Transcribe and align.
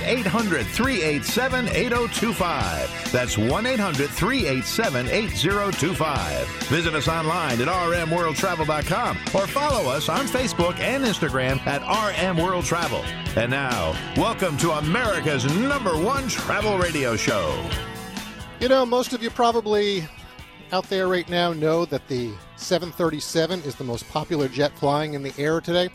At 0.00 0.08
800 0.08 0.66
387 0.66 1.68
8025. 1.68 3.12
That's 3.12 3.36
1 3.38 3.66
800 3.66 4.10
387 4.10 5.08
8025. 5.08 6.48
Visit 6.68 6.94
us 6.94 7.08
online 7.08 7.60
at 7.60 7.68
rmworldtravel.com 7.68 9.18
or 9.34 9.46
follow 9.46 9.90
us 9.90 10.08
on 10.08 10.26
Facebook 10.26 10.78
and 10.78 11.04
Instagram 11.04 11.58
at 11.66 11.82
RM 11.82 12.36
World 12.36 12.64
Travel. 12.64 13.02
And 13.36 13.50
now, 13.50 13.94
welcome 14.16 14.56
to 14.58 14.72
America's 14.72 15.44
number 15.56 15.96
one 15.96 16.28
travel 16.28 16.78
radio 16.78 17.16
show. 17.16 17.68
You 18.60 18.68
know, 18.68 18.84
most 18.84 19.12
of 19.12 19.22
you 19.22 19.30
probably 19.30 20.06
out 20.72 20.88
there 20.88 21.08
right 21.08 21.28
now 21.28 21.52
know 21.52 21.84
that 21.86 22.06
the 22.08 22.30
737 22.56 23.62
is 23.62 23.74
the 23.74 23.84
most 23.84 24.08
popular 24.10 24.48
jet 24.48 24.76
flying 24.78 25.14
in 25.14 25.22
the 25.22 25.32
air 25.38 25.60
today. 25.60 25.88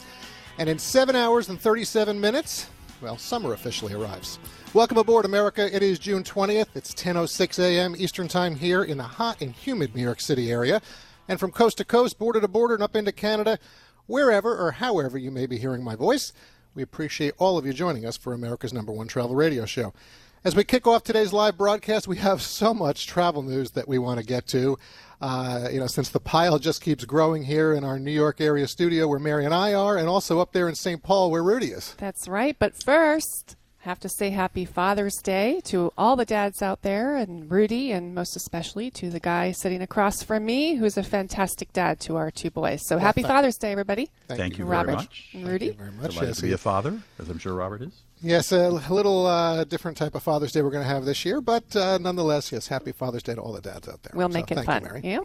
And 0.57 0.69
in 0.69 0.79
7 0.79 1.15
hours 1.15 1.49
and 1.49 1.59
37 1.59 2.19
minutes, 2.19 2.69
well, 3.05 3.19
summer 3.19 3.53
officially 3.53 3.93
arrives. 3.93 4.39
Welcome 4.73 4.97
aboard, 4.97 5.25
America. 5.25 5.73
It 5.73 5.83
is 5.83 5.99
June 5.99 6.23
20th. 6.23 6.69
It's 6.73 6.91
10:06 6.91 7.59
a.m. 7.59 7.93
Eastern 7.95 8.27
Time 8.27 8.55
here 8.55 8.83
in 8.83 8.97
the 8.97 9.03
hot 9.03 9.41
and 9.41 9.51
humid 9.51 9.93
New 9.93 10.01
York 10.01 10.19
City 10.19 10.51
area. 10.51 10.81
And 11.27 11.39
from 11.39 11.51
coast 11.51 11.77
to 11.77 11.85
coast, 11.85 12.17
border 12.17 12.41
to 12.41 12.47
border, 12.47 12.73
and 12.73 12.81
up 12.81 12.95
into 12.95 13.11
Canada, 13.11 13.59
wherever 14.07 14.57
or 14.57 14.71
however 14.71 15.19
you 15.19 15.29
may 15.29 15.45
be 15.45 15.59
hearing 15.59 15.83
my 15.83 15.95
voice, 15.95 16.33
we 16.73 16.81
appreciate 16.81 17.35
all 17.37 17.59
of 17.59 17.65
you 17.67 17.73
joining 17.73 18.07
us 18.07 18.17
for 18.17 18.33
America's 18.33 18.73
number 18.73 18.91
one 18.91 19.07
travel 19.07 19.35
radio 19.35 19.67
show. 19.67 19.93
As 20.45 20.55
we 20.55 20.63
kick 20.63 20.85
off 20.85 21.03
today's 21.03 21.33
live 21.33 21.57
broadcast, 21.57 22.07
we 22.07 22.17
have 22.17 22.39
so 22.39 22.71
much 22.71 23.07
travel 23.07 23.41
news 23.41 23.71
that 23.71 23.87
we 23.87 23.97
want 23.97 24.19
to 24.19 24.25
get 24.25 24.45
to. 24.49 24.77
Uh, 25.19 25.69
you 25.71 25.79
know, 25.79 25.87
since 25.87 26.09
the 26.09 26.19
pile 26.19 26.59
just 26.59 26.83
keeps 26.83 27.03
growing 27.03 27.41
here 27.41 27.73
in 27.73 27.83
our 27.83 27.97
New 27.97 28.11
York 28.11 28.39
area 28.39 28.67
studio 28.67 29.07
where 29.07 29.17
Mary 29.17 29.43
and 29.43 29.55
I 29.55 29.73
are, 29.73 29.97
and 29.97 30.07
also 30.07 30.39
up 30.39 30.51
there 30.51 30.69
in 30.69 30.75
St. 30.75 31.01
Paul 31.01 31.31
where 31.31 31.41
Rudy 31.41 31.71
is. 31.71 31.95
That's 31.97 32.27
right. 32.27 32.55
But 32.59 32.75
first, 32.83 33.55
have 33.79 33.99
to 34.01 34.07
say 34.07 34.29
happy 34.29 34.65
Father's 34.65 35.15
Day 35.15 35.61
to 35.63 35.91
all 35.97 36.15
the 36.15 36.25
dads 36.25 36.61
out 36.61 36.83
there 36.83 37.15
and 37.15 37.49
Rudy, 37.49 37.91
and 37.91 38.13
most 38.13 38.35
especially 38.35 38.91
to 38.91 39.09
the 39.09 39.19
guy 39.19 39.51
sitting 39.51 39.81
across 39.81 40.21
from 40.21 40.45
me, 40.45 40.75
who's 40.75 40.95
a 40.95 41.01
fantastic 41.01 41.73
dad 41.73 41.99
to 42.01 42.17
our 42.17 42.29
two 42.29 42.51
boys. 42.51 42.85
So 42.85 42.99
happy 42.99 43.23
thank- 43.23 43.33
Father's 43.33 43.57
Day, 43.57 43.71
everybody. 43.71 44.11
Thank 44.27 44.59
you 44.59 44.65
Robert 44.65 44.85
very 44.91 44.97
much. 44.97 45.29
and 45.33 45.47
Rudy. 45.47 45.71
Very 45.71 45.89
much. 45.89 46.11
Delighted 46.11 46.27
Yes, 46.29 46.37
to 46.37 46.43
be 46.43 46.51
a 46.51 46.57
father, 46.59 46.99
as 47.17 47.29
I'm 47.29 47.39
sure 47.39 47.55
Robert 47.55 47.81
is. 47.81 48.03
Yes, 48.21 48.51
a 48.51 48.69
little 48.69 49.25
uh, 49.25 49.63
different 49.63 49.97
type 49.97 50.15
of 50.15 50.23
Father's 50.23 50.51
Day 50.51 50.61
we're 50.61 50.71
going 50.71 50.83
to 50.83 50.89
have 50.89 51.05
this 51.05 51.25
year, 51.25 51.41
but 51.41 51.75
uh, 51.75 51.97
nonetheless, 51.97 52.51
yes, 52.51 52.67
happy 52.67 52.91
Father's 52.91 53.23
Day 53.23 53.35
to 53.35 53.41
all 53.41 53.53
the 53.53 53.61
dads 53.61 53.87
out 53.87 54.03
there. 54.03 54.11
We'll 54.13 54.29
So 54.29 54.33
make 54.33 54.51
it 54.51 54.55
thank 54.55 54.65
fun. 54.65 54.81
You, 54.81 54.87
Mary. 54.87 55.01
Yeah. 55.03 55.19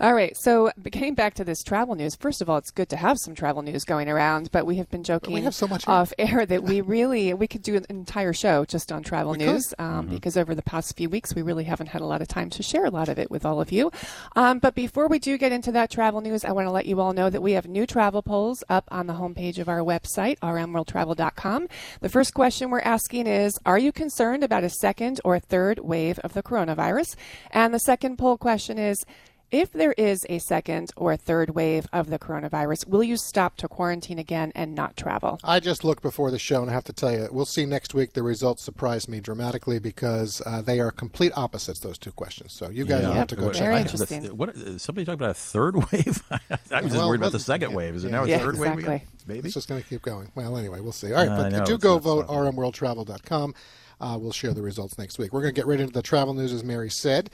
All 0.00 0.14
right. 0.14 0.36
So, 0.36 0.70
getting 0.84 1.14
back 1.14 1.34
to 1.34 1.44
this 1.44 1.62
travel 1.62 1.94
news, 1.94 2.16
first 2.16 2.40
of 2.40 2.50
all, 2.50 2.58
it's 2.58 2.70
good 2.70 2.88
to 2.90 2.96
have 2.96 3.18
some 3.18 3.34
travel 3.34 3.62
news 3.62 3.84
going 3.84 4.08
around, 4.08 4.50
but 4.52 4.66
we 4.66 4.76
have 4.76 4.90
been 4.90 5.04
joking 5.04 5.34
we 5.34 5.42
have 5.42 5.54
so 5.54 5.66
much 5.66 5.86
off 5.86 6.12
air 6.18 6.44
that 6.46 6.62
we 6.62 6.80
really 6.80 7.34
we 7.34 7.46
could 7.46 7.62
do 7.62 7.76
an 7.76 7.86
entire 7.88 8.32
show 8.32 8.64
just 8.64 8.92
on 8.92 9.02
travel 9.02 9.32
We 9.32 9.38
news 9.38 9.74
um, 9.78 10.06
because 10.06 10.36
over 10.36 10.54
the 10.54 10.62
past 10.62 10.96
few 10.96 11.08
weeks 11.08 11.34
we 11.34 11.42
really 11.42 11.64
haven't 11.64 11.88
had 11.88 12.02
a 12.02 12.06
lot 12.06 12.22
of 12.22 12.28
time 12.28 12.50
to 12.50 12.62
share 12.62 12.84
a 12.84 12.90
lot 12.90 13.08
of 13.08 13.18
it 13.18 13.30
with 13.30 13.44
all 13.44 13.60
of 13.60 13.72
you. 13.72 13.90
Um, 14.36 14.58
but 14.58 14.74
before 14.74 15.08
we 15.08 15.18
do 15.18 15.38
get 15.38 15.52
into 15.52 15.72
that 15.72 15.90
travel 15.90 16.20
news, 16.20 16.44
I 16.44 16.52
want 16.52 16.66
to 16.66 16.70
let 16.70 16.86
you 16.86 17.00
all 17.00 17.12
know 17.12 17.30
that 17.30 17.42
we 17.42 17.52
have 17.52 17.66
new 17.66 17.86
travel 17.86 18.22
polls 18.22 18.62
up 18.68 18.88
on 18.90 19.06
the 19.06 19.14
homepage 19.14 19.58
of 19.58 19.68
our 19.68 19.80
website, 19.80 20.38
rmworldtravel.com. 20.40 21.68
The 22.00 22.08
first 22.08 22.34
question 22.34 22.70
we're 22.70 22.80
asking 22.80 23.26
is 23.26 23.58
Are 23.66 23.78
you 23.78 23.92
concerned 23.92 24.44
about 24.44 24.64
a 24.64 24.70
second 24.70 25.20
or 25.24 25.38
third 25.38 25.80
wave 25.80 26.18
of 26.20 26.32
the 26.34 26.42
coronavirus? 26.42 27.16
And 27.50 27.72
the 27.72 27.78
second 27.78 28.18
poll 28.18 28.36
question 28.36 28.78
is 28.78 29.04
if 29.50 29.72
there 29.72 29.92
is 29.92 30.26
a 30.28 30.38
second 30.38 30.90
or 30.96 31.16
third 31.16 31.50
wave 31.50 31.86
of 31.92 32.10
the 32.10 32.18
coronavirus, 32.18 32.86
will 32.86 33.02
you 33.02 33.16
stop 33.16 33.56
to 33.56 33.68
quarantine 33.68 34.18
again 34.18 34.52
and 34.54 34.74
not 34.74 34.96
travel? 34.96 35.40
I 35.42 35.58
just 35.60 35.84
looked 35.84 36.02
before 36.02 36.30
the 36.30 36.38
show, 36.38 36.60
and 36.60 36.70
I 36.70 36.74
have 36.74 36.84
to 36.84 36.92
tell 36.92 37.10
you, 37.12 37.28
we'll 37.32 37.46
see 37.46 37.64
next 37.64 37.94
week. 37.94 38.12
The 38.12 38.22
results 38.22 38.62
surprised 38.62 39.08
me 39.08 39.20
dramatically 39.20 39.78
because 39.78 40.42
uh, 40.44 40.60
they 40.60 40.80
are 40.80 40.90
complete 40.90 41.32
opposites. 41.36 41.80
Those 41.80 41.96
two 41.98 42.12
questions. 42.12 42.52
So 42.52 42.68
you 42.68 42.84
guys 42.84 43.04
will 43.06 43.12
have 43.14 43.28
to 43.28 43.36
go 43.36 43.44
Yep. 43.46 43.52
check. 43.54 43.62
Very 43.62 43.74
out. 43.76 43.80
interesting. 43.80 44.22
The- 44.24 44.34
what, 44.34 44.50
uh, 44.50 44.76
somebody 44.78 45.04
talking 45.06 45.14
about 45.20 45.30
a 45.30 45.34
third 45.34 45.76
wave? 45.92 46.22
I 46.30 46.38
was 46.50 46.58
just 46.70 46.94
Well, 46.96 47.08
worried 47.08 47.20
about 47.20 47.32
the 47.32 47.38
second 47.40 47.70
yeah, 47.70 47.76
wave. 47.76 47.94
Is 47.94 48.04
it 48.04 48.08
yeah. 48.08 48.16
now 48.16 48.24
a 48.24 48.28
Yeah, 48.28 48.38
third 48.40 48.58
wave? 48.58 48.78
again? 48.78 49.00
Maybe. 49.26 49.46
It's 49.46 49.54
just 49.54 49.68
going 49.68 49.82
to 49.82 49.88
keep 49.88 50.02
going. 50.02 50.30
Well, 50.34 50.56
anyway, 50.58 50.80
we'll 50.80 50.92
see. 50.92 51.12
All 51.12 51.18
right, 51.26 51.28
I 51.30 51.36
but 51.44 51.52
know, 51.52 51.64
do 51.64 51.78
go 51.78 51.98
vote 51.98 52.26
fun. 52.26 52.36
rmworldtravel.com. 52.54 53.54
Uh, 54.00 54.16
we'll 54.20 54.32
share 54.32 54.54
the 54.54 54.62
results 54.62 54.96
next 54.98 55.18
week. 55.18 55.32
We're 55.32 55.40
going 55.42 55.54
to 55.54 55.58
get 55.58 55.66
right 55.66 55.80
into 55.80 55.92
the 55.92 56.02
travel 56.02 56.32
news, 56.34 56.52
as 56.52 56.62
Mary 56.62 56.90
said. 56.90 57.30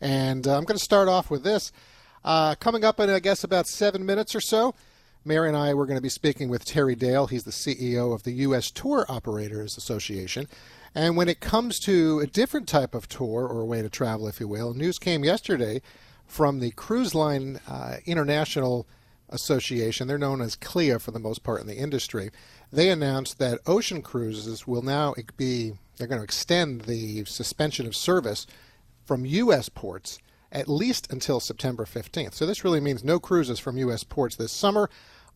And 0.00 0.46
uh, 0.46 0.56
I'm 0.56 0.64
going 0.64 0.78
to 0.78 0.84
start 0.84 1.08
off 1.08 1.30
with 1.30 1.44
this. 1.44 1.72
Uh, 2.24 2.54
coming 2.56 2.84
up 2.84 2.98
in, 2.98 3.08
I 3.08 3.20
guess, 3.20 3.44
about 3.44 3.66
seven 3.66 4.04
minutes 4.04 4.34
or 4.34 4.40
so, 4.40 4.74
Mary 5.24 5.48
and 5.48 5.56
I 5.56 5.74
were 5.74 5.86
going 5.86 5.98
to 5.98 6.02
be 6.02 6.08
speaking 6.08 6.48
with 6.48 6.64
Terry 6.64 6.94
Dale. 6.94 7.26
He's 7.26 7.44
the 7.44 7.50
CEO 7.50 8.14
of 8.14 8.22
the 8.22 8.32
U.S. 8.32 8.70
Tour 8.70 9.06
Operators 9.08 9.76
Association. 9.76 10.46
And 10.94 11.16
when 11.16 11.28
it 11.28 11.40
comes 11.40 11.78
to 11.80 12.20
a 12.20 12.26
different 12.26 12.68
type 12.68 12.94
of 12.94 13.08
tour 13.08 13.46
or 13.46 13.60
a 13.60 13.64
way 13.64 13.82
to 13.82 13.88
travel, 13.88 14.28
if 14.28 14.40
you 14.40 14.48
will, 14.48 14.72
news 14.72 14.98
came 14.98 15.24
yesterday 15.24 15.82
from 16.26 16.60
the 16.60 16.70
Cruise 16.72 17.14
Line 17.14 17.60
uh, 17.68 17.96
International 18.06 18.86
Association. 19.28 20.08
They're 20.08 20.18
known 20.18 20.40
as 20.40 20.56
CLIA 20.56 20.98
for 20.98 21.10
the 21.10 21.18
most 21.18 21.42
part 21.42 21.60
in 21.60 21.66
the 21.66 21.76
industry. 21.76 22.30
They 22.72 22.88
announced 22.90 23.38
that 23.38 23.60
ocean 23.66 24.02
cruises 24.02 24.66
will 24.66 24.82
now 24.82 25.14
be, 25.36 25.72
they're 25.96 26.06
going 26.06 26.20
to 26.20 26.24
extend 26.24 26.82
the 26.82 27.24
suspension 27.24 27.86
of 27.86 27.96
service 27.96 28.46
from 29.06 29.24
U.S. 29.24 29.68
ports 29.68 30.18
at 30.52 30.68
least 30.68 31.12
until 31.12 31.40
September 31.40 31.84
15th. 31.84 32.34
So 32.34 32.46
this 32.46 32.64
really 32.64 32.80
means 32.80 33.04
no 33.04 33.18
cruises 33.18 33.58
from 33.58 33.76
U.S. 33.78 34.04
ports 34.04 34.36
this 34.36 34.52
summer 34.52 34.88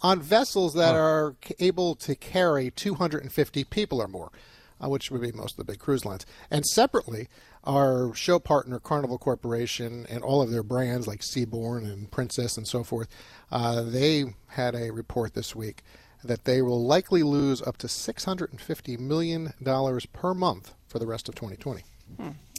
on 0.02 0.20
vessels 0.20 0.74
that 0.74 0.94
are 0.94 1.36
able 1.58 1.94
to 1.96 2.14
carry 2.14 2.70
250 2.70 3.64
people 3.64 4.00
or 4.00 4.08
more, 4.08 4.30
uh, 4.82 4.88
which 4.88 5.10
would 5.10 5.20
be 5.20 5.32
most 5.32 5.52
of 5.52 5.56
the 5.58 5.72
big 5.72 5.78
cruise 5.78 6.04
lines. 6.04 6.24
And 6.50 6.64
separately, 6.64 7.28
our 7.64 8.14
show 8.14 8.38
partner, 8.38 8.78
Carnival 8.78 9.18
Corporation, 9.18 10.06
and 10.08 10.22
all 10.22 10.40
of 10.40 10.50
their 10.50 10.62
brands 10.62 11.06
like 11.06 11.20
Seabourn 11.20 11.84
and 11.84 12.10
Princess 12.10 12.56
and 12.56 12.66
so 12.66 12.82
forth, 12.82 13.08
uh, 13.50 13.82
they 13.82 14.34
had 14.48 14.74
a 14.74 14.90
report 14.90 15.34
this 15.34 15.54
week 15.54 15.82
that 16.24 16.44
they 16.44 16.62
will 16.62 16.82
likely 16.82 17.22
lose 17.22 17.60
up 17.62 17.76
to 17.78 17.86
$650 17.86 18.98
million 18.98 19.52
per 20.12 20.34
month 20.34 20.74
for 20.86 20.98
the 20.98 21.06
rest 21.06 21.28
of 21.28 21.34
2020. 21.34 21.82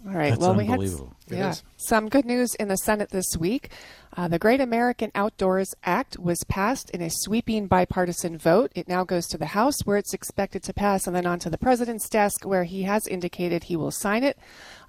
All 0.07 0.13
right. 0.13 0.29
That's 0.31 0.41
well, 0.41 0.56
we 0.56 0.66
had 0.66 0.81
yeah, 1.29 1.53
some 1.78 2.09
good 2.09 2.25
news 2.25 2.56
in 2.56 2.69
the 2.69 2.78
Senate 2.78 3.12
this 3.12 3.38
week. 3.38 3.69
Uh, 4.17 4.28
the 4.28 4.39
Great 4.39 4.59
American 4.59 5.12
Outdoors 5.13 5.75
Act 5.84 6.17
was 6.17 6.44
passed 6.45 6.89
in 6.89 7.01
a 7.01 7.09
sweeping 7.09 7.67
bipartisan 7.67 8.38
vote. 8.38 8.72
It 8.73 8.88
now 8.88 9.03
goes 9.03 9.28
to 9.28 9.38
the 9.38 9.45
House, 9.47 9.81
where 9.85 9.97
it's 9.97 10.13
expected 10.13 10.63
to 10.63 10.73
pass, 10.73 11.06
and 11.06 11.16
then 11.16 11.28
on 11.28 11.38
to 11.39 11.51
the 11.51 11.57
president's 11.57 12.09
desk, 12.09 12.45
where 12.45 12.63
he 12.63 12.81
has 12.84 13.06
indicated 13.06 13.66
he 13.66 13.75
will 13.75 13.91
sign 13.91 14.23
it. 14.23 14.39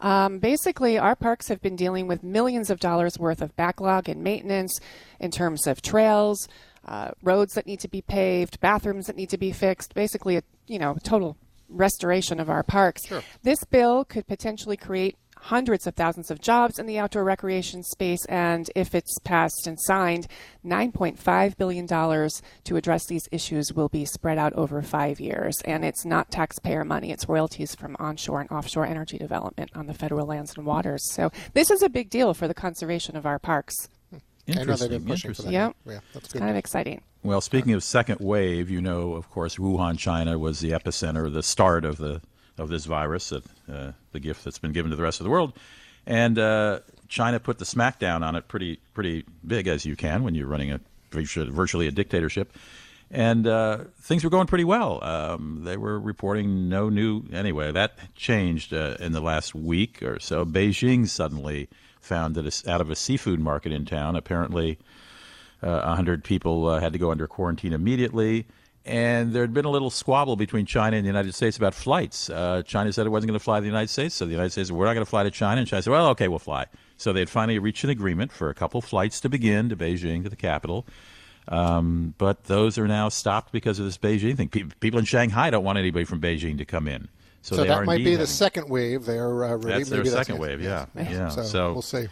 Um, 0.01 0.39
basically, 0.39 0.99
our 0.99 1.15
parks 1.15 1.49
have 1.49 1.61
been 1.61 1.77
dealing 1.77 2.09
with 2.09 2.25
millions 2.25 2.71
of 2.71 2.81
dollars 2.81 3.19
worth 3.19 3.43
of 3.43 3.55
backlog 3.55 4.09
and 4.09 4.25
maintenance 4.25 4.81
in 5.21 5.31
terms 5.31 5.67
of 5.67 5.83
trails, 5.83 6.49
uh, 6.87 7.11
roads 7.23 7.53
that 7.53 7.67
need 7.67 7.81
to 7.81 7.89
be 7.89 8.01
paved, 8.01 8.61
bathrooms 8.61 9.07
that 9.07 9.17
need 9.17 9.29
to 9.29 9.39
be 9.39 9.53
fixed. 9.53 9.95
Basically, 9.95 10.39
a 10.39 10.43
you 10.67 10.79
know 10.79 10.97
total 11.03 11.37
restoration 11.73 12.39
of 12.39 12.49
our 12.51 12.63
parks. 12.63 13.03
This 13.43 13.65
bill 13.65 14.05
could 14.05 14.27
potentially 14.27 14.77
create 14.77 15.17
hundreds 15.47 15.89
of 15.89 15.95
thousands 15.97 16.31
of 16.31 16.41
jobs 16.41 16.79
in 16.79 16.87
the 16.87 16.99
outdoor 17.01 17.25
recreation 17.25 17.83
space, 17.83 18.25
and 18.27 18.71
if 18.77 18.95
it's 18.95 19.19
passed 19.25 19.67
and 19.67 19.77
signed, 19.81 20.29
$9.5 20.65 21.57
billion 21.57 21.87
to 21.89 22.77
address 22.77 23.07
these 23.07 23.29
issues 23.33 23.73
will 23.73 23.89
be 23.89 24.05
spread 24.05 24.39
out 24.39 24.53
over 24.53 24.81
five 24.83 25.19
years. 25.19 25.61
And 25.65 25.85
it's 25.85 26.05
not 26.05 26.31
taxpayer 26.31 26.85
money, 26.85 27.11
it's 27.11 27.29
royalties 27.29 27.75
from 27.75 27.97
onshore 27.99 28.43
and 28.43 28.51
offshore 28.53 28.87
energy 28.87 29.19
development 29.19 29.73
on 29.75 29.87
the 29.87 29.95
federal 29.95 30.29
lands 30.29 30.57
and 30.57 30.65
waters. 30.65 31.11
So 31.13 31.33
this 31.55 31.73
is 31.73 31.83
a 31.83 31.89
big 31.89 32.09
deal 32.09 32.35
for 32.35 32.47
the 32.47 32.55
conservation 32.55 33.17
of 33.17 33.27
our 33.27 33.41
parks. 33.41 33.89
I 34.49 34.65
know 34.65 34.65
they've 34.65 34.69
Interesting. 34.69 34.89
been 34.91 35.05
pushing 35.07 35.35
for 35.35 35.43
that. 35.43 35.49
Interesting. 35.49 35.53
Yeah. 35.53 35.93
Yeah, 35.95 36.01
that's 36.13 36.25
It's 36.25 36.33
good. 36.33 36.39
kind 36.41 36.51
of 36.51 36.57
exciting. 36.57 37.01
Well, 37.23 37.41
speaking 37.41 37.73
of 37.75 37.85
second 37.85 38.19
wave, 38.21 38.69
you 38.71 38.81
know, 38.81 39.15
of 39.15 39.31
course, 39.31 39.57
Wuhan, 39.57 39.99
China 39.99 40.39
was 40.39 40.61
the 40.61 40.71
epicenter, 40.71 41.33
the 41.33 41.43
start 41.43 41.85
of 41.85 41.97
the 41.99 42.21
of 42.59 42.69
this 42.69 42.85
virus, 42.85 43.33
uh, 43.33 43.41
uh, 43.73 43.93
the 44.13 44.21
gift 44.21 44.45
that's 44.45 44.59
been 44.59 44.73
given 44.73 44.91
to 44.91 44.97
the 44.97 45.03
rest 45.03 45.21
of 45.21 45.25
the 45.25 45.31
world, 45.31 45.53
and 46.07 46.39
uh, 46.39 46.81
China 47.09 47.41
put 47.41 47.59
the 47.59 47.65
smackdown 47.65 48.23
on 48.23 48.35
it 48.37 48.49
pretty 48.49 48.79
pretty 48.95 49.25
big 49.47 49.69
as 49.69 49.87
you 49.87 49.97
can 49.97 50.23
when 50.25 50.35
you're 50.35 50.47
running 50.49 50.71
a 50.73 50.81
virtually 51.11 51.49
virtually 51.51 51.87
a 51.87 51.91
dictatorship. 51.93 52.53
and 53.11 53.47
uh, 53.47 53.79
things 54.01 54.25
were 54.25 54.31
going 54.31 54.47
pretty 54.49 54.65
well. 54.65 55.03
Um, 55.05 55.61
they 55.65 55.77
were 55.77 55.99
reporting 56.01 56.69
no 56.69 56.89
new. 56.89 57.23
Anyway, 57.33 57.71
that 57.73 57.93
changed 58.17 58.73
uh, 58.75 58.97
in 59.01 59.13
the 59.13 59.21
last 59.21 59.55
week 59.55 60.03
or 60.03 60.19
so. 60.19 60.45
Beijing 60.45 61.07
suddenly 61.09 61.69
found 62.03 62.35
that 62.35 62.69
out 62.69 62.81
of 62.81 62.91
a 62.91 62.97
seafood 62.97 63.41
market 63.41 63.73
in 63.73 63.85
town, 63.85 64.17
apparently, 64.17 64.79
uh, 65.63 65.95
hundred 65.95 66.25
people 66.25 66.67
uh, 66.67 66.81
had 66.81 66.93
to 66.93 66.99
go 66.99 67.11
under 67.11 67.27
quarantine 67.27 67.73
immediately. 67.73 68.47
And 68.85 69.33
there 69.33 69.43
had 69.43 69.55
been 69.55 69.65
a 69.65 69.71
little 69.71 69.91
squabble 69.91 70.35
between 70.35 70.67
China 70.67 70.97
and 70.97 71.05
the 71.05 71.09
United 71.09 71.35
States 71.35 71.57
about 71.57 71.73
flights. 71.73 72.29
Uh, 72.29 72.63
China 72.67 72.93
said 72.93 73.07
it 73.07 73.11
wasn't 73.11 73.29
going 73.29 73.39
to 73.39 73.45
fly 73.45 73.59
to 73.59 73.61
the 73.61 73.69
United 73.69 73.89
States, 73.89 74.17
so 74.17 74.25
the 74.25 74.33
United 74.33 74.51
States 74.51 74.69
said, 74.69 74.77
We're 74.77 74.87
not 74.87 74.95
going 74.95 75.07
to 75.07 75.11
fly 75.11 75.23
to 75.23 75.31
China. 75.31 75.61
And 75.61 75.69
China 75.69 75.83
said, 75.83 75.91
Well, 75.91 76.09
okay, 76.09 76.27
we'll 76.27 76.41
fly. 76.41 76.67
So 76.97 77.13
they 77.13 77.21
had 77.21 77.31
finally 77.31 77.61
reached 77.61 77.85
an 77.85 77.91
agreement 77.91 78.33
for 78.33 78.51
a 78.51 78.55
couple 78.55 78.81
flights 78.81 79.21
to 79.21 79.29
begin 79.29 79.69
to 79.69 79.77
Beijing, 79.77 80.25
to 80.25 80.29
the 80.29 80.37
capital. 80.37 80.85
Um, 81.49 82.15
but 82.19 82.45
those 82.45 82.77
are 82.79 82.89
now 82.89 83.09
stopped 83.09 83.53
because 83.53 83.79
of 83.79 83.85
this 83.85 83.99
Beijing 83.99 84.37
thing. 84.37 84.49
Pe- 84.49 84.65
people 84.81 84.99
in 84.99 85.05
Shanghai 85.05 85.51
don't 85.51 85.65
want 85.65 85.79
anybody 85.79 86.05
from 86.05 86.21
Beijing 86.21 86.59
to 86.59 86.65
come 86.65 86.89
in. 86.89 87.09
So, 87.43 87.57
so 87.57 87.65
that 87.65 87.85
might 87.85 88.05
be 88.05 88.15
the 88.15 88.27
second 88.27 88.69
wave. 88.69 89.05
They're 89.05 89.45
uh, 89.45 89.49
really, 89.57 89.79
that's 89.79 89.91
their 89.91 89.99
maybe 89.99 90.11
second 90.11 90.35
that's 90.37 90.41
wave. 90.41 90.63
Yeah, 90.63 90.87
yes. 90.95 91.11
yeah. 91.11 91.29
So, 91.29 91.43
So, 91.43 91.73
we'll 91.73 91.83
see. 91.83 92.07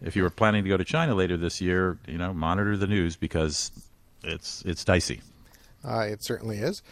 if 0.00 0.14
you 0.14 0.22
were 0.22 0.30
planning 0.30 0.62
to 0.62 0.68
go 0.70 0.76
to 0.76 0.84
China 0.84 1.14
later 1.16 1.36
this 1.36 1.60
year, 1.60 1.98
you 2.06 2.18
know, 2.18 2.32
monitor 2.32 2.76
the 2.76 2.86
news 2.86 3.16
because 3.16 3.72
it's 4.22 4.62
it's 4.64 4.84
dicey. 4.84 5.20
Uh, 5.84 6.00
it 6.00 6.22
certainly 6.22 6.58
is. 6.58 6.82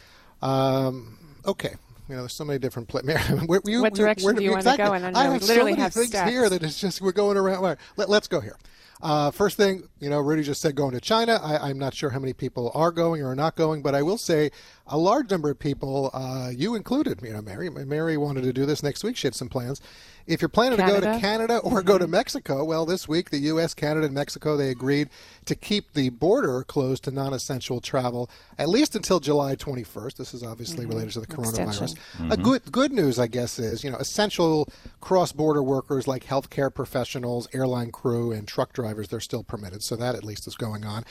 Um, 0.43 1.19
okay. 1.47 1.75
You 2.09 2.15
know, 2.15 2.23
there's 2.23 2.33
so 2.33 2.45
many 2.45 2.59
different 2.59 2.89
places. 2.89 3.09
What 3.47 3.95
direction 3.95 4.35
do 4.35 4.43
you 4.43 4.53
want 4.53 4.65
to 4.65 4.77
go 4.77 4.95
in? 4.95 5.05
I 5.05 5.11
know, 5.11 5.19
I 5.21 5.25
have 5.25 5.43
literally 5.43 5.57
so 5.57 5.65
many 5.65 5.81
have 5.83 5.93
things 5.93 6.11
stats. 6.11 6.29
here 6.29 6.49
that 6.49 6.63
it's 6.63 6.81
just 6.81 7.01
we're 7.03 7.13
going 7.13 7.37
around. 7.37 7.57
All 7.59 7.63
right, 7.65 7.79
Let, 7.97 8.09
let's 8.09 8.29
go 8.29 8.41
here. 8.41 8.57
Uh, 9.01 9.31
first 9.31 9.57
thing, 9.57 9.89
you 10.01 10.11
know, 10.11 10.19
Rudy 10.19 10.43
just 10.43 10.61
said 10.61 10.75
going 10.75 10.93
to 10.93 11.01
China. 11.01 11.41
I, 11.43 11.71
I'm 11.71 11.79
not 11.79 11.95
sure 11.95 12.11
how 12.11 12.19
many 12.19 12.33
people 12.33 12.73
are 12.75 12.91
going 12.91 13.23
or 13.23 13.31
are 13.31 13.37
not 13.37 13.55
going, 13.55 13.83
but 13.83 13.95
I 13.95 14.03
will 14.03 14.19
say 14.19 14.51
a 14.87 14.99
large 14.99 15.31
number 15.31 15.51
of 15.51 15.59
people, 15.59 16.11
uh, 16.13 16.51
you 16.55 16.75
included, 16.75 17.21
you 17.23 17.33
know, 17.33 17.43
Mary. 17.43 17.71
Mary 17.71 18.17
wanted 18.17 18.43
to 18.43 18.53
do 18.53 18.67
this 18.67 18.83
next 18.83 19.05
week. 19.05 19.17
She 19.17 19.27
had 19.27 19.35
some 19.35 19.49
plans. 19.49 19.81
If 20.27 20.43
you're 20.43 20.49
planning 20.51 20.79
to 20.79 20.85
go 20.85 20.97
to 20.97 21.01
Canada? 21.01 21.21
Canada 21.21 21.59
or 21.59 21.83
go 21.83 21.97
to 21.97 22.07
Mexico, 22.07 22.63
well, 22.65 22.85
this 22.85 23.09
week 23.09 23.31
the 23.31 23.39
U.S., 23.39 23.73
Canada, 23.73 24.07
and 24.07 24.15
Mexico 24.15 24.57
they 24.57 24.69
agreed 24.69 25.09
to 25.47 25.55
keep 25.55 25.95
the 25.95 26.11
border 26.11 26.65
closed 26.65 27.05
to 27.05 27.11
non-essential 27.11 27.81
travel 27.81 28.29
at 28.59 28.69
least 28.69 28.95
until 28.95 29.21
July 29.21 29.57
21st. 29.57 30.17
This 30.17 30.35
is 30.35 30.43
obviously 30.43 30.85
related 30.85 31.13
to 31.13 31.21
the 31.21 31.27
coronavirus. 31.27 31.93
Extension. 31.93 31.99
A 32.33 32.37
good 32.37 32.71
good 32.71 32.93
news, 32.93 33.19
I 33.19 33.27
guess, 33.27 33.59
is 33.59 33.83
you 33.83 33.91
know 33.91 33.97
essential 33.97 34.69
cross-border 35.01 35.63
workers 35.63 36.07
like 36.07 36.27
healthcare 36.27 36.73
professionals, 36.75 37.49
airline 37.55 37.91
crew, 37.91 38.31
and 38.31 38.47
truck 38.47 38.75
drivers 38.75 38.88
they're 38.95 39.21
still 39.21 39.45
permitted. 39.45 39.83
So 39.83 39.97
that 39.97 40.15
at 40.15 40.25
least 40.25 40.47
is 40.47 40.57
going 40.57 40.85
on. 40.85 41.05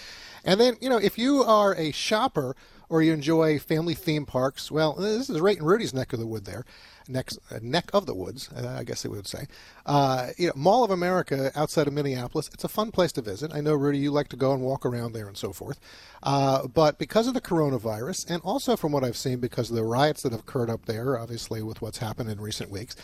And 0.44 0.60
then 0.60 0.76
you 0.82 0.90
know 0.90 0.98
if 0.98 1.18
you 1.18 1.44
are 1.44 1.76
a 1.76 1.92
shopper 1.92 2.56
or 2.90 3.02
you 3.02 3.14
enjoy 3.14 3.60
family 3.60 3.94
theme 3.94 4.26
parks, 4.26 4.72
well, 4.72 4.94
this 4.94 5.30
is 5.30 5.42
right 5.42 5.58
in 5.58 5.64
Rudy's 5.64 5.94
neck 5.94 6.14
of 6.14 6.20
the 6.20 6.28
wood 6.28 6.46
there. 6.46 6.66
Next, 7.10 7.40
uh, 7.50 7.60
neck 7.62 7.90
of 7.94 8.06
the 8.06 8.14
woods, 8.14 8.50
uh, 8.52 8.76
I 8.78 8.84
guess 8.84 9.04
they 9.04 9.10
would 9.10 9.28
say. 9.28 9.46
Uh, 9.86 10.30
you 10.38 10.48
know, 10.48 10.54
Mall 10.56 10.84
of 10.84 10.92
America 10.92 11.52
outside 11.56 11.88
of 11.88 11.94
Minneapolis. 11.94 12.50
It's 12.54 12.66
a 12.66 12.70
fun 12.70 12.92
place 12.92 13.14
to 13.14 13.22
visit. 13.22 13.54
I 13.54 13.62
know, 13.62 13.76
Rudy, 13.76 13.98
you 13.98 14.12
like 14.12 14.28
to 14.30 14.36
go 14.36 14.52
and 14.52 14.62
walk 14.62 14.86
around 14.86 15.14
there 15.14 15.28
and 15.28 15.38
so 15.38 15.54
forth. 15.54 15.80
Uh, 16.22 16.68
but 16.68 16.98
because 16.98 17.28
of 17.28 17.34
the 17.34 17.42
coronavirus, 17.42 18.30
and 18.30 18.42
also 18.44 18.76
from 18.76 18.92
what 18.92 19.06
I've 19.06 19.16
seen, 19.16 19.40
because 19.40 19.70
of 19.70 19.78
the 19.78 19.86
riots 19.86 20.22
that 20.24 20.34
have 20.34 20.42
occurred 20.42 20.70
up 20.70 20.86
there, 20.86 21.18
obviously 21.18 21.62
with 21.62 21.82
what's 21.82 22.00
happened 22.00 22.30
in 22.30 22.42
recent 22.42 22.70
weeks, 22.70 22.96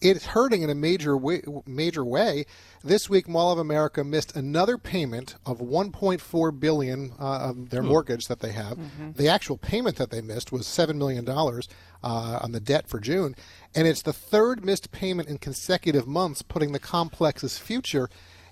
it's 0.00 0.26
hurting 0.26 0.62
in 0.62 0.70
a 0.70 0.74
major 0.74 1.16
way, 1.16 1.42
major 1.66 2.04
way. 2.04 2.46
This 2.82 3.10
week, 3.10 3.28
Mall 3.28 3.52
of 3.52 3.58
America 3.58 4.02
missed 4.02 4.34
another 4.34 4.78
payment 4.78 5.34
of 5.44 5.58
1.4 5.58 6.60
billion 6.60 7.12
uh, 7.18 7.38
of 7.50 7.70
their 7.70 7.82
mortgage 7.82 8.26
that 8.28 8.40
they 8.40 8.52
have. 8.52 8.78
The 9.16 9.28
actual 9.28 9.58
payment 9.58 9.96
that 9.96 10.10
they 10.10 10.20
missed 10.22 10.52
was 10.52 10.66
seven 10.66 10.98
million 10.98 11.24
dollars 11.24 11.68
uh, 12.02 12.38
on 12.42 12.52
the 12.52 12.60
debt 12.60 12.88
for 12.88 12.98
June, 13.00 13.34
and 13.74 13.86
it's 13.86 14.02
the 14.02 14.12
third 14.12 14.64
missed 14.64 14.90
payment 14.90 15.28
in 15.28 15.38
consecutive 15.38 16.06
months, 16.06 16.40
putting 16.42 16.72
the 16.72 16.78
complex's 16.78 17.58
future 17.58 18.08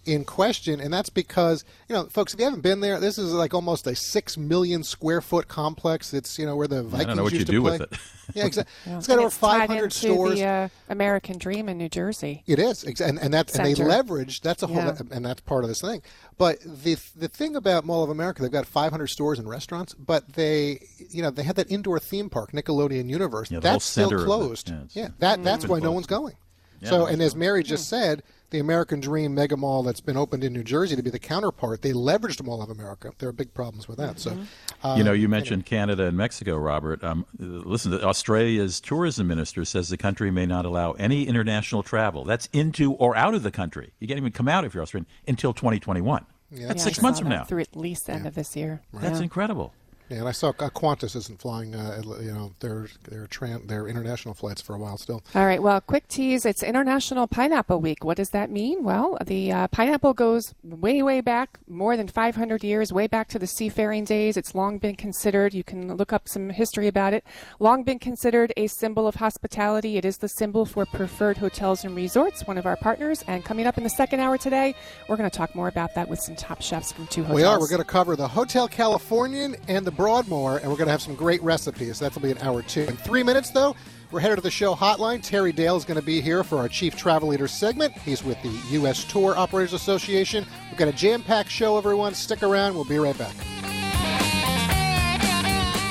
in 0.08 0.25
question. 0.25 0.81
And 0.81 0.93
that's 0.93 1.10
because 1.10 1.64
you 1.88 1.94
know, 1.94 2.05
folks, 2.06 2.32
if 2.34 2.40
you 2.40 2.44
haven't 2.44 2.62
been 2.62 2.81
there, 2.81 2.99
this 2.99 3.19
is 3.19 3.32
like 3.32 3.55
almost 3.55 3.87
a 3.87 3.94
six 3.94 4.37
million 4.37 4.82
square 4.82 5.20
foot 5.20 5.49
complex. 5.49 6.12
It's 6.14 6.38
you 6.38 6.46
know 6.46 6.56
where 6.56 6.66
the 6.69 6.82
Vikings 6.82 7.02
I 7.02 7.06
don't 7.06 7.16
know 7.16 7.22
what 7.25 7.32
you 7.32 7.38
used 7.38 7.46
to 7.49 7.52
do 7.52 7.60
play. 7.62 7.78
with 7.78 7.93
it. 7.93 7.99
Yeah, 8.34 8.44
exactly. 8.44 8.70
Yeah. 8.87 8.99
It's 8.99 9.06
got 9.06 9.12
And 9.14 9.20
over 9.20 9.28
it's 9.28 9.38
tied 9.38 9.58
500 9.69 9.84
into 9.84 9.96
stores. 9.96 10.34
The 10.38 10.44
uh, 10.44 10.69
American 10.90 11.38
Dream 11.38 11.66
in 11.66 11.78
New 11.78 11.88
Jersey. 11.88 12.43
It 12.46 12.58
is, 12.58 12.84
ex- 12.84 13.00
and 13.00 13.19
and 13.19 13.32
that 13.32 13.55
and 13.56 13.64
they 13.64 13.75
leverage. 13.75 14.43
That's 14.43 14.62
a 14.62 14.66
whole, 14.66 14.76
Yeah. 14.76 14.99
and 15.10 15.25
that's 15.25 15.40
part 15.40 15.64
of 15.64 15.69
this 15.69 15.81
thing. 15.81 16.02
But 16.37 16.58
the 16.60 16.96
the 17.16 17.28
thing 17.28 17.56
about 17.56 17.87
Mall 17.87 18.05
of 18.05 18.10
America, 18.10 18.43
they've 18.43 18.50
got 18.52 18.66
500 18.66 19.06
stores 19.06 19.38
and 19.38 19.49
restaurants, 19.49 19.94
but 19.94 20.34
they, 20.34 20.87
you 21.08 21.22
know, 21.22 21.31
they 21.31 21.43
had 21.43 21.56
that 21.56 21.70
indoor 21.70 21.99
theme 21.99 22.28
park, 22.28 22.52
Nickelodeon 22.52 23.08
Universe. 23.08 23.50
Yeah, 23.50 23.60
the 23.60 23.69
whole 23.70 23.75
that's 23.76 23.84
still 23.87 24.08
center 24.10 24.16
of 24.19 24.22
it. 24.25 24.26
closed. 24.26 24.69
Yeah, 24.69 24.75
it's- 24.76 24.90
Yeah, 24.96 25.08
that 25.20 25.43
that's 25.43 25.64
been 25.64 25.70
why 25.70 25.78
no 25.78 25.93
one's 25.93 26.06
going. 26.06 26.34
Yeah, 26.81 26.90
so, 26.90 27.06
and 27.06 27.22
as 27.22 27.34
Mary 27.34 27.62
just 27.64 27.88
said, 27.88 28.22
the 28.50 28.59
American 28.59 29.00
Dream 29.00 29.35
Mega 29.35 29.56
Mall 29.56 29.83
that's 29.83 30.00
been 30.00 30.17
opened 30.17 30.43
in 30.45 30.53
New 30.53 30.65
Jersey 30.65 30.97
to 30.97 31.03
be 31.03 31.11
the 31.11 31.19
counterpart, 31.19 31.83
they 31.83 31.93
leveraged 31.93 32.43
Mall 32.43 32.62
of 32.62 32.71
America. 32.71 33.12
There 33.19 33.29
are 33.29 33.33
big 33.33 33.53
problems 33.55 33.89
with 33.89 33.99
that. 33.99 34.19
So, 34.19 34.37
uh, 34.83 34.95
you 34.97 35.05
know, 35.05 35.12
you 35.12 35.29
mentioned 35.29 35.67
Canada 35.67 36.05
and 36.05 36.17
Mexico, 36.17 36.56
Robert. 36.56 37.05
Um, 37.05 37.27
listen, 37.39 37.93
Australia's 37.93 38.81
tourism 38.81 39.27
minister 39.27 39.65
says 39.65 39.89
the 39.89 39.97
country 39.97 40.31
may 40.31 40.47
not 40.47 40.65
allow 40.65 40.93
any 40.93 41.27
international 41.27 41.83
travel. 41.83 42.25
That's 42.25 42.49
into 42.53 42.93
or 42.95 43.17
out 43.17 43.35
of 43.35 43.43
the 43.43 43.50
country. 43.50 43.93
You 43.99 44.09
can't 44.09 44.19
even 44.19 44.33
come 44.33 44.49
out 44.49 44.65
if 44.65 44.75
you're 44.75 44.83
Australian 44.83 45.06
until 45.27 45.53
2021. 45.53 46.25
that's 46.51 46.62
Yeah, 46.62 46.75
six 46.77 47.03
months 47.03 47.21
from 47.21 47.29
that 47.29 47.37
now. 47.37 47.44
Through 47.44 47.61
at 47.61 47.77
least 47.77 48.06
the 48.06 48.12
end 48.12 48.27
of 48.27 48.35
this 48.35 48.56
year. 48.56 48.81
That's 48.93 49.19
Yeah. 49.19 49.25
incredible. 49.25 49.75
Yeah, 50.08 50.19
and 50.19 50.28
I 50.28 50.32
saw 50.32 50.52
Qantas 50.52 51.14
isn't 51.14 51.40
flying, 51.40 51.75
uh, 51.75 52.00
you 52.20 52.32
know, 52.32 52.52
their 52.60 52.88
their 53.08 53.26
tran- 53.26 53.69
their 53.69 53.87
international 53.87 54.32
flights 54.32 54.62
for 54.62 54.75
a 54.75 54.78
while 54.78 54.96
still. 54.96 55.22
All 55.34 55.44
right. 55.44 55.62
Well, 55.62 55.81
quick 55.82 56.08
tease. 56.08 56.46
It's 56.46 56.62
International 56.62 57.26
Pineapple 57.26 57.81
Week. 57.81 58.05
What 58.05 58.16
does 58.16 58.31
that 58.31 58.50
mean? 58.50 58.84
Well, 58.84 59.19
the 59.25 59.52
uh, 59.52 59.69
pineapple 59.69 60.14
goes 60.14 60.55
way, 60.64 61.02
way 61.02 61.20
back, 61.20 61.58
more 61.69 61.96
than 61.96 62.08
500 62.08 62.64
years, 62.64 62.90
way 62.90 63.06
back 63.06 63.28
to 63.28 63.38
the 63.38 63.46
seafaring 63.46 64.05
days. 64.05 64.38
It's 64.38 64.55
long 64.55 64.78
been 64.78 64.96
considered. 64.96 65.52
You 65.52 65.62
can 65.62 65.94
look 65.96 66.12
up 66.12 66.26
some 66.26 66.49
history 66.49 66.88
about 66.88 67.12
it. 67.12 67.22
Long 67.58 67.82
been 67.82 67.99
considered 67.99 68.52
a 68.56 68.66
symbol 68.66 69.06
of 69.06 69.16
hospitality. 69.16 69.99
It 69.99 70.06
is 70.06 70.16
the 70.16 70.28
symbol 70.28 70.64
for 70.64 70.87
preferred 70.87 71.37
hotels 71.37 71.84
and 71.84 71.94
resorts. 71.94 72.46
One 72.46 72.56
of 72.56 72.64
our 72.64 72.76
partners. 72.76 73.22
And 73.26 73.44
coming 73.44 73.66
up 73.66 73.76
in 73.76 73.84
the 73.84 73.90
second 73.90 74.20
hour 74.20 74.38
today, 74.38 74.75
we're 75.06 75.16
going 75.16 75.28
to 75.28 75.37
talk 75.37 75.55
more 75.55 75.69
about 75.69 75.94
that 75.96 76.08
with 76.08 76.20
some 76.20 76.34
top 76.34 76.62
chefs 76.62 76.93
from 76.93 77.06
two 77.08 77.22
hotels. 77.22 77.36
We 77.36 77.44
are. 77.44 77.60
We're 77.60 77.69
going 77.69 77.82
to 77.82 77.84
cover 77.84 78.17
the 78.17 78.29
Hotel 78.29 78.69
Californian 78.69 79.56
and 79.69 79.86
the 79.86 79.97
Broadmoor, 79.98 80.58
and 80.58 80.70
we're 80.70 80.76
going 80.76 80.86
to 80.86 80.93
have 80.93 81.02
some 81.02 81.17
great 81.17 81.43
recipes. 81.43 81.98
That'll 81.98 82.22
be 82.22 82.31
an 82.31 82.38
hour 82.38 82.62
two. 82.62 82.82
In 82.82 82.96
three 82.96 83.24
minutes, 83.24 83.50
though, 83.50 83.74
we're 84.12 84.20
headed 84.20 84.36
to 84.36 84.43
the 84.43 84.50
show 84.50 84.72
hotline. 84.72 85.20
Terry 85.20 85.50
Dale 85.50 85.76
is 85.76 85.84
going 85.84 85.98
to 85.98 86.06
be 86.06 86.20
here 86.20 86.44
for 86.44 86.58
our 86.58 86.69
Chief 86.69 86.96
Travel 86.96 87.31
Leader 87.31 87.48
segment. 87.48 87.93
He's 87.98 88.22
with 88.22 88.40
the 88.43 88.56
U.S. 88.70 89.02
Tour 89.05 89.36
Operators 89.36 89.72
Association. 89.72 90.46
We've 90.70 90.78
got 90.78 90.86
a 90.86 90.93
jam-packed 90.93 91.50
show, 91.50 91.76
everyone. 91.76 92.14
Stick 92.14 92.44
around. 92.44 92.74
We'll 92.74 92.84
be 92.84 92.98
right 92.98 93.19
back. 93.19 93.34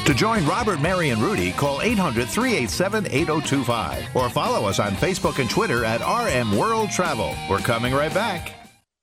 To 0.06 0.14
join 0.14 0.46
Robert, 0.46 0.80
Mary, 0.80 1.10
and 1.10 1.22
Rudy, 1.22 1.52
call 1.52 1.82
800 1.82 2.30
387 2.30 3.08
8025 3.08 4.16
or 4.16 4.30
follow 4.30 4.66
us 4.66 4.80
on 4.80 4.94
Facebook 4.94 5.40
and 5.40 5.50
Twitter 5.50 5.84
at 5.84 6.00
RM 6.00 6.58
World 6.58 6.92
Travel. 6.92 7.36
We're 7.50 7.60
coming 7.60 7.94
right 7.94 8.14
back. 8.14 8.57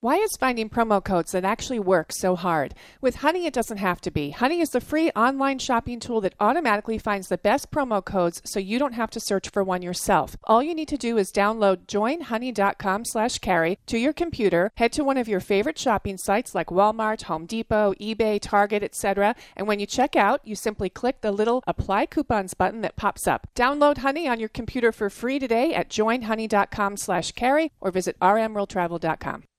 Why 0.04 0.16
is 0.16 0.36
finding 0.36 0.68
promo 0.68 1.02
codes 1.02 1.32
that 1.32 1.46
actually 1.46 1.78
work 1.78 2.12
so 2.12 2.36
hard? 2.36 2.74
With 3.00 3.22
Honey, 3.22 3.46
it 3.46 3.54
doesn't 3.54 3.78
have 3.78 4.02
to 4.02 4.10
be. 4.10 4.32
Honey 4.32 4.60
is 4.60 4.68
the 4.68 4.82
free 4.82 5.10
online 5.16 5.58
shopping 5.58 5.98
tool 5.98 6.20
that 6.20 6.34
automatically 6.38 6.98
finds 6.98 7.28
the 7.28 7.38
best 7.38 7.70
promo 7.70 8.04
codes 8.04 8.42
so 8.44 8.60
you 8.60 8.78
don't 8.78 8.92
have 8.92 9.08
to 9.12 9.18
search 9.18 9.48
for 9.48 9.64
one 9.64 9.80
yourself. 9.80 10.36
All 10.44 10.62
you 10.62 10.74
need 10.74 10.88
to 10.88 10.98
do 10.98 11.16
is 11.16 11.32
download 11.32 11.86
joinhoney.com 11.86 13.06
slash 13.06 13.38
carey 13.38 13.78
to 13.86 13.96
your 13.96 14.12
computer, 14.12 14.70
head 14.76 14.92
to 14.92 15.04
one 15.04 15.16
of 15.16 15.26
your 15.26 15.40
favorite 15.40 15.78
shopping 15.78 16.18
sites 16.18 16.54
like 16.54 16.66
Walmart, 16.66 17.22
Home 17.22 17.46
Depot, 17.46 17.94
eBay, 17.94 18.38
Target, 18.42 18.82
etc. 18.82 19.34
And 19.56 19.66
when 19.66 19.80
you 19.80 19.86
check 19.86 20.16
out, 20.16 20.42
you 20.44 20.54
simply 20.54 20.90
click 20.90 21.22
the 21.22 21.32
little 21.32 21.64
apply 21.66 22.04
coupons 22.04 22.52
button 22.52 22.82
that 22.82 22.96
pops 22.96 23.26
up. 23.26 23.46
Download 23.54 23.96
Honey 23.96 24.28
on 24.28 24.38
your 24.38 24.50
computer 24.50 24.92
for 24.92 25.08
free 25.08 25.38
today 25.38 25.72
at 25.72 25.88
joinhoney.com 25.88 26.98
slash 26.98 27.32
carey 27.32 27.72
or 27.80 27.90
visit 27.90 28.18
rmworldtravel.com. 28.20 29.44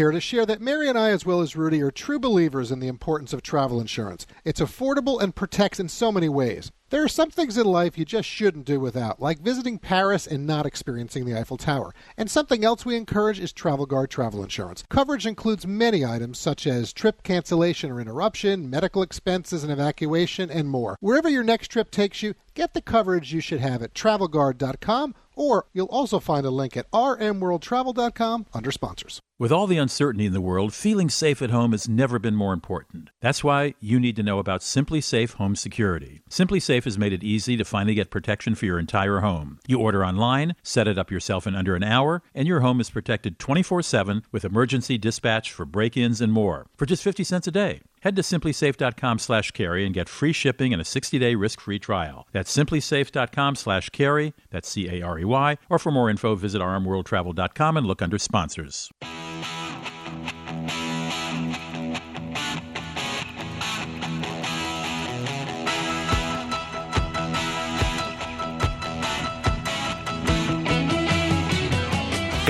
here 0.00 0.10
to 0.10 0.18
share 0.18 0.46
that 0.46 0.62
Mary 0.62 0.88
and 0.88 0.96
I, 0.96 1.10
as 1.10 1.26
well 1.26 1.42
as 1.42 1.56
Rudy, 1.56 1.82
are 1.82 1.90
true 1.90 2.18
believers 2.18 2.72
in 2.72 2.80
the 2.80 2.88
importance 2.88 3.34
of 3.34 3.42
travel 3.42 3.82
insurance. 3.82 4.26
It's 4.46 4.58
affordable 4.58 5.20
and 5.20 5.34
protects 5.34 5.78
in 5.78 5.90
so 5.90 6.10
many 6.10 6.26
ways. 6.26 6.72
There 6.90 7.04
are 7.04 7.08
some 7.08 7.30
things 7.30 7.56
in 7.56 7.66
life 7.66 7.96
you 7.96 8.04
just 8.04 8.28
shouldn't 8.28 8.64
do 8.64 8.80
without, 8.80 9.22
like 9.22 9.38
visiting 9.38 9.78
Paris 9.78 10.26
and 10.26 10.44
not 10.44 10.66
experiencing 10.66 11.24
the 11.24 11.38
Eiffel 11.38 11.56
Tower. 11.56 11.94
And 12.16 12.28
something 12.28 12.64
else 12.64 12.84
we 12.84 12.96
encourage 12.96 13.38
is 13.38 13.52
Travel 13.52 13.86
Guard 13.86 14.10
travel 14.10 14.42
insurance. 14.42 14.82
Coverage 14.88 15.24
includes 15.24 15.64
many 15.64 16.04
items 16.04 16.40
such 16.40 16.66
as 16.66 16.92
trip 16.92 17.22
cancellation 17.22 17.92
or 17.92 18.00
interruption, 18.00 18.68
medical 18.68 19.02
expenses 19.02 19.62
and 19.62 19.72
evacuation, 19.72 20.50
and 20.50 20.68
more. 20.68 20.96
Wherever 20.98 21.28
your 21.28 21.44
next 21.44 21.68
trip 21.68 21.92
takes 21.92 22.24
you, 22.24 22.34
get 22.54 22.74
the 22.74 22.82
coverage 22.82 23.32
you 23.32 23.40
should 23.40 23.60
have 23.60 23.84
at 23.84 23.94
travelguard.com 23.94 25.14
or 25.40 25.66
you'll 25.72 25.86
also 25.86 26.20
find 26.20 26.44
a 26.44 26.50
link 26.50 26.76
at 26.76 26.90
rmworldtravel.com 26.90 28.46
under 28.52 28.70
sponsors. 28.70 29.20
With 29.38 29.50
all 29.50 29.66
the 29.66 29.78
uncertainty 29.78 30.26
in 30.26 30.34
the 30.34 30.40
world, 30.40 30.74
feeling 30.74 31.08
safe 31.08 31.40
at 31.40 31.48
home 31.48 31.72
has 31.72 31.88
never 31.88 32.18
been 32.18 32.36
more 32.36 32.52
important. 32.52 33.08
That's 33.22 33.42
why 33.42 33.72
you 33.80 33.98
need 33.98 34.16
to 34.16 34.22
know 34.22 34.38
about 34.38 34.60
SimpliSafe 34.60 35.32
Home 35.34 35.56
Security. 35.56 36.20
Has 36.84 36.98
made 36.98 37.12
it 37.12 37.22
easy 37.22 37.56
to 37.56 37.64
finally 37.64 37.94
get 37.94 38.10
protection 38.10 38.54
for 38.54 38.66
your 38.66 38.78
entire 38.78 39.20
home. 39.20 39.58
You 39.66 39.78
order 39.78 40.04
online, 40.04 40.54
set 40.62 40.88
it 40.88 40.98
up 40.98 41.10
yourself 41.10 41.46
in 41.46 41.54
under 41.54 41.76
an 41.76 41.82
hour, 41.82 42.22
and 42.34 42.48
your 42.48 42.60
home 42.60 42.80
is 42.80 42.90
protected 42.90 43.38
24/7 43.38 44.22
with 44.32 44.44
emergency 44.44 44.98
dispatch 44.98 45.52
for 45.52 45.64
break-ins 45.64 46.20
and 46.20 46.32
more 46.32 46.66
for 46.76 46.86
just 46.86 47.02
50 47.02 47.24
cents 47.24 47.46
a 47.46 47.50
day. 47.50 47.80
Head 48.00 48.16
to 48.16 48.22
simplisafe.com 48.22 49.18
slash 49.18 49.50
carey 49.50 49.84
and 49.84 49.94
get 49.94 50.08
free 50.08 50.32
shipping 50.32 50.72
and 50.72 50.80
a 50.80 50.84
60-day 50.84 51.34
risk-free 51.34 51.78
trial. 51.80 52.26
That's 52.32 52.54
simplisafe.com 52.56 53.56
slash 53.56 53.90
carey, 53.90 54.32
that's 54.50 54.68
C-A-R-E-Y, 54.70 55.58
or 55.68 55.78
for 55.78 55.90
more 55.90 56.08
info, 56.08 56.34
visit 56.34 56.62
rmworldtravel.com 56.62 57.76
and 57.76 57.86
look 57.86 58.00
under 58.00 58.18
sponsors. 58.18 58.90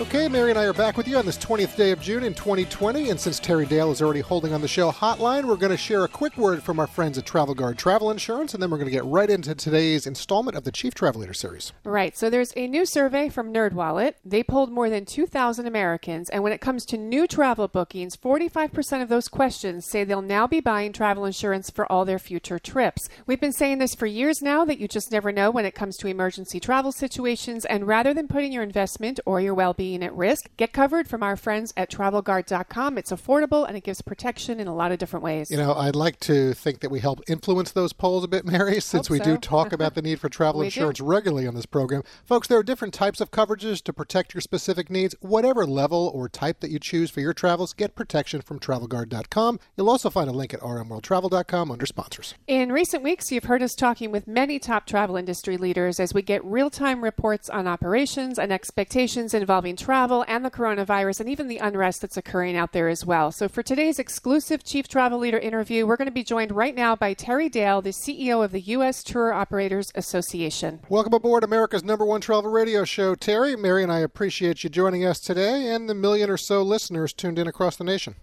Okay, 0.00 0.26
Mary 0.26 0.48
and 0.48 0.58
I 0.58 0.64
are 0.64 0.72
back 0.72 0.96
with 0.96 1.06
you 1.06 1.18
on 1.18 1.26
this 1.26 1.36
20th 1.36 1.76
day 1.76 1.90
of 1.90 2.00
June 2.00 2.24
in 2.24 2.32
2020. 2.32 3.10
And 3.10 3.20
since 3.20 3.38
Terry 3.38 3.66
Dale 3.66 3.90
is 3.90 4.00
already 4.00 4.20
holding 4.20 4.54
on 4.54 4.62
the 4.62 4.66
show 4.66 4.90
hotline, 4.90 5.44
we're 5.44 5.54
going 5.56 5.70
to 5.70 5.76
share 5.76 6.02
a 6.02 6.08
quick 6.08 6.38
word 6.38 6.62
from 6.62 6.80
our 6.80 6.86
friends 6.86 7.18
at 7.18 7.26
Travel 7.26 7.54
Guard 7.54 7.76
Travel 7.76 8.10
Insurance, 8.10 8.54
and 8.54 8.62
then 8.62 8.70
we're 8.70 8.78
going 8.78 8.88
to 8.88 8.92
get 8.92 9.04
right 9.04 9.28
into 9.28 9.54
today's 9.54 10.06
installment 10.06 10.56
of 10.56 10.64
the 10.64 10.72
Chief 10.72 10.94
Travel 10.94 11.20
Leader 11.20 11.34
series. 11.34 11.74
Right. 11.84 12.16
So 12.16 12.30
there's 12.30 12.54
a 12.56 12.66
new 12.66 12.86
survey 12.86 13.28
from 13.28 13.52
NerdWallet. 13.52 14.14
They 14.24 14.42
polled 14.42 14.72
more 14.72 14.88
than 14.88 15.04
2,000 15.04 15.66
Americans, 15.66 16.30
and 16.30 16.42
when 16.42 16.52
it 16.52 16.62
comes 16.62 16.86
to 16.86 16.96
new 16.96 17.26
travel 17.26 17.68
bookings, 17.68 18.16
45% 18.16 19.02
of 19.02 19.10
those 19.10 19.28
questions 19.28 19.84
say 19.84 20.04
they'll 20.04 20.22
now 20.22 20.46
be 20.46 20.60
buying 20.60 20.94
travel 20.94 21.26
insurance 21.26 21.68
for 21.68 21.90
all 21.92 22.06
their 22.06 22.18
future 22.18 22.58
trips. 22.58 23.10
We've 23.26 23.40
been 23.40 23.52
saying 23.52 23.78
this 23.78 23.94
for 23.94 24.06
years 24.06 24.40
now 24.40 24.64
that 24.64 24.78
you 24.78 24.88
just 24.88 25.12
never 25.12 25.30
know 25.30 25.50
when 25.50 25.66
it 25.66 25.74
comes 25.74 25.98
to 25.98 26.08
emergency 26.08 26.58
travel 26.60 26.92
situations, 26.92 27.66
and 27.66 27.86
rather 27.86 28.14
than 28.14 28.26
putting 28.26 28.52
your 28.52 28.62
investment 28.62 29.20
or 29.26 29.40
your 29.40 29.54
well-being 29.54 29.81
being 29.82 30.04
at 30.04 30.14
risk, 30.14 30.48
get 30.56 30.72
covered 30.72 31.08
from 31.08 31.24
our 31.24 31.34
friends 31.34 31.74
at 31.76 31.90
travelguard.com. 31.90 32.96
It's 32.96 33.10
affordable 33.10 33.66
and 33.66 33.76
it 33.76 33.82
gives 33.82 34.00
protection 34.00 34.60
in 34.60 34.68
a 34.68 34.74
lot 34.76 34.92
of 34.92 34.98
different 34.98 35.24
ways. 35.24 35.50
You 35.50 35.56
know, 35.56 35.74
I'd 35.74 35.96
like 35.96 36.20
to 36.20 36.54
think 36.54 36.78
that 36.82 36.90
we 36.92 37.00
help 37.00 37.20
influence 37.26 37.72
those 37.72 37.92
polls 37.92 38.22
a 38.22 38.28
bit, 38.28 38.44
Mary, 38.46 38.78
since 38.80 39.08
Hope 39.08 39.10
we 39.10 39.18
so. 39.18 39.24
do 39.24 39.36
talk 39.36 39.72
about 39.72 39.96
the 39.96 40.02
need 40.02 40.20
for 40.20 40.28
travel 40.38 40.62
insurance 40.62 40.98
do. 40.98 41.04
regularly 41.04 41.48
on 41.48 41.56
this 41.56 41.66
program. 41.66 42.04
Folks, 42.24 42.46
there 42.46 42.58
are 42.58 42.62
different 42.62 42.94
types 42.94 43.20
of 43.20 43.32
coverages 43.32 43.82
to 43.82 43.92
protect 43.92 44.34
your 44.34 44.40
specific 44.40 44.88
needs. 44.88 45.16
Whatever 45.18 45.66
level 45.66 46.12
or 46.14 46.28
type 46.28 46.60
that 46.60 46.70
you 46.70 46.78
choose 46.78 47.10
for 47.10 47.18
your 47.18 47.32
travels, 47.32 47.72
get 47.72 47.96
protection 47.96 48.40
from 48.40 48.60
travelguard.com. 48.60 49.58
You'll 49.76 49.90
also 49.90 50.10
find 50.10 50.30
a 50.30 50.32
link 50.32 50.54
at 50.54 50.60
rmworldtravel.com 50.60 51.72
under 51.72 51.86
sponsors. 51.86 52.36
In 52.46 52.70
recent 52.70 53.02
weeks, 53.02 53.32
you've 53.32 53.44
heard 53.44 53.64
us 53.64 53.74
talking 53.74 54.12
with 54.12 54.28
many 54.28 54.60
top 54.60 54.86
travel 54.86 55.16
industry 55.16 55.56
leaders 55.56 55.98
as 55.98 56.14
we 56.14 56.22
get 56.22 56.44
real 56.44 56.70
time 56.70 57.02
reports 57.02 57.50
on 57.50 57.66
operations 57.66 58.38
and 58.38 58.52
expectations 58.52 59.34
involving 59.34 59.71
travel 59.76 60.24
and 60.28 60.44
the 60.44 60.50
coronavirus 60.50 61.20
and 61.20 61.28
even 61.28 61.48
the 61.48 61.58
unrest 61.58 62.00
that's 62.00 62.16
occurring 62.16 62.56
out 62.56 62.72
there 62.72 62.88
as 62.88 63.04
well. 63.04 63.32
So, 63.32 63.48
for 63.48 63.62
today's 63.62 63.98
exclusive 63.98 64.64
Chief 64.64 64.88
Travel 64.88 65.18
Leader 65.18 65.38
interview, 65.38 65.86
we're 65.86 65.96
going 65.96 66.06
to 66.06 66.12
be 66.12 66.24
joined 66.24 66.52
right 66.52 66.74
now 66.74 66.96
by 66.96 67.14
Terry 67.14 67.48
Dale, 67.48 67.82
the 67.82 67.90
CEO 67.90 68.44
of 68.44 68.52
the 68.52 68.60
U.S. 68.60 69.02
Tour 69.02 69.32
Operators 69.32 69.92
Association. 69.94 70.80
Welcome 70.88 71.14
aboard 71.14 71.44
America's 71.44 71.84
number 71.84 72.04
one 72.04 72.20
travel 72.20 72.50
radio 72.50 72.84
show, 72.84 73.14
Terry. 73.14 73.56
Mary 73.56 73.82
and 73.82 73.92
I 73.92 74.00
appreciate 74.00 74.64
you 74.64 74.70
joining 74.70 75.04
us 75.04 75.20
today 75.20 75.68
and 75.68 75.88
the 75.88 75.94
million 75.94 76.30
or 76.30 76.36
so 76.36 76.62
listeners 76.62 77.12
tuned 77.12 77.38
in 77.38 77.46
across 77.46 77.76
the 77.76 77.84
nation. 77.84 78.16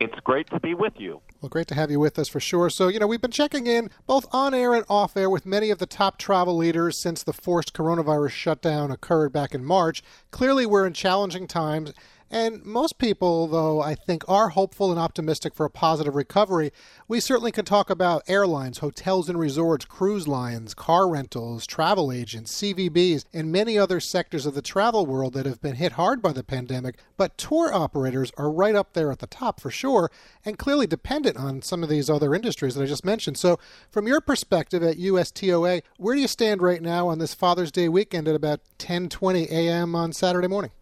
It's 0.00 0.18
great 0.20 0.48
to 0.50 0.60
be 0.60 0.74
with 0.74 0.94
you. 0.96 1.20
Well, 1.40 1.48
great 1.48 1.68
to 1.68 1.76
have 1.76 1.88
you 1.88 2.00
with 2.00 2.18
us 2.18 2.26
for 2.26 2.40
sure. 2.40 2.68
So, 2.68 2.88
you 2.88 2.98
know, 2.98 3.06
we've 3.06 3.20
been 3.20 3.30
checking 3.30 3.68
in 3.68 3.90
both 4.08 4.26
on 4.32 4.54
air 4.54 4.74
and 4.74 4.84
off 4.88 5.16
air 5.16 5.30
with 5.30 5.46
many 5.46 5.70
of 5.70 5.78
the 5.78 5.86
top 5.86 6.18
travel 6.18 6.56
leaders 6.56 6.98
since 6.98 7.22
the 7.22 7.32
forced 7.32 7.72
coronavirus 7.72 8.30
shutdown 8.30 8.90
occurred 8.90 9.32
back 9.32 9.54
in 9.54 9.64
March. 9.64 10.02
Clearly, 10.32 10.66
we're 10.66 10.84
in 10.84 10.94
challenging 10.94 11.46
times. 11.46 11.92
And 12.30 12.62
most 12.64 12.98
people, 12.98 13.46
though, 13.46 13.80
I 13.80 13.94
think, 13.94 14.22
are 14.28 14.50
hopeful 14.50 14.90
and 14.90 15.00
optimistic 15.00 15.54
for 15.54 15.64
a 15.64 15.70
positive 15.70 16.14
recovery. 16.14 16.72
We 17.06 17.20
certainly 17.20 17.52
can 17.52 17.64
talk 17.64 17.88
about 17.88 18.22
airlines, 18.28 18.78
hotels 18.78 19.30
and 19.30 19.38
resorts, 19.38 19.86
cruise 19.86 20.28
lines, 20.28 20.74
car 20.74 21.08
rentals, 21.08 21.66
travel 21.66 22.12
agents, 22.12 22.52
CVBs, 22.60 23.24
and 23.32 23.50
many 23.50 23.78
other 23.78 23.98
sectors 23.98 24.44
of 24.44 24.54
the 24.54 24.60
travel 24.60 25.06
world 25.06 25.32
that 25.32 25.46
have 25.46 25.62
been 25.62 25.76
hit 25.76 25.92
hard 25.92 26.20
by 26.20 26.32
the 26.32 26.44
pandemic. 26.44 26.98
But 27.16 27.38
tour 27.38 27.72
operators 27.72 28.30
are 28.36 28.50
right 28.50 28.74
up 28.74 28.92
there 28.92 29.10
at 29.10 29.20
the 29.20 29.26
top 29.26 29.58
for 29.58 29.70
sure, 29.70 30.10
and 30.44 30.58
clearly 30.58 30.86
dependent 30.86 31.38
on 31.38 31.62
some 31.62 31.82
of 31.82 31.88
these 31.88 32.10
other 32.10 32.34
industries 32.34 32.74
that 32.74 32.82
I 32.82 32.86
just 32.86 33.06
mentioned. 33.06 33.38
So, 33.38 33.58
from 33.90 34.06
your 34.06 34.20
perspective 34.20 34.82
at 34.82 34.98
USTOA, 34.98 35.82
where 35.96 36.14
do 36.14 36.20
you 36.20 36.28
stand 36.28 36.60
right 36.60 36.82
now 36.82 37.08
on 37.08 37.18
this 37.18 37.32
Father's 37.32 37.72
Day 37.72 37.88
weekend 37.88 38.28
at 38.28 38.34
about 38.34 38.60
10:20 38.78 39.50
a.m. 39.50 39.94
on 39.94 40.12
Saturday 40.12 40.48
morning? 40.48 40.72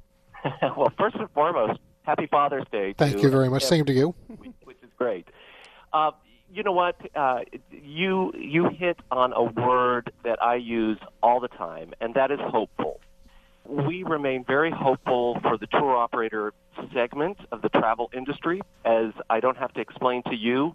well, 0.77 0.93
first 0.99 1.17
and 1.17 1.31
foremost, 1.31 1.81
happy 2.03 2.27
Father's 2.27 2.67
Day. 2.71 2.95
Thank 2.97 3.17
to 3.17 3.23
you 3.23 3.31
very 3.31 3.49
much. 3.49 3.65
Same 3.65 3.85
to 3.85 3.93
you. 3.93 4.15
Which 4.65 4.79
is 4.83 4.91
great. 4.97 5.29
Uh, 5.93 6.13
you 6.53 6.63
know 6.63 6.73
what? 6.73 6.97
Uh, 7.15 7.41
you 7.71 8.33
you 8.39 8.69
hit 8.69 8.99
on 9.11 9.33
a 9.33 9.43
word 9.43 10.13
that 10.25 10.43
I 10.43 10.57
use 10.57 10.99
all 11.23 11.41
the 11.41 11.49
time, 11.49 11.93
and 12.01 12.15
that 12.15 12.31
is 12.31 12.41
hopeful. 12.41 13.01
We 13.65 14.05
remain 14.05 14.45
very 14.45 14.71
hopeful 14.71 15.41
for 15.43 15.59
the 15.59 15.67
tour 15.67 15.97
operator 15.97 16.53
segment 16.95 17.39
of 17.51 17.63
the 17.63 17.69
travel 17.69 18.11
industry. 18.15 18.63
As 18.85 19.13
I 19.29 19.41
don't 19.41 19.57
have 19.57 19.73
to 19.75 19.81
explain 19.81 20.23
to 20.25 20.37
you, 20.37 20.75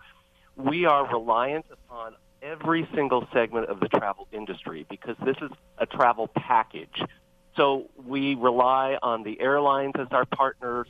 we 0.58 0.86
are 0.86 1.08
reliant 1.08 1.66
upon 1.72 2.16
every 2.42 2.88
single 2.94 3.28
segment 3.32 3.70
of 3.70 3.80
the 3.80 3.88
travel 3.88 4.28
industry 4.32 4.86
because 4.90 5.16
this 5.24 5.38
is 5.42 5.52
a 5.78 5.86
travel 5.86 6.28
package. 6.28 7.02
So 7.56 7.90
we 8.06 8.36
rely 8.36 8.98
on 9.02 9.24
the 9.24 9.40
airlines 9.42 9.94
as 10.00 10.08
our 10.12 10.26
partners, 10.26 10.88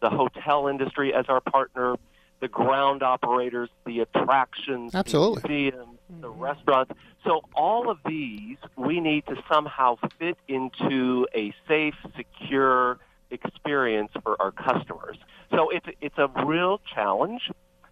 the 0.00 0.10
hotel 0.10 0.68
industry 0.68 1.12
as 1.12 1.26
our 1.28 1.40
partner, 1.40 1.96
the 2.40 2.48
ground 2.48 3.02
operators, 3.02 3.70
the 3.86 4.00
attractions, 4.00 4.94
Absolutely. 4.94 5.42
the 5.42 5.48
museums, 5.48 5.98
the 6.20 6.28
restaurants. 6.30 6.92
So 7.24 7.40
all 7.54 7.90
of 7.90 7.98
these 8.06 8.58
we 8.76 9.00
need 9.00 9.26
to 9.26 9.36
somehow 9.50 9.96
fit 10.18 10.36
into 10.46 11.26
a 11.34 11.54
safe, 11.66 11.94
secure 12.16 12.98
experience 13.30 14.10
for 14.22 14.40
our 14.40 14.52
customers. 14.52 15.16
So 15.50 15.70
it's 15.70 15.86
it's 16.00 16.18
a 16.18 16.28
real 16.44 16.80
challenge. 16.94 17.50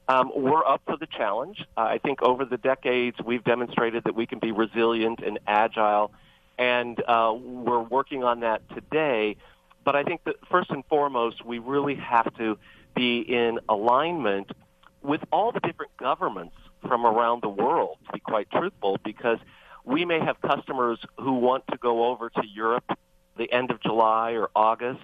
Um, 0.08 0.32
we're 0.34 0.66
up 0.66 0.82
for 0.84 0.96
the 0.96 1.06
challenge. 1.06 1.64
Uh, 1.76 1.82
I 1.82 1.98
think 1.98 2.22
over 2.22 2.44
the 2.44 2.58
decades 2.58 3.16
we've 3.24 3.44
demonstrated 3.44 4.04
that 4.04 4.14
we 4.14 4.26
can 4.26 4.40
be 4.40 4.52
resilient 4.52 5.20
and 5.24 5.38
agile, 5.46 6.12
and 6.62 7.02
uh, 7.08 7.34
we're 7.36 7.82
working 7.82 8.22
on 8.22 8.40
that 8.40 8.62
today. 8.70 9.36
But 9.84 9.96
I 9.96 10.04
think 10.04 10.22
that 10.24 10.36
first 10.48 10.70
and 10.70 10.84
foremost, 10.86 11.44
we 11.44 11.58
really 11.58 11.96
have 11.96 12.32
to 12.36 12.56
be 12.94 13.18
in 13.18 13.58
alignment 13.68 14.52
with 15.02 15.20
all 15.32 15.50
the 15.50 15.58
different 15.58 15.96
governments 15.96 16.54
from 16.86 17.04
around 17.04 17.42
the 17.42 17.48
world, 17.48 17.98
to 18.06 18.12
be 18.12 18.20
quite 18.20 18.48
truthful, 18.50 18.96
because 19.04 19.38
we 19.84 20.04
may 20.04 20.20
have 20.20 20.40
customers 20.40 21.00
who 21.18 21.32
want 21.32 21.64
to 21.72 21.76
go 21.78 22.06
over 22.06 22.30
to 22.30 22.46
Europe 22.46 22.84
the 23.36 23.50
end 23.50 23.70
of 23.72 23.80
July 23.80 24.32
or 24.32 24.50
August, 24.54 25.00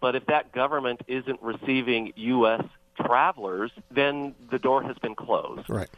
but 0.00 0.14
if 0.14 0.24
that 0.26 0.52
government 0.52 1.02
isn't 1.08 1.42
receiving 1.42 2.12
U.S. 2.16 2.64
travelers, 2.96 3.70
then 3.90 4.34
the 4.50 4.58
door 4.58 4.82
has 4.82 4.96
been 4.98 5.14
closed. 5.14 5.68
Right. 5.68 5.90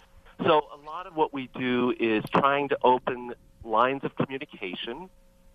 So 0.44 0.66
a 0.72 0.80
lot 0.84 1.06
of 1.06 1.14
what 1.14 1.32
we 1.32 1.48
do 1.54 1.94
is 2.00 2.24
trying 2.32 2.70
to 2.70 2.78
open 2.82 3.34
lines 3.64 4.04
of 4.04 4.14
communication 4.16 5.08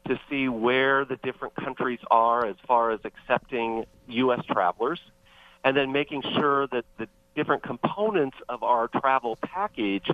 to 0.08 0.20
see 0.30 0.48
where 0.50 1.06
the 1.06 1.18
different 1.18 1.56
countries 1.56 2.00
are 2.10 2.46
as 2.46 2.56
far 2.68 2.92
as 2.92 3.00
accepting 3.04 3.86
U.S. 4.08 4.44
travelers, 4.46 5.00
and 5.64 5.78
then 5.78 5.92
making 5.92 6.24
sure 6.36 6.68
that 6.68 6.86
the 6.98 7.08
different 7.36 7.64
components 7.64 8.38
of 8.48 8.64
our 8.64 8.88
travel 8.88 9.38
package 9.42 10.10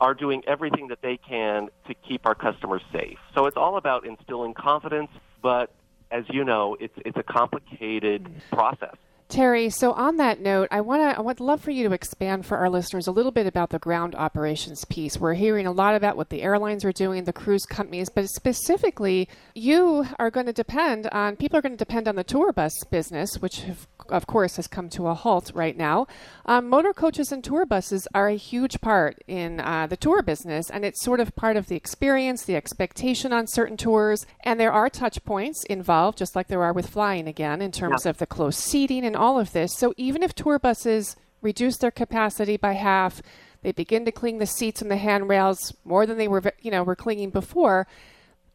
are 0.00 0.14
doing 0.14 0.42
everything 0.46 0.88
that 0.88 1.02
they 1.02 1.16
can 1.16 1.68
to 1.86 1.94
keep 1.94 2.26
our 2.26 2.34
customers 2.34 2.82
safe. 2.92 3.18
So 3.34 3.46
it's 3.46 3.56
all 3.56 3.76
about 3.76 4.06
instilling 4.06 4.54
confidence, 4.54 5.10
but 5.42 5.72
as 6.10 6.24
you 6.30 6.44
know, 6.44 6.76
it's 6.78 6.94
it's 7.04 7.16
a 7.16 7.22
complicated 7.22 8.28
process. 8.52 8.96
Terry, 9.28 9.68
so 9.68 9.92
on 9.92 10.16
that 10.16 10.40
note, 10.40 10.68
I 10.70 10.80
want 10.80 11.02
to 11.02 11.18
I 11.18 11.20
would 11.20 11.38
love 11.38 11.60
for 11.60 11.70
you 11.70 11.86
to 11.86 11.94
expand 11.94 12.46
for 12.46 12.56
our 12.56 12.70
listeners 12.70 13.06
a 13.06 13.12
little 13.12 13.30
bit 13.30 13.46
about 13.46 13.68
the 13.68 13.78
ground 13.78 14.14
operations 14.14 14.86
piece. 14.86 15.18
We're 15.18 15.34
hearing 15.34 15.66
a 15.66 15.72
lot 15.72 15.94
about 15.94 16.16
what 16.16 16.30
the 16.30 16.40
airlines 16.40 16.82
are 16.82 16.92
doing, 16.92 17.24
the 17.24 17.32
cruise 17.34 17.66
companies, 17.66 18.08
but 18.08 18.30
specifically, 18.30 19.28
you 19.54 20.06
are 20.18 20.30
going 20.30 20.46
to 20.46 20.54
depend 20.54 21.08
on 21.08 21.36
people 21.36 21.58
are 21.58 21.62
going 21.62 21.76
to 21.76 21.84
depend 21.84 22.08
on 22.08 22.16
the 22.16 22.24
tour 22.24 22.54
bus 22.54 22.72
business, 22.90 23.36
which 23.36 23.60
have 23.60 23.86
of 24.08 24.26
course, 24.26 24.56
has 24.56 24.66
come 24.66 24.88
to 24.90 25.08
a 25.08 25.14
halt 25.14 25.50
right 25.54 25.76
now. 25.76 26.06
Um, 26.46 26.68
motor 26.68 26.92
coaches 26.92 27.32
and 27.32 27.42
tour 27.42 27.66
buses 27.66 28.06
are 28.14 28.28
a 28.28 28.36
huge 28.36 28.80
part 28.80 29.22
in 29.26 29.60
uh, 29.60 29.86
the 29.86 29.96
tour 29.96 30.22
business, 30.22 30.70
and 30.70 30.84
it's 30.84 31.02
sort 31.02 31.20
of 31.20 31.34
part 31.36 31.56
of 31.56 31.66
the 31.66 31.76
experience, 31.76 32.44
the 32.44 32.56
expectation 32.56 33.32
on 33.32 33.46
certain 33.46 33.76
tours. 33.76 34.26
And 34.40 34.58
there 34.58 34.72
are 34.72 34.88
touch 34.88 35.24
points 35.24 35.64
involved, 35.64 36.18
just 36.18 36.34
like 36.34 36.48
there 36.48 36.62
are 36.62 36.72
with 36.72 36.88
flying 36.88 37.28
again, 37.28 37.60
in 37.60 37.72
terms 37.72 38.04
yeah. 38.04 38.10
of 38.10 38.18
the 38.18 38.26
close 38.26 38.56
seating 38.56 39.04
and 39.04 39.16
all 39.18 39.38
of 39.38 39.52
this. 39.52 39.76
So 39.76 39.92
even 39.96 40.22
if 40.22 40.34
tour 40.34 40.58
buses 40.58 41.16
reduce 41.40 41.76
their 41.76 41.90
capacity 41.90 42.56
by 42.56 42.72
half, 42.72 43.20
they 43.62 43.72
begin 43.72 44.04
to 44.04 44.12
clean 44.12 44.38
the 44.38 44.46
seats 44.46 44.80
and 44.80 44.90
the 44.90 44.96
handrails 44.96 45.74
more 45.84 46.06
than 46.06 46.18
they 46.18 46.28
were, 46.28 46.42
you 46.60 46.70
know, 46.70 46.82
were 46.82 46.96
cleaning 46.96 47.30
before. 47.30 47.86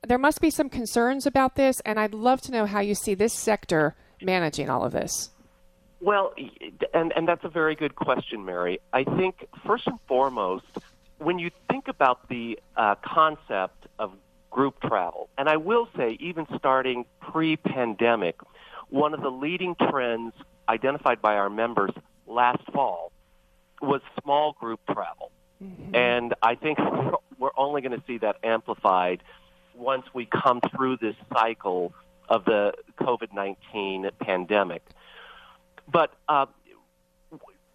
There 0.05 0.17
must 0.17 0.41
be 0.41 0.49
some 0.49 0.69
concerns 0.69 1.25
about 1.25 1.55
this, 1.55 1.79
and 1.81 1.99
I'd 1.99 2.13
love 2.13 2.41
to 2.41 2.51
know 2.51 2.65
how 2.65 2.79
you 2.79 2.95
see 2.95 3.13
this 3.13 3.33
sector 3.33 3.95
managing 4.21 4.69
all 4.69 4.83
of 4.83 4.91
this. 4.91 5.29
Well, 6.01 6.33
and, 6.93 7.13
and 7.15 7.27
that's 7.27 7.45
a 7.45 7.49
very 7.49 7.75
good 7.75 7.95
question, 7.95 8.43
Mary. 8.43 8.79
I 8.91 9.05
think, 9.05 9.47
first 9.65 9.87
and 9.87 9.99
foremost, 10.07 10.65
when 11.19 11.39
you 11.39 11.49
think 11.69 11.87
about 11.87 12.27
the 12.27 12.59
uh, 12.75 12.95
concept 12.95 13.87
of 13.99 14.11
group 14.51 14.81
travel, 14.81 15.29
and 15.37 15.47
I 15.47 15.55
will 15.55 15.87
say, 15.95 16.17
even 16.19 16.45
starting 16.57 17.05
pre 17.21 17.55
pandemic, 17.55 18.35
one 18.89 19.13
of 19.13 19.21
the 19.21 19.31
leading 19.31 19.75
trends 19.75 20.33
identified 20.67 21.21
by 21.21 21.35
our 21.35 21.49
members 21.49 21.91
last 22.27 22.63
fall 22.71 23.11
was 23.81 24.01
small 24.21 24.53
group 24.53 24.79
travel. 24.91 25.31
Mm-hmm. 25.63 25.95
And 25.95 26.33
I 26.41 26.55
think 26.55 26.79
we're 27.37 27.51
only 27.57 27.81
going 27.81 27.97
to 27.97 28.03
see 28.07 28.17
that 28.19 28.37
amplified 28.43 29.21
once 29.75 30.05
we 30.13 30.25
come 30.25 30.61
through 30.75 30.97
this 30.97 31.15
cycle 31.33 31.93
of 32.29 32.45
the 32.45 32.73
COVID 32.99 33.33
19 33.33 34.09
pandemic. 34.19 34.83
But 35.91 36.13
uh, 36.29 36.45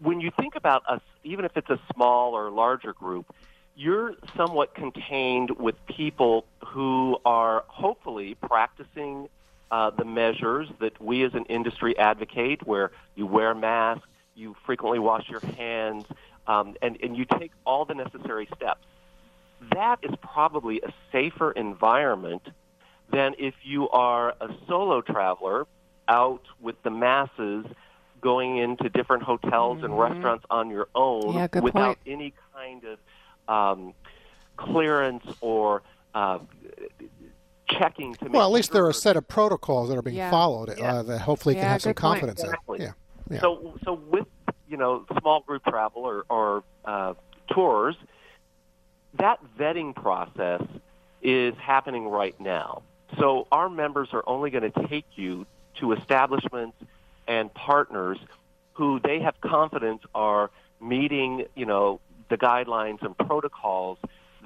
when 0.00 0.20
you 0.20 0.30
think 0.38 0.56
about 0.56 0.82
us, 0.88 1.02
even 1.24 1.44
if 1.44 1.56
it's 1.56 1.70
a 1.70 1.80
small 1.92 2.34
or 2.34 2.50
larger 2.50 2.92
group, 2.92 3.34
you're 3.76 4.14
somewhat 4.36 4.74
contained 4.74 5.50
with 5.50 5.74
people 5.86 6.44
who 6.66 7.16
are 7.24 7.64
hopefully 7.68 8.34
practicing 8.34 9.28
uh, 9.70 9.90
the 9.90 10.04
measures 10.04 10.68
that 10.80 11.00
we 11.00 11.24
as 11.24 11.34
an 11.34 11.44
industry 11.44 11.96
advocate, 11.98 12.66
where 12.66 12.90
you 13.14 13.26
wear 13.26 13.54
masks, 13.54 14.06
you 14.34 14.56
frequently 14.64 14.98
wash 14.98 15.28
your 15.28 15.40
hands, 15.40 16.04
um, 16.46 16.76
and, 16.80 16.98
and 17.02 17.16
you 17.16 17.24
take 17.38 17.52
all 17.64 17.84
the 17.84 17.94
necessary 17.94 18.48
steps. 18.56 18.86
That 19.74 19.98
is 20.02 20.14
probably 20.22 20.80
a 20.80 20.92
safer 21.12 21.50
environment 21.52 22.42
than 23.10 23.34
if 23.38 23.54
you 23.62 23.88
are 23.90 24.34
a 24.40 24.48
solo 24.66 25.00
traveler 25.00 25.66
out 26.06 26.42
with 26.60 26.80
the 26.82 26.90
masses 26.90 27.66
going 28.20 28.56
into 28.58 28.88
different 28.88 29.22
hotels 29.22 29.76
mm-hmm. 29.76 29.86
and 29.86 29.98
restaurants 29.98 30.44
on 30.50 30.70
your 30.70 30.88
own 30.94 31.34
yeah, 31.34 31.48
without 31.60 31.96
point. 31.96 31.98
any 32.06 32.34
kind 32.54 32.82
of 32.84 32.98
um, 33.48 33.94
clearance 34.56 35.24
or 35.40 35.82
uh, 36.14 36.38
checking 37.68 38.14
to 38.14 38.24
make. 38.24 38.32
well, 38.34 38.44
at 38.44 38.52
least 38.52 38.70
sure 38.70 38.74
there 38.74 38.84
are 38.86 38.90
a 38.90 38.94
set 38.94 39.16
of 39.16 39.26
protocols 39.28 39.88
that 39.88 39.96
are 39.96 40.02
being 40.02 40.16
yeah. 40.16 40.30
followed 40.30 40.74
yeah. 40.76 40.94
uh, 40.94 41.02
that 41.02 41.20
hopefully 41.20 41.54
yeah, 41.54 41.62
can 41.62 41.70
have 41.70 41.82
some 41.82 41.94
confidence 41.94 42.42
exactly. 42.42 42.78
in. 42.78 42.84
Yeah. 42.86 42.92
yeah. 43.30 43.40
So, 43.40 43.78
so 43.84 43.94
with 43.94 44.26
you 44.68 44.76
know 44.76 45.04
small 45.20 45.40
group 45.40 45.64
travel 45.64 46.02
or, 46.02 46.24
or 46.28 46.64
uh, 46.84 47.14
tours, 47.50 47.96
that 49.18 49.38
vetting 49.58 49.94
process 49.94 50.62
is 51.22 51.54
happening 51.58 52.08
right 52.08 52.38
now. 52.40 52.82
So 53.18 53.46
our 53.50 53.68
members 53.68 54.08
are 54.12 54.22
only 54.26 54.50
going 54.50 54.70
to 54.70 54.88
take 54.88 55.06
you 55.16 55.46
to 55.80 55.92
establishments 55.92 56.76
and 57.26 57.52
partners 57.54 58.18
who 58.74 59.00
they 59.00 59.20
have 59.20 59.40
confidence 59.40 60.02
are 60.14 60.50
meeting, 60.80 61.44
you 61.54 61.66
know, 61.66 62.00
the 62.28 62.36
guidelines 62.36 63.02
and 63.02 63.16
protocols 63.16 63.98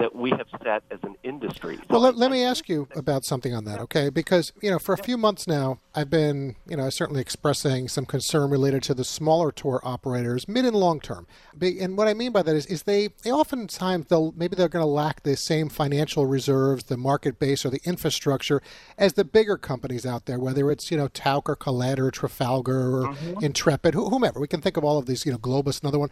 that 0.03 0.17
we 0.17 0.31
have 0.31 0.49
set 0.65 0.83
as 0.91 0.99
an 1.05 1.15
industry. 1.23 1.79
Well, 1.89 2.01
let, 2.01 2.17
let 2.17 2.33
me 2.33 2.43
ask 2.43 2.69
you 2.69 2.89
about 2.97 3.25
something 3.25 3.55
on 3.55 3.65
that, 3.67 3.79
okay? 3.79 4.11
Because, 4.11 4.53
you 4.61 4.69
know, 4.69 4.81
for 4.81 4.93
a 4.93 4.99
few 4.99 5.17
months 5.17 5.47
now, 5.47 5.79
I've 5.95 6.11
been, 6.11 6.57
you 6.67 6.77
know, 6.77 6.91
certainly 6.91 7.21
expressing 7.21 7.87
some 7.87 8.05
concern 8.05 8.51
related 8.51 8.83
to 8.85 8.95
the 8.95 9.05
smaller 9.05 9.53
tour 9.53 9.81
operators, 9.85 10.49
mid 10.49 10.65
and 10.65 10.75
long 10.75 10.99
term. 10.99 11.29
And 11.61 11.97
what 11.97 12.09
I 12.09 12.15
mean 12.15 12.33
by 12.33 12.43
that 12.43 12.57
is, 12.57 12.67
is 12.67 12.83
they, 12.83 13.11
they 13.23 13.31
oftentimes, 13.31 14.07
they'll, 14.09 14.33
maybe 14.37 14.57
they're 14.57 14.69
going 14.69 14.83
to 14.83 14.87
lack 14.91 15.23
the 15.23 15.37
same 15.37 15.69
financial 15.69 16.27
reserves, 16.27 16.83
the 16.85 16.97
market 16.97 17.39
base, 17.39 17.65
or 17.65 17.71
the 17.71 17.81
infrastructure 17.85 18.61
as 18.99 19.13
the 19.13 19.25
bigger 19.25 19.57
companies 19.57 20.05
out 20.05 20.27
there, 20.27 20.41
whether 20.41 20.69
it's, 20.73 20.91
you 20.91 20.97
know, 20.97 21.07
Tauck 21.07 21.43
or 21.47 21.55
Colette 21.55 22.01
or 22.01 22.11
Trafalgar 22.11 22.97
or 22.97 23.07
mm-hmm. 23.07 23.45
Intrepid, 23.45 23.95
whomever. 23.95 24.41
We 24.41 24.49
can 24.49 24.61
think 24.61 24.77
of 24.77 24.83
all 24.83 24.99
of 24.99 25.07
these, 25.07 25.25
you 25.25 25.31
know, 25.31 25.39
Globus, 25.39 25.81
another 25.81 26.01
one. 26.01 26.11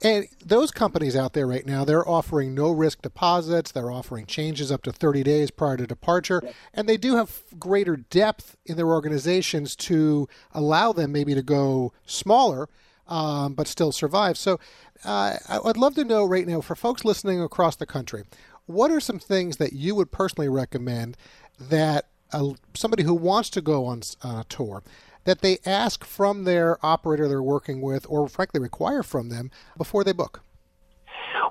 And 0.00 0.28
those 0.44 0.70
companies 0.70 1.16
out 1.16 1.32
there 1.32 1.48
right 1.48 1.66
now, 1.66 1.84
they're 1.84 2.08
offering 2.08 2.54
no 2.54 2.70
risk 2.70 3.02
deposits, 3.02 3.31
they're 3.72 3.90
offering 3.90 4.26
changes 4.26 4.70
up 4.70 4.82
to 4.82 4.92
30 4.92 5.22
days 5.22 5.50
prior 5.50 5.76
to 5.76 5.86
departure, 5.86 6.42
and 6.74 6.88
they 6.88 6.96
do 6.96 7.16
have 7.16 7.42
greater 7.58 7.96
depth 7.96 8.56
in 8.66 8.76
their 8.76 8.88
organizations 8.88 9.74
to 9.76 10.28
allow 10.52 10.92
them 10.92 11.12
maybe 11.12 11.34
to 11.34 11.42
go 11.42 11.92
smaller, 12.06 12.68
um, 13.08 13.54
but 13.54 13.66
still 13.66 13.92
survive. 13.92 14.36
So 14.36 14.60
uh, 15.04 15.36
I'd 15.48 15.76
love 15.76 15.94
to 15.96 16.04
know 16.04 16.24
right 16.24 16.46
now 16.46 16.60
for 16.60 16.74
folks 16.74 17.04
listening 17.04 17.40
across 17.40 17.76
the 17.76 17.86
country, 17.86 18.24
what 18.66 18.90
are 18.90 19.00
some 19.00 19.18
things 19.18 19.56
that 19.56 19.72
you 19.72 19.94
would 19.94 20.12
personally 20.12 20.48
recommend 20.48 21.16
that 21.58 22.06
uh, 22.32 22.50
somebody 22.74 23.02
who 23.02 23.14
wants 23.14 23.50
to 23.50 23.60
go 23.60 23.86
on, 23.86 24.02
a 24.22 24.44
tour 24.48 24.82
that 25.24 25.40
they 25.40 25.58
ask 25.64 26.04
from 26.04 26.44
their 26.44 26.84
operator 26.84 27.28
they're 27.28 27.42
working 27.42 27.80
with, 27.80 28.06
or 28.08 28.28
frankly 28.28 28.60
require 28.60 29.02
from 29.02 29.28
them 29.28 29.50
before 29.76 30.04
they 30.04 30.12
book? 30.12 30.42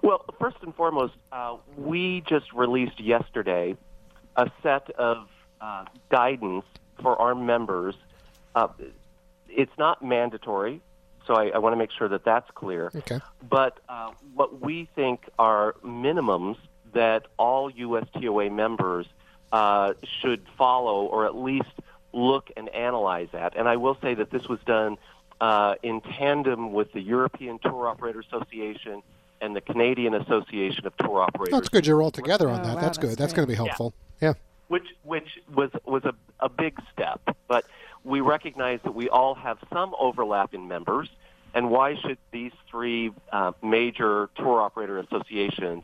Well, 0.02 0.26
first 0.40 0.58
and 0.62 0.76
foremost, 0.76 1.14
uh, 1.32 1.58
we 1.78 2.22
just 2.28 2.52
released 2.54 3.00
yesterday 3.00 3.76
a 4.36 4.50
set 4.64 4.90
of 4.92 5.28
uh, 5.60 5.86
guidance 6.10 6.66
for 7.02 7.20
our 7.22 7.36
members. 7.36 7.96
Uh, 8.56 8.68
it's 9.48 9.72
not 9.78 10.04
mandatory, 10.04 10.82
so 11.26 11.36
I, 11.36 11.50
I 11.50 11.58
want 11.60 11.74
to 11.74 11.78
make 11.78 11.92
sure 11.92 12.08
that 12.10 12.24
that's 12.24 12.50
clear. 12.52 12.92
Okay. 12.96 13.20
But 13.48 13.80
uh, 13.90 14.12
what 14.34 14.62
we 14.62 14.88
think 14.96 15.28
are 15.38 15.76
minimums 15.84 16.58
that 16.94 17.28
all 17.38 17.72
USTOA 17.72 18.52
members 18.52 19.06
uh, 19.52 19.94
should 20.22 20.46
follow, 20.58 21.06
or 21.06 21.26
at 21.26 21.36
least 21.36 21.72
look 22.14 22.50
and 22.58 22.70
analyze 22.70 23.30
at. 23.34 23.56
And 23.56 23.68
I 23.68 23.78
will 23.78 23.98
say 24.02 24.14
that 24.14 24.30
this 24.30 24.48
was 24.48 24.60
done 24.66 24.98
uh, 25.40 25.76
in 25.82 26.02
tandem 26.02 26.74
with 26.74 26.92
the 26.94 27.02
European 27.02 27.60
Tour 27.60 27.88
Operator 27.88 28.20
Association 28.20 29.02
and 29.42 29.56
the 29.56 29.62
Canadian 29.62 30.14
Association 30.14 30.86
of 30.86 30.96
Tour 30.98 31.22
Operators. 31.22 31.52
That's 31.52 31.70
good. 31.70 31.86
You're 31.88 32.02
all 32.02 32.12
together 32.12 32.50
on 32.50 32.62
oh, 32.62 32.64
that. 32.64 32.76
wow, 32.76 32.82
that's, 32.82 32.98
that's 32.98 32.98
good. 32.98 33.18
That's 33.18 33.34
going 33.34 33.48
to 33.48 33.52
be 33.52 33.56
helpful. 33.56 33.94
Yeah. 34.22 34.30
yeah 34.30 34.34
which 34.72 34.88
which 35.04 35.28
was 35.54 35.70
was 35.86 36.04
a, 36.06 36.14
a 36.40 36.48
big 36.48 36.80
step. 36.94 37.20
But 37.50 37.66
we 38.06 38.22
recognize 38.22 38.80
that 38.86 38.96
we 38.96 39.10
all 39.10 39.36
have 39.36 39.58
some 39.72 39.94
overlap 40.00 40.54
in 40.54 40.70
members, 40.70 41.10
and 41.54 41.70
why 41.70 41.96
should 41.96 42.18
these 42.32 42.54
three 42.70 43.12
uh, 43.34 43.52
major 43.62 44.30
tour 44.38 44.62
operator 44.62 44.98
associations 44.98 45.84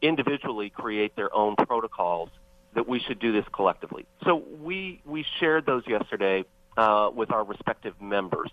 individually 0.00 0.70
create 0.70 1.16
their 1.16 1.34
own 1.34 1.56
protocols? 1.56 2.30
That 2.74 2.88
we 2.88 3.00
should 3.00 3.18
do 3.18 3.32
this 3.32 3.44
collectively. 3.52 4.06
So 4.24 4.44
we 4.60 5.00
we 5.04 5.26
shared 5.40 5.66
those 5.66 5.82
yesterday 5.88 6.44
uh, 6.76 7.10
with 7.12 7.32
our 7.32 7.42
respective 7.42 8.00
members. 8.00 8.50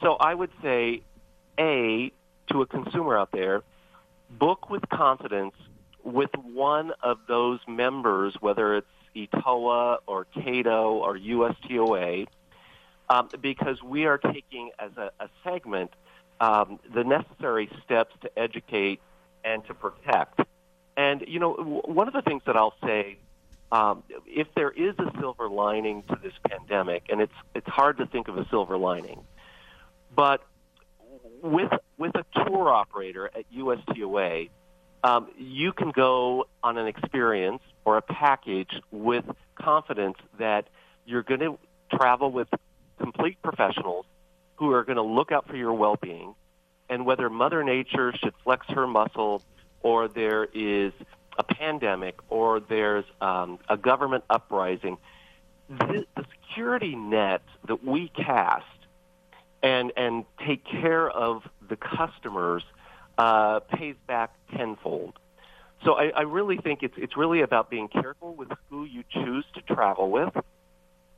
So 0.00 0.14
I 0.14 0.32
would 0.32 0.50
say, 0.62 1.02
a 1.58 2.12
to 2.48 2.62
a 2.62 2.66
consumer 2.66 3.18
out 3.18 3.30
there, 3.32 3.62
book 4.30 4.70
with 4.70 4.88
confidence 4.88 5.54
with 6.04 6.30
one 6.36 6.92
of 7.02 7.18
those 7.28 7.60
members, 7.68 8.34
whether 8.40 8.76
it's 8.76 8.86
ETOA 9.14 9.98
or 10.06 10.26
CATO 10.34 10.94
or 10.94 11.18
USTOA, 11.18 12.26
um, 13.08 13.28
because 13.40 13.82
we 13.82 14.06
are 14.06 14.18
taking 14.18 14.70
as 14.78 14.90
a, 14.96 15.10
a 15.20 15.28
segment 15.44 15.92
um, 16.40 16.80
the 16.92 17.04
necessary 17.04 17.70
steps 17.84 18.14
to 18.22 18.38
educate 18.38 19.00
and 19.44 19.64
to 19.66 19.74
protect. 19.74 20.40
And, 20.96 21.24
you 21.26 21.38
know, 21.38 21.52
one 21.84 22.08
of 22.08 22.14
the 22.14 22.22
things 22.22 22.42
that 22.46 22.56
I'll 22.56 22.74
say, 22.82 23.16
um, 23.70 24.02
if 24.26 24.48
there 24.54 24.70
is 24.70 24.94
a 24.98 25.10
silver 25.20 25.48
lining 25.48 26.02
to 26.04 26.18
this 26.22 26.32
pandemic, 26.48 27.04
and 27.08 27.20
it's, 27.20 27.32
it's 27.54 27.68
hard 27.68 27.98
to 27.98 28.06
think 28.06 28.28
of 28.28 28.36
a 28.36 28.46
silver 28.48 28.76
lining, 28.76 29.20
but 30.14 30.42
with 31.42 31.72
with 31.98 32.12
a 32.14 32.24
tour 32.32 32.70
operator 32.70 33.26
at 33.26 33.44
USTOA, 33.52 34.48
um, 35.04 35.28
you 35.36 35.72
can 35.72 35.90
go 35.90 36.46
on 36.62 36.78
an 36.78 36.86
experience 36.86 37.62
or 37.84 37.96
a 37.96 38.02
package 38.02 38.70
with 38.90 39.24
confidence 39.56 40.16
that 40.38 40.68
you're 41.04 41.24
going 41.24 41.40
to 41.40 41.58
travel 41.94 42.30
with 42.30 42.48
complete 42.98 43.40
professionals 43.42 44.06
who 44.56 44.72
are 44.72 44.84
going 44.84 44.96
to 44.96 45.02
look 45.02 45.32
out 45.32 45.48
for 45.48 45.56
your 45.56 45.72
well-being, 45.72 46.34
and 46.88 47.04
whether 47.04 47.28
Mother 47.28 47.64
Nature 47.64 48.12
should 48.16 48.34
flex 48.44 48.66
her 48.68 48.86
muscle, 48.86 49.42
or 49.82 50.06
there 50.06 50.44
is 50.44 50.92
a 51.36 51.42
pandemic, 51.42 52.16
or 52.28 52.60
there's 52.60 53.04
um, 53.20 53.58
a 53.68 53.76
government 53.76 54.22
uprising, 54.30 54.98
the, 55.68 56.06
the 56.14 56.24
security 56.40 56.94
net 56.94 57.42
that 57.66 57.84
we 57.84 58.08
cast 58.08 58.66
and 59.62 59.92
and 59.96 60.24
take 60.46 60.64
care 60.64 61.08
of 61.08 61.42
the 61.68 61.76
customers 61.76 62.62
uh, 63.18 63.60
pays 63.60 63.96
back 64.06 64.34
tenfold. 64.56 65.18
So 65.84 65.94
I, 65.94 66.12
I 66.16 66.22
really 66.22 66.58
think 66.58 66.82
it's 66.82 66.94
it's 66.96 67.16
really 67.16 67.40
about 67.42 67.70
being 67.70 67.88
careful 67.88 68.34
with 68.34 68.48
who 68.70 68.84
you 68.84 69.04
choose 69.10 69.44
to 69.54 69.74
travel 69.74 70.10
with, 70.10 70.32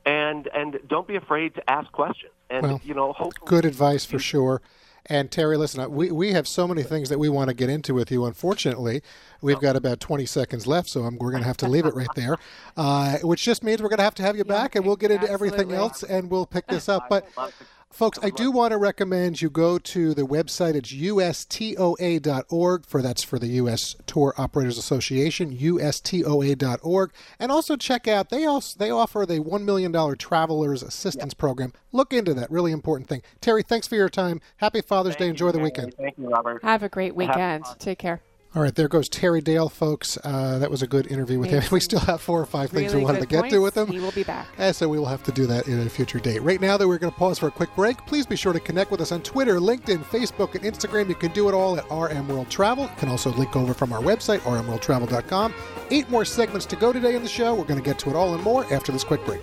and 0.07 0.49
and 0.49 0.79
don't 0.89 1.07
be 1.07 1.17
afraid 1.17 1.55
to 1.57 1.71
ask 1.71 1.91
questions. 1.93 2.33
And 2.51 2.63
Well, 2.63 2.81
you 2.85 2.95
know, 2.95 3.13
hopefully, 3.13 3.47
Good 3.49 3.65
advice 3.65 4.05
for 4.05 4.19
sure. 4.19 4.61
And 5.07 5.31
Terry, 5.31 5.59
listen, 5.59 5.91
we, 5.93 6.11
we 6.11 6.33
have 6.33 6.49
so 6.49 6.67
many 6.67 6.83
things 6.83 7.11
that 7.11 7.19
we 7.19 7.29
want 7.29 7.49
to 7.49 7.55
get 7.55 7.69
into 7.69 7.93
with 7.93 8.11
you. 8.11 8.25
Unfortunately, 8.25 9.03
we've 9.43 9.61
got 9.61 9.77
about 9.77 10.01
20 10.01 10.25
seconds 10.25 10.67
left, 10.67 10.89
so 10.89 11.03
I'm, 11.03 11.19
we're 11.19 11.31
going 11.31 11.43
to 11.43 11.47
have 11.47 11.59
to 11.59 11.69
leave 11.69 11.85
it 11.85 11.95
right 11.95 12.09
there, 12.17 12.39
uh, 12.79 13.19
which 13.19 13.43
just 13.43 13.63
means 13.63 13.83
we're 13.83 13.91
going 13.91 13.99
to 13.99 14.05
have 14.05 14.15
to 14.15 14.23
have 14.23 14.35
you 14.35 14.45
back, 14.45 14.75
and 14.77 14.87
we'll 14.87 14.97
get 14.97 15.11
into 15.11 15.31
everything 15.31 15.73
else, 15.73 16.03
and 16.05 16.31
we'll 16.31 16.47
pick 16.47 16.67
this 16.69 16.89
up. 16.89 17.11
But 17.11 17.29
love 17.37 17.53
to- 17.59 17.67
Folks, 17.95 18.19
I 18.25 18.31
do 18.31 18.51
want 18.51 18.73
to 18.73 18.77
recommend 18.77 19.41
you 19.41 19.49
go 19.49 19.79
to 19.79 20.15
the 20.15 20.25
website. 20.27 20.75
It's 20.75 20.93
ustoa.org 20.93 22.87
for 22.87 23.01
that's 23.01 23.23
for 23.23 23.39
the 23.39 23.47
U.S. 23.47 23.95
Tour 24.07 24.35
Operators 24.37 24.79
Association, 24.79 25.57
ustoa.org, 25.57 27.13
and 27.39 27.53
also 27.53 27.77
check 27.77 28.09
out 28.09 28.31
they 28.31 28.47
also 28.47 28.77
they 28.77 28.91
offer 28.91 29.25
the 29.25 29.39
one 29.39 29.65
million 29.65 29.93
dollar 29.93 30.17
Travelers 30.17 30.83
Assistance 30.83 31.35
Program. 31.35 31.73
Look 31.93 32.13
into 32.13 32.35
that, 32.35 32.51
really 32.51 32.73
important 32.73 33.09
thing. 33.09 33.23
Terry, 33.41 33.63
thanks 33.63 33.87
for 33.87 33.95
your 33.95 34.09
time. 34.09 34.41
Happy 34.57 34.81
Father's 34.81 35.15
Day. 35.15 35.29
Enjoy 35.29 35.53
the 35.53 35.61
weekend. 35.61 35.95
Thank 35.95 36.19
you, 36.19 36.29
Robert. 36.29 36.65
Have 36.65 36.83
a 36.83 36.89
great 36.89 37.15
weekend. 37.15 37.65
Take 37.79 38.01
care. 38.01 38.21
All 38.57 38.63
right, 38.63 38.73
there 38.73 38.87
goes 38.87 39.09
Terry 39.09 39.41
Dale, 39.41 39.69
folks. 39.69 40.17
Uh, 40.23 40.61
that 40.61 40.71
was 40.71 40.81
a 40.81 40.87
good 40.87 41.09
interview 41.09 41.41
with 41.41 41.51
him. 41.51 41.63
We 41.73 41.81
still 41.81 41.99
have 42.01 42.21
four 42.21 42.41
or 42.41 42.47
five 42.47 42.71
things 42.71 42.93
really 42.93 43.05
we 43.05 43.05
wanted 43.05 43.21
to 43.23 43.27
get 43.27 43.51
to 43.51 43.59
with 43.59 43.77
him. 43.77 43.89
He 43.89 43.99
will 43.99 44.13
be 44.13 44.23
back. 44.23 44.47
And 44.59 44.77
so 44.77 44.89
we 44.89 44.97
will 44.97 45.07
have 45.07 45.25
to 45.25 45.33
do 45.33 45.45
that 45.47 45.67
in 45.67 45.81
a 45.81 45.91
future 45.91 46.21
date. 46.21 46.41
Right 46.41 46.61
now, 46.61 46.77
though, 46.77 46.87
we're 46.87 46.99
going 46.99 47.13
to 47.13 47.19
pause 47.19 47.37
for 47.37 47.49
a 47.49 47.51
quick 47.51 47.75
break. 47.75 47.99
Please 48.07 48.27
be 48.27 48.37
sure 48.37 48.53
to 48.53 48.61
connect 48.61 48.93
with 48.93 49.01
us 49.01 49.11
on 49.11 49.23
Twitter, 49.23 49.59
LinkedIn, 49.59 50.05
Facebook, 50.05 50.55
and 50.55 50.63
Instagram. 50.63 51.09
You 51.09 51.17
can 51.17 51.33
do 51.33 51.49
it 51.49 51.55
all 51.55 51.77
at 51.77 51.85
RM 51.91 52.29
World 52.29 52.49
Travel. 52.49 52.85
You 52.85 52.97
can 52.97 53.09
also 53.09 53.33
link 53.33 53.57
over 53.57 53.75
from 53.75 53.93
our 53.93 54.01
website, 54.01 54.39
rmworldtravel.com. 54.41 55.55
Eight 55.91 56.09
more 56.09 56.25
segments 56.25 56.65
to 56.67 56.77
go 56.77 56.93
today 56.93 57.17
in 57.17 57.23
the 57.25 57.29
show. 57.29 57.55
We're 57.55 57.65
going 57.65 57.81
to 57.81 57.85
get 57.85 57.99
to 58.01 58.11
it 58.11 58.15
all 58.15 58.35
and 58.35 58.45
more 58.45 58.73
after 58.73 58.93
this 58.93 59.03
quick 59.03 59.25
break. 59.25 59.43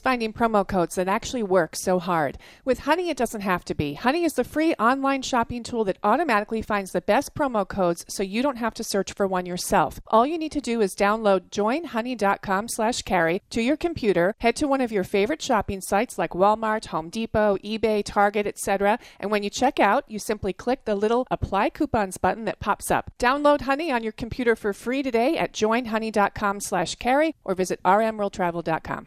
finding 0.00 0.32
promo 0.32 0.66
codes 0.66 0.94
that 0.96 1.08
actually 1.08 1.42
work 1.42 1.76
so 1.76 1.98
hard? 1.98 2.38
With 2.64 2.80
Honey, 2.80 3.10
it 3.10 3.16
doesn't 3.16 3.42
have 3.42 3.64
to 3.66 3.74
be. 3.74 3.94
Honey 3.94 4.24
is 4.24 4.34
the 4.34 4.44
free 4.44 4.74
online 4.74 5.22
shopping 5.22 5.62
tool 5.62 5.84
that 5.84 5.98
automatically 6.02 6.62
finds 6.62 6.92
the 6.92 7.00
best 7.00 7.34
promo 7.34 7.66
codes 7.68 8.04
so 8.08 8.22
you 8.22 8.42
don't 8.42 8.56
have 8.56 8.74
to 8.74 8.84
search 8.84 9.12
for 9.12 9.26
one 9.26 9.46
yourself. 9.46 10.00
All 10.08 10.26
you 10.26 10.38
need 10.38 10.52
to 10.52 10.60
do 10.60 10.80
is 10.80 10.94
download 10.94 11.50
joinhoney.com 11.50 12.68
slash 12.68 13.02
carey 13.02 13.42
to 13.50 13.60
your 13.60 13.76
computer, 13.76 14.34
head 14.38 14.56
to 14.56 14.66
one 14.66 14.80
of 14.80 14.92
your 14.92 15.04
favorite 15.04 15.42
shopping 15.42 15.80
sites 15.80 16.18
like 16.18 16.30
Walmart, 16.30 16.86
Home 16.86 17.08
Depot, 17.08 17.56
eBay, 17.58 18.02
Target, 18.04 18.46
etc. 18.46 18.98
And 19.18 19.30
when 19.30 19.42
you 19.42 19.50
check 19.50 19.78
out, 19.78 20.04
you 20.08 20.18
simply 20.18 20.52
click 20.52 20.84
the 20.84 20.94
little 20.94 21.26
apply 21.30 21.70
coupons 21.70 22.18
button 22.18 22.44
that 22.46 22.60
pops 22.60 22.90
up. 22.90 23.12
Download 23.18 23.62
Honey 23.62 23.90
on 23.92 24.02
your 24.02 24.12
computer 24.12 24.56
for 24.56 24.72
free 24.72 25.02
today 25.02 25.36
at 25.36 25.52
joinhoney.com 25.52 26.60
slash 26.60 26.96
carey 26.96 27.34
or 27.44 27.54
visit 27.54 27.82
rmworldtravel.com. 27.84 29.06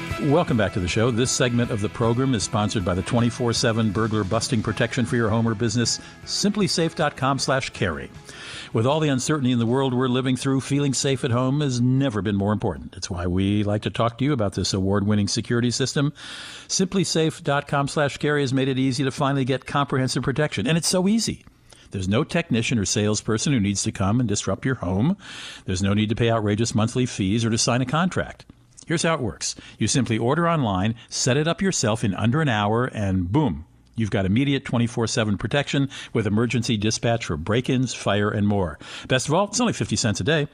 Welcome 0.19 0.57
back 0.57 0.73
to 0.73 0.79
the 0.79 0.87
show. 0.87 1.09
This 1.09 1.31
segment 1.31 1.71
of 1.71 1.81
the 1.81 1.89
program 1.89 2.35
is 2.35 2.43
sponsored 2.43 2.85
by 2.85 2.93
the 2.93 3.01
24-7 3.01 3.91
burglar 3.91 4.23
busting 4.23 4.61
protection 4.61 5.05
for 5.05 5.15
your 5.15 5.29
home 5.29 5.47
or 5.47 5.55
business, 5.55 5.99
simplisafe.com 6.25 7.39
slash 7.39 7.71
carey. 7.71 8.11
With 8.73 8.85
all 8.85 8.99
the 8.99 9.09
uncertainty 9.09 9.51
in 9.51 9.59
the 9.59 9.65
world 9.65 9.93
we're 9.93 10.07
living 10.07 10.35
through, 10.35 10.61
feeling 10.61 10.93
safe 10.93 11.23
at 11.23 11.31
home 11.31 11.61
has 11.61 11.81
never 11.81 12.21
been 12.21 12.35
more 12.35 12.53
important. 12.53 12.95
It's 12.95 13.09
why 13.09 13.25
we 13.25 13.63
like 13.63 13.81
to 13.83 13.89
talk 13.89 14.17
to 14.17 14.25
you 14.25 14.31
about 14.31 14.53
this 14.53 14.73
award-winning 14.73 15.27
security 15.27 15.71
system. 15.71 16.13
Simplisafe.com 16.67 17.87
slash 17.87 18.17
carey 18.17 18.41
has 18.41 18.53
made 18.53 18.67
it 18.67 18.79
easy 18.79 19.03
to 19.03 19.11
finally 19.11 19.45
get 19.45 19.65
comprehensive 19.65 20.23
protection, 20.23 20.67
and 20.67 20.77
it's 20.77 20.87
so 20.87 21.07
easy. 21.07 21.45
There's 21.91 22.07
no 22.07 22.23
technician 22.23 22.79
or 22.79 22.85
salesperson 22.85 23.53
who 23.53 23.59
needs 23.59 23.83
to 23.83 23.91
come 23.91 24.19
and 24.19 24.29
disrupt 24.29 24.65
your 24.65 24.75
home. 24.75 25.17
There's 25.65 25.83
no 25.83 25.93
need 25.93 26.09
to 26.09 26.15
pay 26.15 26.29
outrageous 26.29 26.75
monthly 26.75 27.05
fees 27.05 27.43
or 27.43 27.49
to 27.49 27.57
sign 27.57 27.81
a 27.81 27.85
contract. 27.85 28.45
Here's 28.87 29.03
how 29.03 29.13
it 29.13 29.21
works 29.21 29.55
you 29.77 29.87
simply 29.87 30.17
order 30.17 30.49
online, 30.49 30.95
set 31.09 31.37
it 31.37 31.47
up 31.47 31.61
yourself 31.61 32.03
in 32.03 32.13
under 32.15 32.41
an 32.41 32.49
hour, 32.49 32.85
and 32.85 33.31
boom. 33.31 33.65
You've 33.95 34.11
got 34.11 34.25
immediate 34.25 34.65
24 34.65 35.07
7 35.07 35.37
protection 35.37 35.89
with 36.13 36.25
emergency 36.25 36.77
dispatch 36.77 37.25
for 37.25 37.37
break 37.37 37.69
ins, 37.69 37.93
fire, 37.93 38.29
and 38.29 38.47
more. 38.47 38.79
Best 39.07 39.27
of 39.27 39.33
all, 39.33 39.45
it's 39.45 39.61
only 39.61 39.73
50 39.73 39.95
cents 39.95 40.19
a 40.19 40.23
day. 40.23 40.47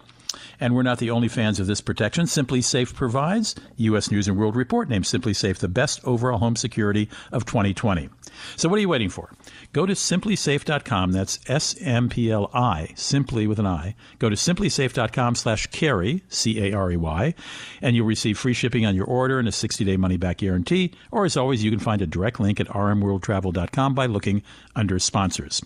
And 0.60 0.76
we're 0.76 0.84
not 0.84 1.00
the 1.00 1.12
only 1.12 1.30
fans 1.30 1.60
of 1.60 1.68
this 1.68 1.82
protection. 1.82 2.26
SimpliSafe 2.26 2.94
provides. 2.94 3.56
U.S. 3.78 4.12
News 4.12 4.28
and 4.28 4.38
World 4.38 4.56
Report 4.56 4.90
named 4.90 5.06
SimpliSafe 5.06 5.58
the 5.58 5.68
best 5.68 6.02
overall 6.04 6.40
home 6.40 6.56
security 6.56 7.10
of 7.32 7.46
2020. 7.46 8.10
So 8.56 8.68
what 8.68 8.78
are 8.78 8.82
you 8.82 8.90
waiting 8.90 9.10
for? 9.10 9.32
Go 9.78 9.86
to 9.86 9.94
simplisafe.com. 9.94 11.12
That's 11.12 11.40
S-M-P-L-I, 11.46 12.94
simply 12.96 13.46
with 13.46 13.60
an 13.60 13.68
I. 13.68 13.94
Go 14.18 14.28
to 14.28 14.36
simplisafe.com 14.36 15.36
slash 15.36 15.68
carey, 15.68 16.24
C-A-R-E-Y, 16.30 17.36
and 17.84 17.96
you'll 17.96 18.08
receive 18.08 18.40
free 18.40 18.56
shipping 18.56 18.88
on 18.88 18.96
your 18.96 19.06
order 19.06 19.38
and 19.38 19.48
a 19.48 19.52
60-day 19.52 19.96
money-back 19.98 20.38
guarantee. 20.38 20.96
Or 21.12 21.26
as 21.26 21.38
always, 21.38 21.64
you 21.64 21.70
can 21.70 21.80
find 21.80 22.02
a 22.02 22.08
direct 22.08 22.40
link 22.40 22.60
at 22.60 22.66
rmworldtravel.com 22.70 23.94
by 23.94 24.08
looking 24.08 24.42
under 24.76 24.98
sponsors. 24.98 25.62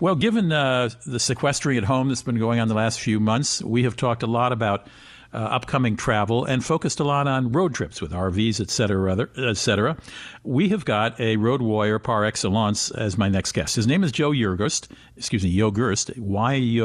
Well, 0.00 0.14
given 0.14 0.50
uh, 0.50 0.88
the 1.04 1.20
sequestering 1.20 1.76
at 1.76 1.84
home 1.84 2.08
that's 2.08 2.22
been 2.22 2.38
going 2.38 2.60
on 2.60 2.68
the 2.68 2.74
last 2.74 2.98
few 2.98 3.20
months, 3.20 3.62
we 3.62 3.82
have 3.82 3.94
talked 3.94 4.22
a 4.22 4.26
lot 4.26 4.52
about 4.52 4.86
uh, 5.32 5.36
upcoming 5.36 5.96
travel 5.96 6.44
and 6.44 6.64
focused 6.64 7.00
a 7.00 7.04
lot 7.04 7.26
on 7.26 7.52
road 7.52 7.74
trips 7.74 8.00
with 8.00 8.12
RVs, 8.12 8.60
et 8.60 8.70
cetera, 8.70 9.28
et 9.36 9.56
cetera. 9.56 9.96
We 10.42 10.68
have 10.70 10.84
got 10.84 11.20
a 11.20 11.36
road 11.36 11.60
warrior 11.60 11.98
par 11.98 12.24
excellence 12.24 12.90
as 12.90 13.18
my 13.18 13.28
next 13.28 13.52
guest. 13.52 13.76
His 13.76 13.86
name 13.86 14.02
is 14.04 14.12
Joe 14.12 14.30
Yurgurst, 14.30 14.88
excuse 15.16 15.44
me, 15.44 15.54
Yogerst, 15.54 16.18
Y-O-G-E-R-S-T. 16.18 16.80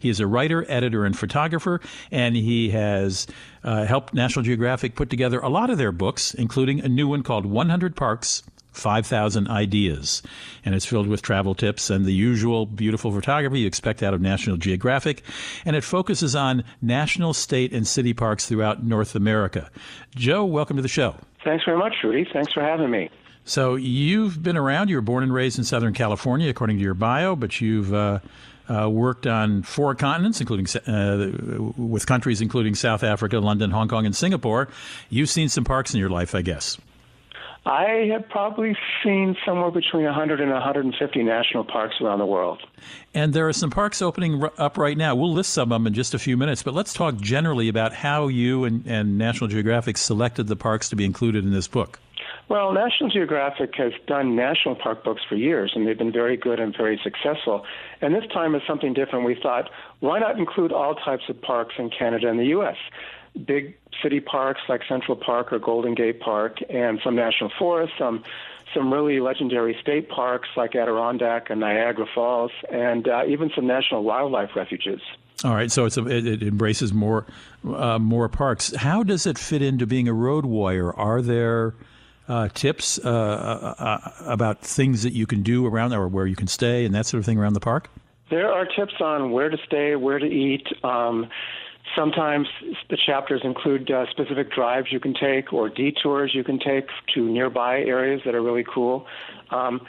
He 0.00 0.08
is 0.08 0.20
a 0.20 0.26
writer, 0.26 0.64
editor, 0.68 1.04
and 1.04 1.16
photographer, 1.16 1.80
and 2.10 2.34
he 2.34 2.70
has 2.70 3.26
uh, 3.62 3.84
helped 3.84 4.14
National 4.14 4.44
Geographic 4.44 4.96
put 4.96 5.10
together 5.10 5.38
a 5.40 5.48
lot 5.48 5.70
of 5.70 5.78
their 5.78 5.92
books, 5.92 6.34
including 6.34 6.80
a 6.80 6.88
new 6.88 7.06
one 7.06 7.22
called 7.22 7.46
100 7.46 7.94
Parks, 7.94 8.42
5,000 8.72 9.48
Ideas. 9.48 10.22
And 10.64 10.74
it's 10.74 10.86
filled 10.86 11.06
with 11.06 11.22
travel 11.22 11.54
tips 11.54 11.90
and 11.90 12.04
the 12.04 12.12
usual 12.12 12.66
beautiful 12.66 13.12
photography 13.12 13.60
you 13.60 13.66
expect 13.66 14.02
out 14.02 14.14
of 14.14 14.20
National 14.20 14.56
Geographic. 14.56 15.22
And 15.64 15.74
it 15.74 15.84
focuses 15.84 16.34
on 16.34 16.64
national, 16.82 17.34
state, 17.34 17.72
and 17.72 17.86
city 17.86 18.14
parks 18.14 18.46
throughout 18.46 18.84
North 18.84 19.14
America. 19.14 19.70
Joe, 20.14 20.44
welcome 20.44 20.76
to 20.76 20.82
the 20.82 20.88
show. 20.88 21.16
Thanks 21.44 21.64
very 21.64 21.78
much, 21.78 21.94
Rudy. 22.04 22.28
Thanks 22.32 22.52
for 22.52 22.62
having 22.62 22.90
me. 22.90 23.10
So 23.44 23.76
you've 23.76 24.42
been 24.42 24.58
around. 24.58 24.90
You 24.90 24.96
were 24.96 25.02
born 25.02 25.22
and 25.22 25.32
raised 25.32 25.58
in 25.58 25.64
Southern 25.64 25.94
California, 25.94 26.50
according 26.50 26.76
to 26.76 26.82
your 26.82 26.94
bio, 26.94 27.34
but 27.34 27.62
you've 27.62 27.94
uh, 27.94 28.18
uh, 28.68 28.90
worked 28.90 29.26
on 29.26 29.62
four 29.62 29.94
continents, 29.94 30.40
including 30.40 30.66
uh, 30.86 31.30
with 31.76 32.06
countries 32.06 32.42
including 32.42 32.74
South 32.74 33.02
Africa, 33.02 33.38
London, 33.38 33.70
Hong 33.70 33.88
Kong, 33.88 34.04
and 34.04 34.14
Singapore. 34.14 34.68
You've 35.08 35.30
seen 35.30 35.48
some 35.48 35.64
parks 35.64 35.94
in 35.94 36.00
your 36.00 36.10
life, 36.10 36.34
I 36.34 36.42
guess. 36.42 36.76
I 37.68 38.08
have 38.12 38.26
probably 38.30 38.74
seen 39.04 39.36
somewhere 39.44 39.70
between 39.70 40.04
100 40.04 40.40
and 40.40 40.50
150 40.50 41.22
national 41.22 41.64
parks 41.64 41.96
around 42.00 42.18
the 42.18 42.24
world. 42.24 42.62
And 43.12 43.34
there 43.34 43.46
are 43.46 43.52
some 43.52 43.68
parks 43.68 44.00
opening 44.00 44.42
up 44.56 44.78
right 44.78 44.96
now. 44.96 45.14
We'll 45.14 45.34
list 45.34 45.52
some 45.52 45.70
of 45.70 45.76
them 45.76 45.86
in 45.86 45.92
just 45.92 46.14
a 46.14 46.18
few 46.18 46.38
minutes, 46.38 46.62
but 46.62 46.72
let's 46.72 46.94
talk 46.94 47.16
generally 47.16 47.68
about 47.68 47.92
how 47.92 48.28
you 48.28 48.64
and, 48.64 48.86
and 48.86 49.18
National 49.18 49.48
Geographic 49.48 49.98
selected 49.98 50.46
the 50.46 50.56
parks 50.56 50.88
to 50.88 50.96
be 50.96 51.04
included 51.04 51.44
in 51.44 51.52
this 51.52 51.68
book. 51.68 52.00
Well, 52.48 52.72
National 52.72 53.10
Geographic 53.10 53.74
has 53.76 53.92
done 54.06 54.34
national 54.34 54.74
park 54.76 55.04
books 55.04 55.20
for 55.28 55.34
years, 55.34 55.72
and 55.74 55.86
they've 55.86 55.98
been 55.98 56.12
very 56.12 56.36
good 56.36 56.58
and 56.58 56.74
very 56.74 56.98
successful. 57.04 57.66
And 58.00 58.14
this 58.14 58.24
time 58.32 58.54
is 58.54 58.62
something 58.66 58.94
different. 58.94 59.26
We 59.26 59.34
thought, 59.34 59.68
why 60.00 60.18
not 60.18 60.38
include 60.38 60.72
all 60.72 60.94
types 60.94 61.24
of 61.28 61.40
parks 61.42 61.74
in 61.78 61.90
Canada 61.90 62.28
and 62.28 62.38
the 62.38 62.46
U.S.? 62.46 62.76
Big 63.44 63.76
city 64.02 64.20
parks 64.20 64.62
like 64.66 64.80
Central 64.88 65.14
Park 65.14 65.52
or 65.52 65.58
Golden 65.58 65.94
Gate 65.94 66.20
Park, 66.20 66.58
and 66.70 66.98
some 67.04 67.14
national 67.14 67.50
forests, 67.58 67.94
some 67.98 68.24
some 68.74 68.92
really 68.92 69.18
legendary 69.18 69.74
state 69.80 70.10
parks 70.10 70.48
like 70.54 70.74
Adirondack 70.74 71.48
and 71.48 71.60
Niagara 71.60 72.06
Falls, 72.14 72.50
and 72.70 73.08
uh, 73.08 73.24
even 73.26 73.50
some 73.54 73.66
national 73.66 74.04
wildlife 74.04 74.50
refuges. 74.54 75.00
All 75.42 75.54
right, 75.54 75.70
so 75.70 75.86
a, 75.86 76.06
it, 76.06 76.26
it 76.26 76.42
embraces 76.42 76.92
more 76.92 77.26
uh, 77.64 77.98
more 77.98 78.28
parks. 78.28 78.74
How 78.74 79.02
does 79.02 79.26
it 79.26 79.38
fit 79.38 79.62
into 79.62 79.86
being 79.86 80.08
a 80.08 80.12
road 80.12 80.46
warrior? 80.46 80.92
Are 80.94 81.22
there 81.22 81.74
uh, 82.28 82.48
tips 82.54 82.98
uh, 82.98 83.08
uh, 83.08 83.82
uh, 83.82 84.12
about 84.26 84.60
things 84.60 85.02
that 85.02 85.12
you 85.12 85.26
can 85.26 85.42
do 85.42 85.66
around 85.66 85.92
or 85.92 86.06
where 86.08 86.26
you 86.26 86.36
can 86.36 86.46
stay, 86.46 86.84
and 86.84 86.94
that 86.94 87.06
sort 87.06 87.18
of 87.18 87.26
thing 87.26 87.38
around 87.38 87.54
the 87.54 87.60
park? 87.60 87.88
There 88.30 88.52
are 88.52 88.66
tips 88.66 89.00
on 89.00 89.32
where 89.32 89.48
to 89.48 89.56
stay, 89.66 89.96
where 89.96 90.18
to 90.18 90.26
eat. 90.26 90.66
Um, 90.84 91.28
sometimes 91.96 92.46
the 92.90 92.98
chapters 93.06 93.40
include 93.44 93.90
uh, 93.90 94.04
specific 94.10 94.52
drives 94.52 94.88
you 94.90 95.00
can 95.00 95.14
take 95.14 95.52
or 95.52 95.68
detours 95.68 96.32
you 96.34 96.44
can 96.44 96.58
take 96.58 96.88
to 97.14 97.24
nearby 97.24 97.78
areas 97.78 98.20
that 98.24 98.34
are 98.34 98.42
really 98.42 98.64
cool. 98.64 99.06
Um, 99.50 99.80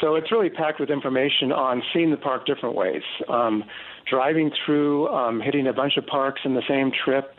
so 0.00 0.14
it's 0.14 0.30
really 0.30 0.50
packed 0.50 0.78
with 0.78 0.90
information 0.90 1.50
on 1.50 1.82
seeing 1.92 2.10
the 2.10 2.16
park 2.16 2.46
different 2.46 2.76
ways. 2.76 3.02
Um, 3.28 3.64
driving 4.08 4.50
through, 4.64 5.08
um, 5.08 5.40
hitting 5.40 5.66
a 5.66 5.72
bunch 5.72 5.96
of 5.96 6.06
parks 6.06 6.42
in 6.44 6.54
the 6.54 6.62
same 6.68 6.92
trip. 6.92 7.36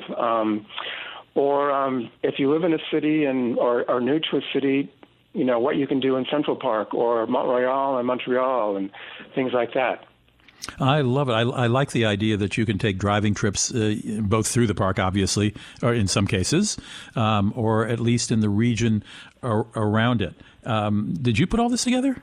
Or 1.35 1.71
um, 1.71 2.09
if 2.23 2.39
you 2.39 2.51
live 2.51 2.63
in 2.63 2.73
a 2.73 2.79
city 2.91 3.25
and 3.25 3.57
or 3.57 3.89
are 3.89 4.01
new 4.01 4.19
to 4.19 4.37
a 4.37 4.41
city, 4.53 4.91
you 5.33 5.45
know 5.45 5.59
what 5.59 5.75
you 5.75 5.87
can 5.87 5.99
do 5.99 6.15
in 6.15 6.25
Central 6.29 6.55
Park 6.55 6.93
or 6.93 7.25
Mont 7.27 7.47
Royal 7.47 7.97
and 7.97 8.07
Montreal 8.07 8.77
and 8.77 8.89
things 9.35 9.53
like 9.53 9.73
that. 9.73 10.05
I 10.79 11.01
love 11.01 11.29
it. 11.29 11.33
I, 11.33 11.41
I, 11.41 11.67
like 11.67 11.91
the 11.91 12.05
idea 12.05 12.35
that 12.37 12.57
you 12.57 12.65
can 12.65 12.77
take 12.77 12.97
driving 12.97 13.33
trips 13.33 13.73
uh, 13.73 13.95
both 14.21 14.47
through 14.47 14.67
the 14.67 14.75
park, 14.75 14.99
obviously, 14.99 15.55
or 15.81 15.93
in 15.93 16.07
some 16.07 16.27
cases, 16.27 16.77
um, 17.15 17.53
or 17.55 17.87
at 17.87 17.99
least 17.99 18.29
in 18.31 18.41
the 18.41 18.49
region 18.49 19.03
ar- 19.41 19.67
around 19.75 20.21
it. 20.21 20.33
Um, 20.65 21.13
did 21.13 21.39
you 21.39 21.47
put 21.47 21.59
all 21.59 21.69
this 21.69 21.85
together? 21.85 22.21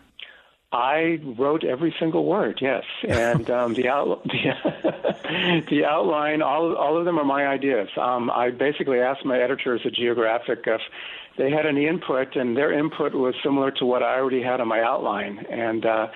I 0.72 1.20
wrote 1.38 1.64
every 1.64 1.94
single 1.98 2.24
word, 2.24 2.58
yes, 2.60 2.84
and 3.08 3.48
um, 3.50 3.74
the, 3.74 3.88
out, 3.88 4.22
the, 4.24 5.62
the 5.70 5.84
outline, 5.84 6.42
all 6.42 6.74
all 6.74 6.98
of 6.98 7.04
them 7.04 7.18
are 7.18 7.24
my 7.24 7.46
ideas. 7.46 7.88
Um, 7.96 8.30
I 8.30 8.50
basically 8.50 9.00
asked 9.00 9.24
my 9.24 9.38
editors 9.38 9.82
at 9.84 9.94
Geographic 9.94 10.60
if 10.66 10.80
they 11.38 11.50
had 11.50 11.66
any 11.66 11.86
input, 11.86 12.36
and 12.36 12.56
their 12.56 12.72
input 12.72 13.14
was 13.14 13.34
similar 13.42 13.70
to 13.72 13.86
what 13.86 14.02
I 14.02 14.16
already 14.16 14.42
had 14.42 14.60
on 14.60 14.68
my 14.68 14.80
outline, 14.80 15.46
and 15.50 15.86
uh, 15.86 16.08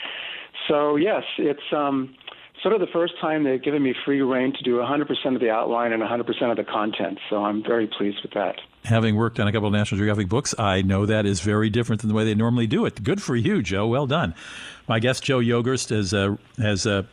so 0.68 0.96
yes, 0.96 1.22
it's 1.38 1.72
um, 1.72 2.14
sort 2.62 2.74
of 2.74 2.80
the 2.80 2.86
first 2.86 3.14
time 3.20 3.44
they've 3.44 3.62
given 3.62 3.82
me 3.82 3.94
free 4.04 4.20
rein 4.20 4.52
to 4.52 4.62
do 4.62 4.76
100% 4.76 5.34
of 5.34 5.40
the 5.40 5.50
outline 5.50 5.92
and 5.92 6.02
100% 6.02 6.50
of 6.50 6.56
the 6.56 6.64
content. 6.64 7.18
So 7.28 7.44
I'm 7.44 7.62
very 7.62 7.86
pleased 7.86 8.18
with 8.22 8.32
that. 8.32 8.56
Having 8.84 9.16
worked 9.16 9.38
on 9.38 9.46
a 9.46 9.52
couple 9.52 9.68
of 9.68 9.72
National 9.72 9.98
Geographic 9.98 10.28
books, 10.28 10.54
I 10.58 10.82
know 10.82 11.06
that 11.06 11.26
is 11.26 11.40
very 11.40 11.68
different 11.68 12.00
than 12.00 12.08
the 12.08 12.14
way 12.14 12.24
they 12.24 12.34
normally 12.34 12.66
do 12.66 12.86
it. 12.86 13.02
Good 13.02 13.22
for 13.22 13.36
you, 13.36 13.62
Joe. 13.62 13.86
Well 13.86 14.06
done. 14.06 14.34
My 14.88 14.98
guest, 14.98 15.22
Joe 15.22 15.38
Yogerst, 15.38 15.90
has 15.90 16.14
uh, 16.14 16.36
has 16.58 16.86
uh, 16.86 17.04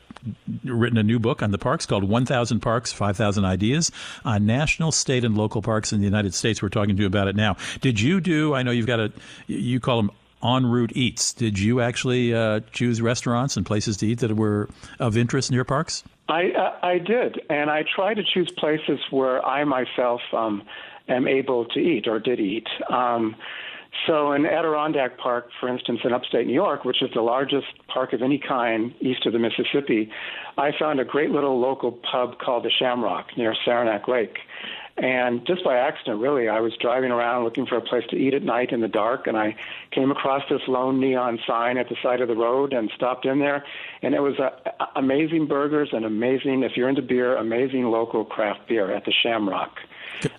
written 0.63 0.97
a 0.97 1.03
new 1.03 1.19
book 1.19 1.43
on 1.43 1.51
the 1.51 1.57
parks 1.57 1.85
called 1.85 2.03
1,000 2.03 2.59
Parks, 2.59 2.91
5,000 2.91 3.45
Ideas 3.45 3.91
on 4.25 4.45
national, 4.45 4.91
state, 4.91 5.23
and 5.23 5.37
local 5.37 5.61
parks 5.61 5.93
in 5.93 5.99
the 5.99 6.05
United 6.05 6.33
States. 6.33 6.61
We're 6.61 6.69
talking 6.69 6.95
to 6.95 7.01
you 7.01 7.07
about 7.07 7.27
it 7.27 7.35
now. 7.35 7.57
Did 7.81 7.99
you 7.99 8.19
do? 8.21 8.55
I 8.55 8.63
know 8.63 8.71
you've 8.71 8.87
got 8.87 8.99
a. 8.99 9.11
You 9.47 9.79
call 9.79 9.97
them 9.97 10.11
en 10.43 10.65
route 10.65 10.91
eats. 10.95 11.33
Did 11.33 11.59
you 11.59 11.81
actually 11.81 12.33
uh, 12.33 12.61
choose 12.71 13.01
restaurants 13.01 13.57
and 13.57 13.65
places 13.65 13.97
to 13.97 14.07
eat 14.07 14.19
that 14.19 14.35
were 14.35 14.69
of 14.99 15.17
interest 15.17 15.49
in 15.49 15.55
your 15.55 15.65
parks? 15.65 16.03
I 16.29 16.51
uh, 16.51 16.85
I 16.85 16.99
did, 16.99 17.41
and 17.49 17.69
I 17.69 17.83
try 17.95 18.13
to 18.13 18.23
choose 18.23 18.51
places 18.57 18.99
where 19.11 19.43
I 19.45 19.63
myself 19.63 20.21
um, 20.33 20.63
am 21.07 21.27
able 21.27 21.65
to 21.65 21.79
eat 21.79 22.07
or 22.07 22.19
did 22.19 22.39
eat. 22.39 22.67
Um, 22.89 23.35
so 24.05 24.31
in 24.33 24.45
Adirondack 24.45 25.17
Park, 25.17 25.49
for 25.59 25.69
instance, 25.69 26.01
in 26.03 26.13
upstate 26.13 26.45
New 26.45 26.53
York, 26.53 26.85
which 26.85 27.01
is 27.01 27.09
the 27.15 27.21
largest 27.21 27.67
park 27.87 28.13
of 28.13 28.21
any 28.21 28.37
kind 28.37 28.93
east 28.99 29.25
of 29.25 29.33
the 29.33 29.39
Mississippi, 29.39 30.11
I 30.57 30.71
found 30.77 30.99
a 30.99 31.05
great 31.05 31.31
little 31.31 31.59
local 31.59 31.93
pub 32.11 32.37
called 32.39 32.63
the 32.63 32.71
Shamrock 32.77 33.37
near 33.37 33.55
Saranac 33.65 34.07
Lake. 34.07 34.37
And 34.97 35.45
just 35.45 35.63
by 35.63 35.77
accident, 35.77 36.19
really, 36.19 36.49
I 36.49 36.59
was 36.59 36.73
driving 36.81 37.11
around 37.11 37.43
looking 37.43 37.67
for 37.67 37.77
a 37.77 37.81
place 37.81 38.03
to 38.09 38.15
eat 38.15 38.33
at 38.33 38.41
night 38.41 38.71
in 38.71 38.81
the 38.81 38.87
dark, 38.87 39.27
and 39.27 39.37
I 39.37 39.55
came 39.91 40.09
across 40.09 40.41
this 40.49 40.61
lone 40.67 40.99
neon 40.99 41.37
sign 41.45 41.77
at 41.77 41.87
the 41.87 41.95
side 42.01 42.19
of 42.19 42.27
the 42.27 42.35
road 42.35 42.73
and 42.73 42.89
stopped 42.95 43.25
in 43.25 43.37
there. 43.37 43.63
And 44.01 44.15
it 44.15 44.21
was 44.21 44.39
uh, 44.39 44.49
amazing 44.95 45.45
burgers 45.45 45.89
and 45.91 46.03
amazing, 46.03 46.63
if 46.63 46.75
you're 46.75 46.89
into 46.89 47.03
beer, 47.03 47.37
amazing 47.37 47.83
local 47.83 48.25
craft 48.25 48.67
beer 48.67 48.91
at 48.91 49.05
the 49.05 49.11
Shamrock. 49.11 49.77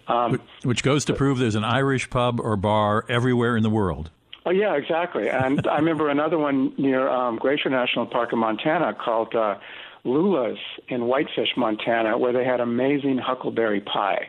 Um, 0.09 0.41
Which 0.65 0.83
goes 0.83 1.05
to 1.05 1.15
prove 1.15 1.39
there's 1.39 1.55
an 1.55 1.65
Irish 1.65 2.11
pub 2.11 2.41
or 2.41 2.57
bar 2.57 3.05
everywhere 3.09 3.57
in 3.57 3.63
the 3.63 3.71
world. 3.71 4.11
Oh 4.45 4.51
yeah, 4.51 4.75
exactly. 4.75 5.29
And 5.29 5.67
I 5.67 5.77
remember 5.77 6.09
another 6.09 6.39
one 6.39 6.73
near 6.79 7.07
um, 7.09 7.37
Glacier 7.37 7.69
National 7.69 8.07
Park 8.07 8.33
in 8.33 8.39
Montana 8.39 8.95
called 8.95 9.35
uh, 9.35 9.57
Loula's 10.09 10.59
in 10.89 11.07
Whitefish, 11.07 11.51
Montana, 11.57 12.19
where 12.19 12.33
they 12.33 12.45
had 12.45 12.61
amazing 12.61 13.19
huckleberry 13.19 13.81
pie. 13.81 14.29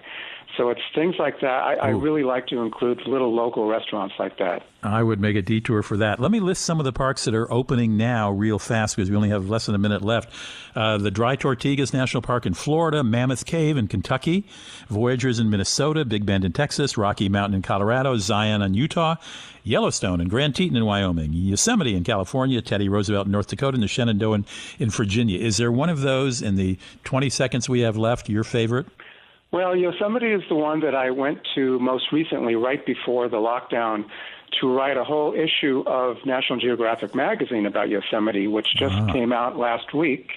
So 0.60 0.68
it's 0.72 0.82
things 0.94 1.16
like 1.18 1.40
that. 1.40 1.64
I, 1.64 1.76
I 1.76 1.90
really 1.92 2.24
like 2.24 2.48
to 2.48 2.60
include 2.60 3.08
little 3.08 3.34
local 3.34 3.66
restaurants 3.66 4.16
like 4.20 4.40
that. 4.40 4.62
I 4.84 5.02
would 5.02 5.22
make 5.22 5.38
a 5.38 5.42
detour 5.42 5.82
for 5.84 5.96
that. 5.96 6.20
Let 6.20 6.32
me 6.32 6.42
list 6.42 6.66
some 6.66 6.80
of 6.80 6.84
the 6.84 6.92
parks 6.92 7.24
that 7.24 7.34
are 7.34 7.50
opening 7.50 7.96
now 7.96 8.30
real 8.30 8.60
fast 8.60 8.98
because 8.98 9.10
we 9.10 9.16
only 9.16 9.30
have 9.30 9.50
less 9.50 9.68
than 9.68 9.76
a 9.76 9.78
minute 9.78 10.02
left. 10.02 10.30
Uh, 10.76 10.98
the 10.98 11.12
Dry 11.12 11.38
Tortugas 11.38 11.94
National 11.94 12.22
Park 12.22 12.46
in 12.46 12.54
Florida, 12.54 13.06
Mammoth 13.06 13.46
Cave 13.46 13.78
in 13.78 13.88
Kentucky, 13.88 14.46
Voyageurs 14.90 15.40
in 15.40 15.50
Minnesota, 15.50 16.04
Big 16.04 16.26
Bend 16.26 16.44
in 16.44 16.52
Texas, 16.52 16.98
Rocky 16.98 17.30
Mountain 17.30 17.56
in 17.56 17.62
Colorado, 17.62 18.18
Zion 18.18 18.62
in 18.62 18.74
Utah, 18.74 19.16
Yellowstone 19.64 20.20
and 20.20 20.30
Grand 20.30 20.56
Teton 20.56 20.76
in 20.76 20.86
Wyoming, 20.86 21.32
Yosemite 21.32 21.96
in 21.96 22.04
California, 22.04 22.62
Teddy 22.62 22.90
Roosevelt 22.90 23.28
in 23.28 23.32
North 23.32 23.48
Dakota, 23.48 23.76
and 23.76 23.84
the 23.84 23.88
Shenandoah 23.88 24.36
in, 24.36 24.46
in 24.78 24.90
Virginia. 24.90 25.40
Is 25.40 25.56
there 25.56 25.72
one 25.72 25.90
of 25.90 26.02
those 26.02 26.42
in 26.42 26.56
the 26.56 26.78
20 27.06 27.30
seconds 27.30 27.70
we 27.70 27.82
have 27.82 27.96
left, 27.96 28.28
your 28.28 28.44
favorite? 28.44 28.88
Well, 29.52 29.76
Yosemite 29.76 30.28
is 30.28 30.44
the 30.48 30.56
one 30.56 30.82
that 30.82 30.94
I 30.94 31.10
went 31.10 31.40
to 31.56 31.80
most 31.80 32.12
recently, 32.12 32.56
right 32.56 32.86
before 32.86 33.30
the 33.30 33.38
lockdown, 33.38 34.06
to 34.62 34.68
write 34.72 34.98
a 34.98 35.04
whole 35.04 35.34
issue 35.34 35.84
of 35.88 36.18
National 36.26 36.60
Geographic 36.60 37.16
magazine 37.16 37.66
about 37.66 37.90
Yosemite, 37.90 38.48
which 38.48 38.68
just 38.78 38.94
ah. 38.94 39.12
came 39.12 39.34
out 39.34 39.58
last 39.58 39.94
week 39.94 40.30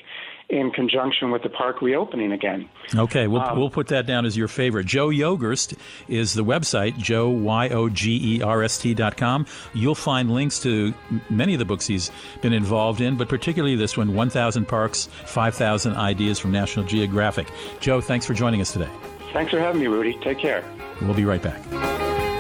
in 0.49 0.71
conjunction 0.71 1.31
with 1.31 1.43
the 1.43 1.49
park 1.49 1.81
reopening 1.81 2.33
again. 2.33 2.69
Okay, 2.95 3.27
we'll, 3.27 3.41
Um, 3.43 3.59
we'll 3.59 3.71
put 3.71 3.89
that 3.89 4.07
down 4.07 4.27
as 4.27 4.37
your 4.37 4.49
favorite. 4.49 4.87
Joe 4.87 5.09
Yogerst 5.09 5.77
is 6.09 6.35
the 6.35 6.45
website, 6.45 6.97
joe, 6.99 7.29
Y-O-G-E-R-S-T 7.31 8.95
dot 8.95 9.17
com. 9.17 9.47
You'll 9.73 9.95
find 9.95 10.31
links 10.33 10.61
to 10.63 10.93
many 11.31 11.55
of 11.55 11.59
the 11.59 11.65
books 11.65 11.87
he's 11.87 12.11
been 12.41 12.53
involved 12.53 13.01
in, 13.01 13.17
but 13.17 13.29
particularly 13.29 13.77
this 13.77 13.97
one, 13.97 14.15
1,000 14.15 14.67
Parks, 14.67 15.07
5,000 15.27 15.95
Ideas 15.95 16.39
from 16.39 16.53
National 16.53 16.85
Geographic. 16.85 17.49
Joe, 17.81 18.01
thanks 18.01 18.27
for 18.27 18.35
joining 18.35 18.61
us 18.61 18.73
today. 18.73 18.91
Thanks 19.33 19.51
for 19.51 19.59
having 19.61 19.81
me, 19.81 19.87
Rudy. 19.87 20.19
Take 20.23 20.39
care. 20.39 20.63
We'll 21.01 21.15
be 21.15 21.25
right 21.25 21.43
back. 21.43 22.12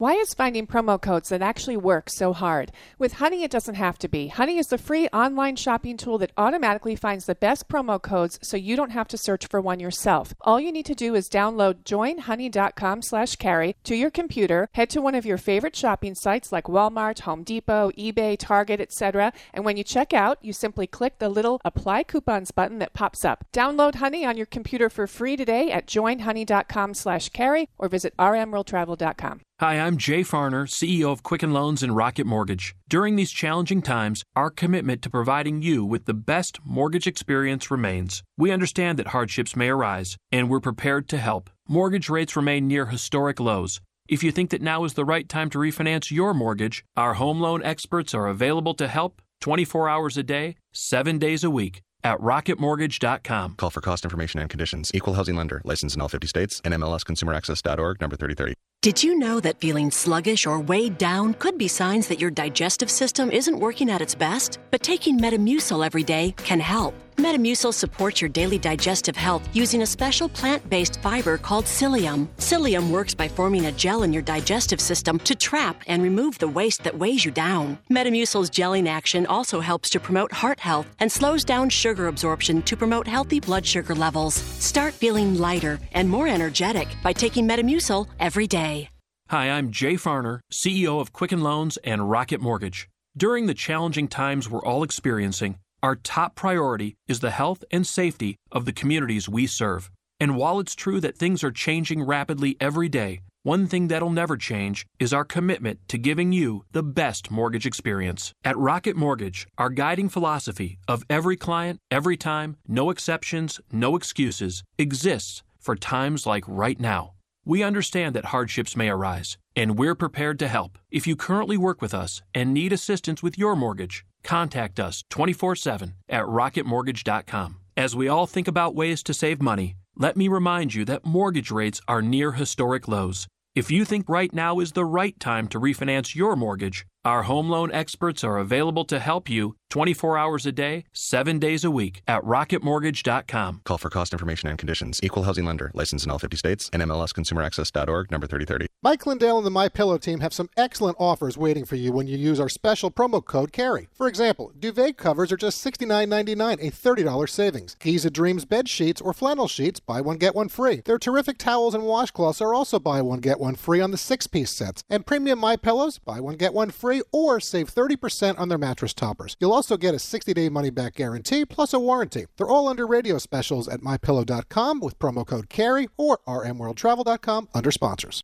Why 0.00 0.12
is 0.12 0.32
finding 0.32 0.68
promo 0.68 1.02
codes 1.02 1.30
that 1.30 1.42
actually 1.42 1.76
work 1.76 2.08
so 2.08 2.32
hard? 2.32 2.70
With 3.00 3.14
Honey, 3.14 3.42
it 3.42 3.50
doesn't 3.50 3.74
have 3.74 3.98
to 3.98 4.06
be. 4.06 4.28
Honey 4.28 4.56
is 4.56 4.68
the 4.68 4.78
free 4.78 5.08
online 5.08 5.56
shopping 5.56 5.96
tool 5.96 6.18
that 6.18 6.30
automatically 6.36 6.94
finds 6.94 7.26
the 7.26 7.34
best 7.34 7.66
promo 7.66 8.00
codes 8.00 8.38
so 8.40 8.56
you 8.56 8.76
don't 8.76 8.92
have 8.92 9.08
to 9.08 9.18
search 9.18 9.48
for 9.48 9.60
one 9.60 9.80
yourself. 9.80 10.34
All 10.42 10.60
you 10.60 10.70
need 10.70 10.86
to 10.86 10.94
do 10.94 11.16
is 11.16 11.28
download 11.28 11.82
joinhoney.com 11.82 13.02
slash 13.02 13.34
carey 13.34 13.74
to 13.82 13.96
your 13.96 14.12
computer, 14.12 14.68
head 14.74 14.88
to 14.90 15.02
one 15.02 15.16
of 15.16 15.26
your 15.26 15.36
favorite 15.36 15.74
shopping 15.74 16.14
sites 16.14 16.52
like 16.52 16.70
Walmart, 16.70 17.18
Home 17.22 17.42
Depot, 17.42 17.90
eBay, 17.98 18.38
Target, 18.38 18.80
etc. 18.80 19.32
And 19.52 19.64
when 19.64 19.76
you 19.76 19.82
check 19.82 20.14
out, 20.14 20.38
you 20.40 20.52
simply 20.52 20.86
click 20.86 21.18
the 21.18 21.28
little 21.28 21.60
apply 21.64 22.04
coupons 22.04 22.52
button 22.52 22.78
that 22.78 22.94
pops 22.94 23.24
up. 23.24 23.46
Download 23.52 23.96
Honey 23.96 24.24
on 24.24 24.36
your 24.36 24.46
computer 24.46 24.88
for 24.90 25.08
free 25.08 25.36
today 25.36 25.72
at 25.72 25.88
joinhoney.com 25.88 26.94
slash 26.94 27.30
carey 27.30 27.68
or 27.78 27.88
visit 27.88 28.16
rmworldtravel.com. 28.16 29.40
Hi, 29.60 29.80
I'm 29.80 29.96
Jay 29.96 30.20
Farner, 30.20 30.68
CEO 30.68 31.10
of 31.10 31.24
Quicken 31.24 31.52
Loans 31.52 31.82
and 31.82 31.96
Rocket 31.96 32.28
Mortgage. 32.28 32.76
During 32.88 33.16
these 33.16 33.32
challenging 33.32 33.82
times, 33.82 34.22
our 34.36 34.50
commitment 34.50 35.02
to 35.02 35.10
providing 35.10 35.62
you 35.62 35.84
with 35.84 36.04
the 36.04 36.14
best 36.14 36.60
mortgage 36.64 37.08
experience 37.08 37.68
remains. 37.68 38.22
We 38.36 38.52
understand 38.52 39.00
that 39.00 39.08
hardships 39.08 39.56
may 39.56 39.70
arise, 39.70 40.16
and 40.30 40.48
we're 40.48 40.60
prepared 40.60 41.08
to 41.08 41.18
help. 41.18 41.50
Mortgage 41.66 42.08
rates 42.08 42.36
remain 42.36 42.68
near 42.68 42.86
historic 42.86 43.40
lows. 43.40 43.80
If 44.08 44.22
you 44.22 44.30
think 44.30 44.50
that 44.50 44.62
now 44.62 44.84
is 44.84 44.94
the 44.94 45.04
right 45.04 45.28
time 45.28 45.50
to 45.50 45.58
refinance 45.58 46.12
your 46.12 46.34
mortgage, 46.34 46.84
our 46.96 47.14
home 47.14 47.40
loan 47.40 47.60
experts 47.64 48.14
are 48.14 48.28
available 48.28 48.74
to 48.74 48.86
help 48.86 49.20
24 49.40 49.88
hours 49.88 50.16
a 50.16 50.22
day, 50.22 50.54
7 50.72 51.18
days 51.18 51.42
a 51.42 51.50
week 51.50 51.80
at 52.04 52.20
rocketmortgage.com. 52.20 53.56
Call 53.56 53.70
for 53.70 53.80
cost 53.80 54.04
information 54.04 54.38
and 54.38 54.48
conditions. 54.48 54.92
Equal 54.94 55.14
housing 55.14 55.34
lender. 55.34 55.60
Licensed 55.64 55.96
in 55.96 56.00
all 56.00 56.08
50 56.08 56.28
states. 56.28 56.62
And 56.64 56.72
nmlsconsumeraccess.org. 56.74 58.00
Number 58.00 58.14
3030. 58.14 58.54
Did 58.80 59.02
you 59.02 59.18
know 59.18 59.40
that 59.40 59.58
feeling 59.58 59.90
sluggish 59.90 60.46
or 60.46 60.60
weighed 60.60 60.98
down 60.98 61.34
could 61.34 61.58
be 61.58 61.66
signs 61.66 62.06
that 62.06 62.20
your 62.20 62.30
digestive 62.30 62.88
system 62.88 63.28
isn't 63.32 63.58
working 63.58 63.90
at 63.90 64.00
its 64.00 64.14
best? 64.14 64.60
But 64.70 64.84
taking 64.84 65.18
Metamucil 65.18 65.84
every 65.84 66.04
day 66.04 66.32
can 66.36 66.60
help. 66.60 66.94
Metamucil 67.18 67.74
supports 67.74 68.20
your 68.20 68.28
daily 68.28 68.58
digestive 68.58 69.16
health 69.16 69.48
using 69.52 69.82
a 69.82 69.86
special 69.86 70.28
plant 70.28 70.70
based 70.70 71.02
fiber 71.02 71.36
called 71.36 71.64
psyllium. 71.64 72.28
Psyllium 72.36 72.90
works 72.90 73.12
by 73.12 73.26
forming 73.26 73.66
a 73.66 73.72
gel 73.72 74.04
in 74.04 74.12
your 74.12 74.22
digestive 74.22 74.80
system 74.80 75.18
to 75.20 75.34
trap 75.34 75.82
and 75.88 76.00
remove 76.00 76.38
the 76.38 76.46
waste 76.46 76.84
that 76.84 76.96
weighs 76.96 77.24
you 77.24 77.32
down. 77.32 77.76
Metamucil's 77.90 78.50
gelling 78.50 78.86
action 78.86 79.26
also 79.26 79.58
helps 79.58 79.90
to 79.90 79.98
promote 79.98 80.30
heart 80.30 80.60
health 80.60 80.86
and 81.00 81.10
slows 81.10 81.44
down 81.44 81.68
sugar 81.68 82.06
absorption 82.06 82.62
to 82.62 82.76
promote 82.76 83.08
healthy 83.08 83.40
blood 83.40 83.66
sugar 83.66 83.96
levels. 83.96 84.34
Start 84.34 84.94
feeling 84.94 85.38
lighter 85.38 85.80
and 85.94 86.08
more 86.08 86.28
energetic 86.28 86.86
by 87.02 87.12
taking 87.12 87.48
Metamucil 87.48 88.06
every 88.20 88.46
day. 88.46 88.90
Hi, 89.30 89.50
I'm 89.50 89.72
Jay 89.72 89.94
Farner, 89.94 90.38
CEO 90.52 91.00
of 91.00 91.12
Quicken 91.12 91.42
Loans 91.42 91.78
and 91.78 92.08
Rocket 92.08 92.40
Mortgage. 92.40 92.88
During 93.16 93.46
the 93.46 93.54
challenging 93.54 94.06
times 94.06 94.48
we're 94.48 94.64
all 94.64 94.84
experiencing, 94.84 95.58
our 95.82 95.96
top 95.96 96.34
priority 96.34 96.96
is 97.06 97.20
the 97.20 97.30
health 97.30 97.62
and 97.70 97.86
safety 97.86 98.36
of 98.50 98.64
the 98.64 98.72
communities 98.72 99.28
we 99.28 99.46
serve. 99.46 99.90
And 100.18 100.36
while 100.36 100.58
it's 100.58 100.74
true 100.74 101.00
that 101.00 101.16
things 101.16 101.44
are 101.44 101.52
changing 101.52 102.02
rapidly 102.02 102.56
every 102.60 102.88
day, 102.88 103.20
one 103.44 103.66
thing 103.68 103.88
that'll 103.88 104.10
never 104.10 104.36
change 104.36 104.84
is 104.98 105.12
our 105.12 105.24
commitment 105.24 105.78
to 105.88 105.96
giving 105.96 106.32
you 106.32 106.64
the 106.72 106.82
best 106.82 107.30
mortgage 107.30 107.66
experience. 107.66 108.32
At 108.44 108.58
Rocket 108.58 108.96
Mortgage, 108.96 109.46
our 109.56 109.70
guiding 109.70 110.08
philosophy 110.08 110.78
of 110.88 111.04
every 111.08 111.36
client, 111.36 111.78
every 111.90 112.16
time, 112.16 112.56
no 112.66 112.90
exceptions, 112.90 113.60
no 113.70 113.94
excuses 113.94 114.64
exists 114.76 115.44
for 115.60 115.76
times 115.76 116.26
like 116.26 116.44
right 116.48 116.80
now. 116.80 117.12
We 117.48 117.62
understand 117.62 118.14
that 118.14 118.26
hardships 118.26 118.76
may 118.76 118.90
arise, 118.90 119.38
and 119.56 119.78
we're 119.78 119.94
prepared 119.94 120.38
to 120.40 120.48
help. 120.48 120.78
If 120.90 121.06
you 121.06 121.16
currently 121.16 121.56
work 121.56 121.80
with 121.80 121.94
us 121.94 122.20
and 122.34 122.52
need 122.52 122.74
assistance 122.74 123.22
with 123.22 123.38
your 123.38 123.56
mortgage, 123.56 124.04
contact 124.22 124.78
us 124.78 125.02
24 125.08 125.56
7 125.56 125.94
at 126.10 126.26
rocketmortgage.com. 126.26 127.56
As 127.74 127.96
we 127.96 128.06
all 128.06 128.26
think 128.26 128.48
about 128.48 128.74
ways 128.74 129.02
to 129.04 129.14
save 129.14 129.40
money, 129.40 129.76
let 129.96 130.14
me 130.14 130.28
remind 130.28 130.74
you 130.74 130.84
that 130.84 131.06
mortgage 131.06 131.50
rates 131.50 131.80
are 131.88 132.02
near 132.02 132.32
historic 132.32 132.86
lows. 132.86 133.26
If 133.54 133.70
you 133.70 133.86
think 133.86 134.10
right 134.10 134.32
now 134.34 134.60
is 134.60 134.72
the 134.72 134.84
right 134.84 135.18
time 135.18 135.48
to 135.48 135.58
refinance 135.58 136.14
your 136.14 136.36
mortgage, 136.36 136.84
our 137.02 137.22
home 137.22 137.48
loan 137.48 137.72
experts 137.72 138.22
are 138.22 138.36
available 138.36 138.84
to 138.84 138.98
help 138.98 139.30
you 139.30 139.56
24 139.70 140.16
hours 140.18 140.46
a 140.46 140.52
day, 140.52 140.84
7 140.92 141.38
days 141.38 141.64
a 141.64 141.70
week 141.70 142.02
at 142.06 142.22
rocketmortgage.com. 142.22 143.60
Call 143.64 143.78
for 143.78 143.90
cost 143.90 144.12
information 144.12 144.48
and 144.48 144.58
conditions. 144.58 145.00
Equal 145.02 145.24
housing 145.24 145.44
lender. 145.44 145.70
Licensed 145.74 146.04
in 146.04 146.10
all 146.10 146.18
50 146.18 146.36
states. 146.36 146.70
And 146.72 146.82
MLSconsumeraccess.org 146.82 148.10
Number 148.10 148.26
3030. 148.26 148.66
Mike 148.80 149.06
Lindell 149.06 149.38
and 149.38 149.46
the 149.46 149.50
My 149.50 149.68
Pillow 149.68 149.98
team 149.98 150.20
have 150.20 150.32
some 150.32 150.48
excellent 150.56 150.96
offers 151.00 151.36
waiting 151.36 151.64
for 151.64 151.74
you 151.74 151.90
when 151.92 152.06
you 152.06 152.16
use 152.16 152.38
our 152.38 152.48
special 152.48 152.92
promo 152.92 153.24
code 153.24 153.52
CAREY. 153.52 153.88
For 153.92 154.06
example, 154.06 154.52
duvet 154.56 154.96
covers 154.96 155.32
are 155.32 155.36
just 155.36 155.64
$69.99, 155.64 156.52
a 156.62 156.70
$30 156.70 157.28
savings. 157.28 157.74
Giza 157.80 158.08
Dreams 158.08 158.44
bed 158.44 158.68
sheets 158.68 159.00
or 159.00 159.12
flannel 159.12 159.48
sheets, 159.48 159.80
buy 159.80 160.00
one 160.00 160.16
get 160.16 160.34
one 160.34 160.48
free. 160.48 160.82
Their 160.84 160.98
terrific 160.98 161.38
towels 161.38 161.74
and 161.74 161.82
washcloths 161.82 162.40
are 162.40 162.54
also 162.54 162.78
buy 162.78 163.02
one 163.02 163.18
get 163.18 163.40
one 163.40 163.56
free 163.56 163.80
on 163.80 163.90
the 163.90 163.98
six-piece 163.98 164.52
sets. 164.52 164.84
And 164.88 165.04
premium 165.04 165.40
My 165.40 165.56
Pillows, 165.56 165.98
buy 165.98 166.20
one 166.20 166.36
get 166.36 166.54
one 166.54 166.70
free 166.70 167.02
or 167.10 167.40
save 167.40 167.74
30% 167.74 168.38
on 168.38 168.48
their 168.48 168.58
mattress 168.58 168.94
toppers. 168.94 169.36
You'll 169.40 169.52
also 169.58 169.76
get 169.76 169.92
a 169.92 169.96
60-day 169.96 170.48
money-back 170.50 170.94
guarantee 170.94 171.44
plus 171.44 171.72
a 171.72 171.80
warranty. 171.80 172.26
They're 172.36 172.46
all 172.46 172.68
under 172.68 172.86
radio 172.86 173.18
specials 173.18 173.66
at 173.66 173.80
mypillow.com 173.80 174.78
with 174.78 175.00
promo 175.00 175.26
code 175.26 175.48
CAREY 175.48 175.88
or 175.96 176.20
rmworldtravel.com 176.28 177.48
under 177.52 177.72
sponsors. 177.72 178.22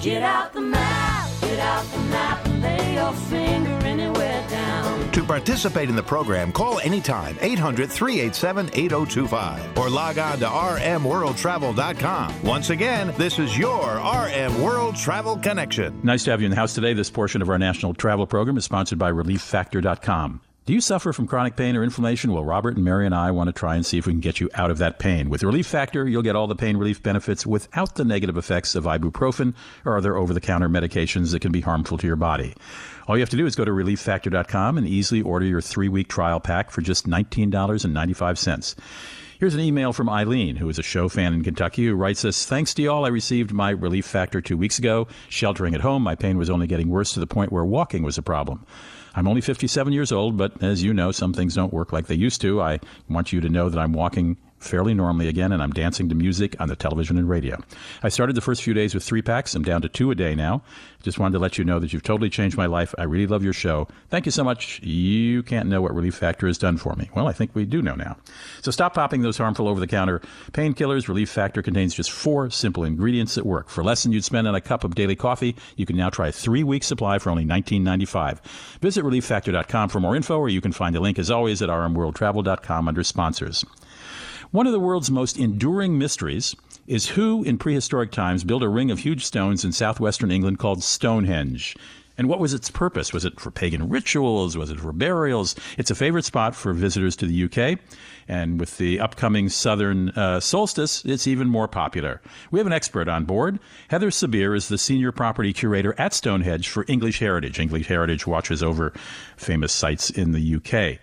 Get 0.00 0.22
out 0.22 0.54
the 0.54 0.62
map, 0.62 1.28
get 1.42 1.58
out 1.58 1.84
the 1.84 1.98
map, 1.98 2.46
and 2.46 2.62
lay 2.62 2.94
your 2.94 3.12
finger. 3.12 3.51
To 5.22 5.28
participate 5.28 5.88
in 5.88 5.94
the 5.94 6.02
program, 6.02 6.50
call 6.50 6.80
anytime 6.80 7.38
800 7.40 7.88
387 7.88 8.70
8025 8.72 9.78
or 9.78 9.88
log 9.88 10.18
on 10.18 10.40
to 10.40 10.46
rmworldtravel.com. 10.46 12.42
Once 12.42 12.70
again, 12.70 13.14
this 13.16 13.38
is 13.38 13.56
your 13.56 13.98
RM 13.98 14.60
World 14.60 14.96
Travel 14.96 15.36
Connection. 15.36 16.00
Nice 16.02 16.24
to 16.24 16.32
have 16.32 16.40
you 16.40 16.46
in 16.46 16.50
the 16.50 16.56
house 16.56 16.74
today. 16.74 16.92
This 16.92 17.08
portion 17.08 17.40
of 17.40 17.48
our 17.48 17.58
national 17.58 17.94
travel 17.94 18.26
program 18.26 18.56
is 18.56 18.64
sponsored 18.64 18.98
by 18.98 19.12
ReliefFactor.com. 19.12 20.40
Do 20.64 20.72
you 20.72 20.80
suffer 20.80 21.12
from 21.12 21.26
chronic 21.26 21.56
pain 21.56 21.74
or 21.74 21.82
inflammation? 21.82 22.32
Well, 22.32 22.44
Robert 22.44 22.76
and 22.76 22.84
Mary 22.84 23.04
and 23.04 23.12
I 23.12 23.32
want 23.32 23.48
to 23.48 23.52
try 23.52 23.74
and 23.74 23.84
see 23.84 23.98
if 23.98 24.06
we 24.06 24.12
can 24.12 24.20
get 24.20 24.38
you 24.38 24.48
out 24.54 24.70
of 24.70 24.78
that 24.78 25.00
pain. 25.00 25.28
With 25.28 25.42
Relief 25.42 25.66
Factor, 25.66 26.08
you'll 26.08 26.22
get 26.22 26.36
all 26.36 26.46
the 26.46 26.54
pain 26.54 26.76
relief 26.76 27.02
benefits 27.02 27.44
without 27.44 27.96
the 27.96 28.04
negative 28.04 28.36
effects 28.36 28.76
of 28.76 28.84
ibuprofen 28.84 29.54
or 29.84 29.96
other 29.96 30.14
over 30.16 30.32
the 30.32 30.40
counter 30.40 30.68
medications 30.68 31.32
that 31.32 31.40
can 31.42 31.50
be 31.50 31.62
harmful 31.62 31.98
to 31.98 32.06
your 32.06 32.14
body. 32.14 32.54
All 33.08 33.16
you 33.16 33.22
have 33.22 33.30
to 33.30 33.36
do 33.36 33.44
is 33.44 33.56
go 33.56 33.64
to 33.64 33.72
relieffactor.com 33.72 34.78
and 34.78 34.86
easily 34.86 35.20
order 35.20 35.46
your 35.46 35.60
three 35.60 35.88
week 35.88 36.06
trial 36.06 36.38
pack 36.38 36.70
for 36.70 36.80
just 36.80 37.08
$19.95. 37.08 38.76
Here's 39.40 39.54
an 39.54 39.60
email 39.60 39.92
from 39.92 40.08
Eileen, 40.08 40.54
who 40.54 40.68
is 40.68 40.78
a 40.78 40.84
show 40.84 41.08
fan 41.08 41.34
in 41.34 41.42
Kentucky, 41.42 41.86
who 41.86 41.96
writes 41.96 42.24
us 42.24 42.46
Thanks 42.46 42.72
to 42.74 42.82
y'all, 42.82 43.04
I 43.04 43.08
received 43.08 43.52
my 43.52 43.70
relief 43.70 44.06
factor 44.06 44.40
two 44.40 44.56
weeks 44.56 44.78
ago. 44.78 45.08
Sheltering 45.28 45.74
at 45.74 45.80
home, 45.80 46.04
my 46.04 46.14
pain 46.14 46.38
was 46.38 46.50
only 46.50 46.68
getting 46.68 46.88
worse 46.88 47.14
to 47.14 47.20
the 47.20 47.26
point 47.26 47.50
where 47.50 47.64
walking 47.64 48.04
was 48.04 48.16
a 48.16 48.22
problem. 48.22 48.64
I'm 49.14 49.28
only 49.28 49.40
57 49.40 49.92
years 49.92 50.12
old, 50.12 50.36
but 50.36 50.62
as 50.62 50.82
you 50.82 50.94
know, 50.94 51.12
some 51.12 51.32
things 51.32 51.54
don't 51.54 51.72
work 51.72 51.92
like 51.92 52.06
they 52.06 52.14
used 52.14 52.40
to. 52.42 52.62
I 52.62 52.80
want 53.08 53.32
you 53.32 53.40
to 53.40 53.48
know 53.48 53.68
that 53.68 53.78
I'm 53.78 53.92
walking 53.92 54.36
fairly 54.62 54.94
normally 54.94 55.28
again, 55.28 55.52
and 55.52 55.62
I'm 55.62 55.72
dancing 55.72 56.08
to 56.08 56.14
music 56.14 56.54
on 56.60 56.68
the 56.68 56.76
television 56.76 57.18
and 57.18 57.28
radio. 57.28 57.62
I 58.02 58.08
started 58.08 58.36
the 58.36 58.40
first 58.40 58.62
few 58.62 58.74
days 58.74 58.94
with 58.94 59.04
three 59.04 59.22
packs. 59.22 59.54
I'm 59.54 59.62
down 59.62 59.82
to 59.82 59.88
two 59.88 60.10
a 60.10 60.14
day 60.14 60.34
now. 60.34 60.62
Just 61.02 61.18
wanted 61.18 61.32
to 61.32 61.38
let 61.40 61.58
you 61.58 61.64
know 61.64 61.78
that 61.80 61.92
you've 61.92 62.02
totally 62.02 62.30
changed 62.30 62.56
my 62.56 62.66
life. 62.66 62.94
I 62.96 63.04
really 63.04 63.26
love 63.26 63.42
your 63.42 63.52
show. 63.52 63.88
Thank 64.08 64.26
you 64.26 64.32
so 64.32 64.44
much. 64.44 64.80
You 64.82 65.42
can't 65.42 65.68
know 65.68 65.82
what 65.82 65.94
Relief 65.94 66.14
Factor 66.14 66.46
has 66.46 66.58
done 66.58 66.76
for 66.76 66.94
me. 66.94 67.10
Well, 67.14 67.26
I 67.26 67.32
think 67.32 67.54
we 67.54 67.64
do 67.64 67.82
know 67.82 67.94
now. 67.94 68.16
So 68.62 68.70
stop 68.70 68.94
popping 68.94 69.22
those 69.22 69.38
harmful 69.38 69.68
over 69.68 69.80
the 69.80 69.86
counter 69.86 70.20
painkillers. 70.52 71.08
Relief 71.08 71.30
Factor 71.30 71.62
contains 71.62 71.94
just 71.94 72.10
four 72.10 72.50
simple 72.50 72.84
ingredients 72.84 73.34
that 73.34 73.46
work. 73.46 73.68
For 73.68 73.82
less 73.82 74.02
than 74.02 74.12
you'd 74.12 74.24
spend 74.24 74.46
on 74.46 74.54
a 74.54 74.60
cup 74.60 74.84
of 74.84 74.94
daily 74.94 75.16
coffee, 75.16 75.56
you 75.76 75.86
can 75.86 75.96
now 75.96 76.10
try 76.10 76.28
a 76.28 76.32
three 76.32 76.62
week 76.62 76.84
supply 76.84 77.18
for 77.18 77.30
only 77.30 77.44
$19.95. 77.44 78.40
Visit 78.80 79.04
relieffactor.com 79.04 79.88
for 79.88 80.00
more 80.00 80.16
info, 80.16 80.38
or 80.38 80.48
you 80.48 80.60
can 80.60 80.72
find 80.72 80.94
the 80.94 81.00
link 81.00 81.18
as 81.18 81.30
always 81.30 81.62
at 81.62 81.68
rmworldtravel.com 81.68 82.88
under 82.88 83.02
sponsors. 83.02 83.64
One 84.52 84.66
of 84.66 84.72
the 84.74 84.80
world's 84.80 85.10
most 85.10 85.38
enduring 85.38 85.96
mysteries 85.96 86.54
is 86.86 87.08
who 87.08 87.42
in 87.42 87.56
prehistoric 87.56 88.10
times 88.10 88.44
built 88.44 88.62
a 88.62 88.68
ring 88.68 88.90
of 88.90 88.98
huge 88.98 89.24
stones 89.24 89.64
in 89.64 89.72
southwestern 89.72 90.30
England 90.30 90.58
called 90.58 90.82
Stonehenge. 90.82 91.74
And 92.18 92.28
what 92.28 92.38
was 92.38 92.52
its 92.52 92.70
purpose? 92.70 93.14
Was 93.14 93.24
it 93.24 93.40
for 93.40 93.50
pagan 93.50 93.88
rituals? 93.88 94.54
Was 94.54 94.70
it 94.70 94.78
for 94.78 94.92
burials? 94.92 95.56
It's 95.78 95.90
a 95.90 95.94
favorite 95.94 96.26
spot 96.26 96.54
for 96.54 96.74
visitors 96.74 97.16
to 97.16 97.26
the 97.26 97.44
UK. 97.44 97.78
And 98.28 98.60
with 98.60 98.76
the 98.76 99.00
upcoming 99.00 99.48
southern 99.48 100.10
uh, 100.10 100.38
solstice, 100.40 101.02
it's 101.06 101.26
even 101.26 101.48
more 101.48 101.66
popular. 101.66 102.20
We 102.50 102.60
have 102.60 102.66
an 102.66 102.74
expert 102.74 103.08
on 103.08 103.24
board. 103.24 103.58
Heather 103.88 104.10
Sebire 104.10 104.54
is 104.54 104.68
the 104.68 104.76
senior 104.76 105.12
property 105.12 105.54
curator 105.54 105.94
at 105.96 106.12
Stonehenge 106.12 106.68
for 106.68 106.84
English 106.88 107.20
Heritage. 107.20 107.58
English 107.58 107.86
Heritage 107.86 108.26
watches 108.26 108.62
over 108.62 108.92
famous 109.38 109.72
sites 109.72 110.10
in 110.10 110.32
the 110.32 110.56
UK. 110.56 111.00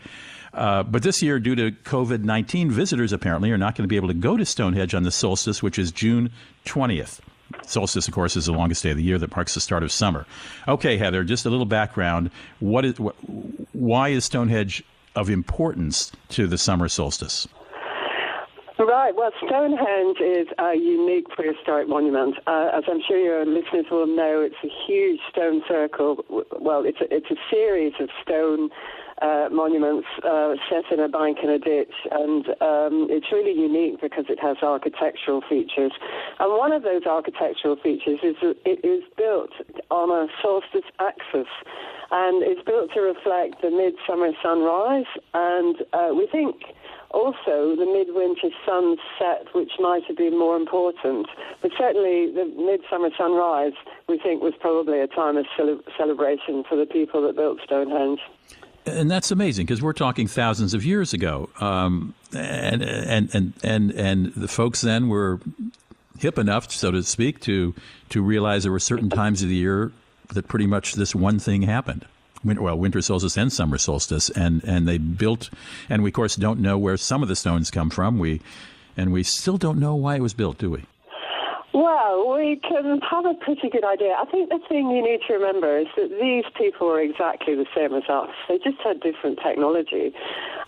Uh, 0.54 0.84
but 0.84 1.04
this 1.04 1.22
year, 1.22 1.40
due 1.40 1.56
to 1.56 1.72
COVID 1.72 2.24
19, 2.24 2.72
visitors 2.72 3.14
apparently 3.14 3.52
are 3.52 3.58
not 3.58 3.76
going 3.76 3.84
to 3.84 3.88
be 3.88 3.96
able 3.96 4.08
to 4.08 4.14
go 4.14 4.38
to 4.38 4.46
Stonehenge 4.46 4.96
on 4.96 5.04
the 5.04 5.12
solstice, 5.12 5.62
which 5.62 5.78
is 5.78 5.92
June 5.92 6.32
20th. 6.66 7.20
Solstice, 7.66 8.08
of 8.08 8.14
course, 8.14 8.36
is 8.36 8.46
the 8.46 8.52
longest 8.52 8.84
day 8.84 8.92
of 8.92 8.98
the 8.98 9.04
year 9.04 9.18
that 9.18 9.36
marks 9.36 9.54
the 9.54 9.62
start 9.62 9.84
of 9.84 9.92
summer. 9.92 10.26
Okay, 10.68 10.98
Heather, 10.98 11.24
just 11.24 11.46
a 11.46 11.50
little 11.50 11.66
background. 11.66 12.32
What 12.60 12.86
is, 12.86 12.98
wh- 12.98 13.76
why 13.76 14.10
is 14.10 14.26
Stonehenge 14.26 14.84
of 15.16 15.30
importance 15.30 16.12
to 16.30 16.48
the 16.48 16.58
summer 16.58 16.88
solstice? 16.88 17.48
Right. 18.80 19.14
Well, 19.14 19.32
Stonehenge 19.46 20.22
is 20.22 20.48
a 20.58 20.74
unique 20.74 21.28
prehistoric 21.28 21.90
monument. 21.90 22.36
Uh, 22.48 22.70
as 22.74 22.86
I'm 22.88 23.02
sure 23.06 23.18
your 23.18 23.46
listeners 23.46 23.86
will 23.92 24.08
know, 24.08 24.40
it's 24.40 24.56
a 24.64 24.70
huge 24.88 25.20
stone 25.30 25.62
circle. 25.68 26.24
Well, 26.58 26.86
it's 26.86 27.02
a, 27.02 27.14
it's 27.14 27.30
a 27.30 27.36
series 27.52 27.92
of 28.00 28.10
stone 28.24 28.70
uh, 29.22 29.50
monuments 29.52 30.08
uh, 30.24 30.56
set 30.70 30.92
in 30.92 31.00
a 31.00 31.10
bank 31.10 31.40
in 31.44 31.50
a 31.50 31.60
ditch, 31.60 31.94
and 32.12 32.48
um, 32.62 33.08
it's 33.10 33.32
really 33.32 33.54
unique 33.60 34.02
because 34.02 34.26
it 34.30 34.40
has 34.40 34.58
architectural 34.64 35.42
features. 35.48 35.92
And 36.40 36.58
one 36.58 36.72
of 36.72 36.84
those 36.84 37.04
architectural 37.06 37.76
features 37.76 38.20
is 38.24 38.36
that 38.42 38.56
it 38.66 38.84
is 38.86 39.04
built 39.18 39.52
on 39.92 40.10
a 40.10 40.28
solstice 40.42 40.90
axis, 41.00 41.52
and 42.12 42.44
it's 42.44 42.64
built 42.64 42.92
to 42.94 43.02
reflect 43.02 43.62
the 43.62 43.70
midsummer 43.70 44.32
sunrise. 44.42 45.10
And 45.34 45.76
uh, 45.94 46.10
we 46.16 46.28
think 46.32 46.56
also 47.12 47.76
the 47.76 47.86
midwinter 47.86 48.50
sunset, 48.66 49.48
which 49.54 49.72
might 49.80 50.04
have 50.08 50.18
been 50.18 50.38
more 50.38 50.56
important. 50.56 51.28
But 51.62 51.72
certainly 51.78 52.32
the 52.32 52.46
midsummer 52.46 53.10
sunrise, 53.18 53.74
we 54.08 54.20
think, 54.20 54.42
was 54.42 54.54
probably 54.60 55.02
a 55.02 55.08
time 55.08 55.38
of 55.38 55.46
cele- 55.58 55.84
celebration 55.98 56.64
for 56.68 56.76
the 56.76 56.86
people 56.86 57.22
that 57.24 57.36
built 57.36 57.60
Stonehenge. 57.66 58.20
And 58.90 59.10
that's 59.10 59.32
amazing 59.32 59.66
because 59.66 59.82
we're 59.82 59.94
talking 59.94 60.28
thousands 60.28 60.74
of 60.74 60.86
years 60.86 61.14
ago, 61.14 61.50
um, 61.60 62.14
and, 62.34 62.82
and 62.82 63.34
and 63.34 63.54
and 63.64 63.92
and 63.92 64.34
the 64.34 64.48
folks 64.48 64.82
then 64.82 65.10
were 65.10 65.40
hip 66.20 66.38
enough, 66.38 66.72
so 66.72 66.92
to 66.92 67.04
speak, 67.04 67.40
to 67.42 67.74
to 68.10 68.22
realize 68.22 68.64
there 68.64 68.72
were 68.72 68.80
certain 68.80 69.10
times 69.10 69.42
of 69.42 69.50
the 69.50 69.56
year 69.56 69.92
that 70.30 70.48
pretty 70.48 70.68
much 70.68 70.94
this 70.94 71.16
one 71.16 71.40
thing 71.40 71.64
happened. 71.64 72.06
Winter, 72.44 72.62
well, 72.62 72.78
winter 72.78 73.02
solstice 73.02 73.38
and 73.38 73.52
summer 73.52 73.78
solstice, 73.78 74.30
and 74.30 74.64
and 74.64 74.88
they 74.88 74.98
built, 74.98 75.50
and 75.90 76.04
we 76.04 76.10
of 76.10 76.14
course 76.14 76.36
don't 76.36 76.60
know 76.60 76.78
where 76.78 76.98
some 76.98 77.22
of 77.22 77.30
the 77.30 77.36
stones 77.36 77.72
come 77.72 77.90
from. 77.90 78.20
We 78.20 78.42
and 78.98 79.12
we 79.12 79.24
still 79.24 79.58
don't 79.58 79.80
know 79.80 79.96
why 79.96 80.16
it 80.16 80.22
was 80.22 80.34
built, 80.34 80.58
do 80.58 80.72
we? 80.72 80.84
Well, 81.72 82.34
we 82.34 82.56
can 82.58 83.00
have 83.02 83.26
a 83.26 83.36
pretty 83.36 83.70
good 83.70 83.86
idea. 83.86 84.16
I 84.18 84.26
think 84.26 84.50
the 84.50 84.60
thing 84.68 84.90
you 84.90 85.04
need 85.04 85.22
to 85.28 85.34
remember 85.34 85.78
is 85.78 85.88
that 85.98 86.10
these 86.20 86.46
people 86.58 86.88
were 86.88 87.00
exactly 87.00 87.54
the 87.54 87.68
same 87.76 87.94
as 87.94 88.04
us. 88.10 88.30
They 88.48 88.58
just 88.58 88.82
had 88.84 89.02
different 89.02 89.40
technology. 89.44 90.12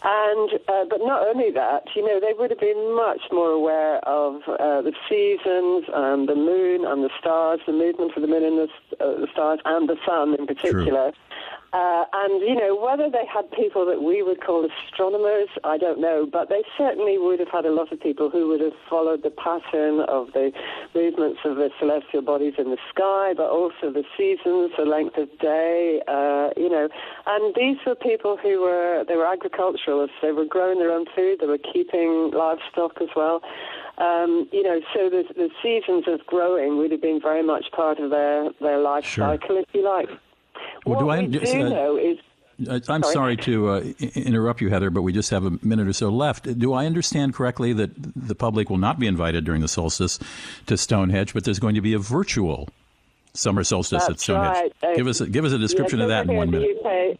And, 0.04 0.50
uh, 0.68 0.86
but 0.90 1.00
not 1.02 1.28
only 1.28 1.52
that, 1.52 1.90
you 1.96 2.06
know, 2.06 2.20
they 2.20 2.34
would 2.38 2.52
have 2.52 2.60
been 2.60 2.96
much 2.96 3.22
more 3.32 3.50
aware 3.50 3.98
of 4.08 4.42
uh, 4.48 4.82
the 4.82 4.94
seasons 5.10 5.86
and 5.94 6.30
the 6.30 6.36
moon 6.36 6.86
and 6.86 7.04
the 7.04 7.10
stars, 7.20 7.62
the 7.66 7.74
movement 7.74 8.14
of 8.16 8.22
the 8.22 8.28
moon 8.28 8.44
and 8.44 8.58
the, 8.58 9.04
uh, 9.04 9.20
the 9.20 9.28
stars 9.32 9.60
and 9.66 9.90
the 9.90 9.98
sun 10.06 10.36
in 10.38 10.46
particular. 10.46 11.12
True. 11.12 11.31
Uh, 11.74 12.04
and, 12.12 12.42
you 12.42 12.54
know, 12.54 12.76
whether 12.76 13.10
they 13.10 13.26
had 13.26 13.50
people 13.52 13.86
that 13.86 14.04
we 14.04 14.22
would 14.22 14.44
call 14.44 14.68
astronomers, 14.68 15.48
I 15.64 15.78
don't 15.78 16.02
know, 16.02 16.28
but 16.30 16.50
they 16.50 16.64
certainly 16.78 17.18
would 17.18 17.40
have 17.40 17.48
had 17.48 17.66
a 17.66 17.72
lot 17.72 17.94
of 17.94 18.00
people 18.02 18.30
who 18.30 18.50
would 18.50 18.60
have 18.60 18.76
followed 18.90 19.24
the 19.24 19.30
pattern 19.32 20.02
of 20.02 20.34
the 20.34 20.52
movements 20.94 21.40
of 21.46 21.56
the 21.56 21.70
celestial 21.80 22.24
bodies 22.24 22.56
in 22.58 22.72
the 22.72 22.78
sky, 22.90 23.34
but 23.38 23.50
also 23.50 23.88
the 23.88 24.04
seasons, 24.18 24.72
the 24.78 24.84
length 24.84 25.18
of 25.18 25.30
day, 25.40 26.02
uh, 26.10 26.50
you 26.58 26.68
know. 26.68 26.90
And 27.28 27.56
these 27.56 27.78
were 27.88 27.96
people 27.96 28.36
who 28.36 28.60
were, 28.60 29.06
they 29.08 29.16
were 29.16 29.32
agriculturalists. 29.32 30.18
They 30.22 30.34
were 30.34 30.46
growing 30.46 30.80
their 30.80 30.92
own 30.92 31.06
food. 31.16 31.38
They 31.40 31.48
were 31.48 31.58
keeping 31.58 32.32
livestock 32.34 33.02
as 33.02 33.10
well. 33.16 33.42
Um, 33.98 34.50
you 34.52 34.64
know, 34.64 34.82
so 34.94 35.10
the, 35.10 35.24
the 35.36 35.50
seasons 35.64 36.04
of 36.08 36.26
growing 36.26 36.78
would 36.80 36.92
have 36.92 37.02
been 37.02 37.22
very 37.22 37.44
much 37.44 37.72
part 37.72 38.00
of 38.00 38.10
their, 38.10 38.50
their 38.60 38.80
life 38.80 39.06
sure. 39.06 39.38
cycle, 39.38 39.56
if 39.56 39.66
you 39.74 39.86
like. 39.86 40.10
Well, 40.86 40.96
what 40.96 41.00
do 41.00 41.10
I 41.10 41.20
we 41.22 41.28
do 41.28 41.66
uh, 41.66 41.70
know 41.70 41.98
is 41.98 42.18
I'm 42.70 42.84
sorry, 43.04 43.14
Sorry. 43.14 43.38
to 43.38 43.70
uh, 43.70 43.80
interrupt 44.16 44.62
you, 44.62 44.70
Heather, 44.70 44.90
but 44.90 45.02
we 45.02 45.14
just 45.14 45.30
have 45.32 45.46
a 45.46 45.52
minute 45.64 45.88
or 45.88 45.94
so 45.94 46.10
left. 46.10 46.60
Do 46.60 46.74
I 46.74 46.86
understand 46.86 47.34
correctly 47.34 47.74
that 47.74 47.92
the 47.98 48.36
public 48.36 48.70
will 48.70 48.78
not 48.78 49.00
be 49.00 49.08
invited 49.08 49.46
during 49.46 49.62
the 49.62 49.68
solstice 49.68 50.20
to 50.68 50.78
Stonehenge, 50.78 51.34
but 51.34 51.44
there's 51.44 51.60
going 51.60 51.76
to 51.76 51.82
be 51.82 51.94
a 51.94 52.00
virtual 52.00 52.70
summer 53.34 53.64
solstice 53.64 54.08
at 54.08 54.20
Stonehenge? 54.20 54.74
right. 54.84 54.92
Uh, 54.92 54.96
give 54.96 55.08
us 55.08 55.22
a, 55.22 55.28
give 55.28 55.46
us 55.46 55.54
a 55.54 55.58
description 55.58 56.00
yes, 56.00 56.06
of 56.06 56.10
that 56.10 56.30
in 56.30 56.36
one 56.36 56.52
minute. 56.52 56.78
UK, 56.86 57.18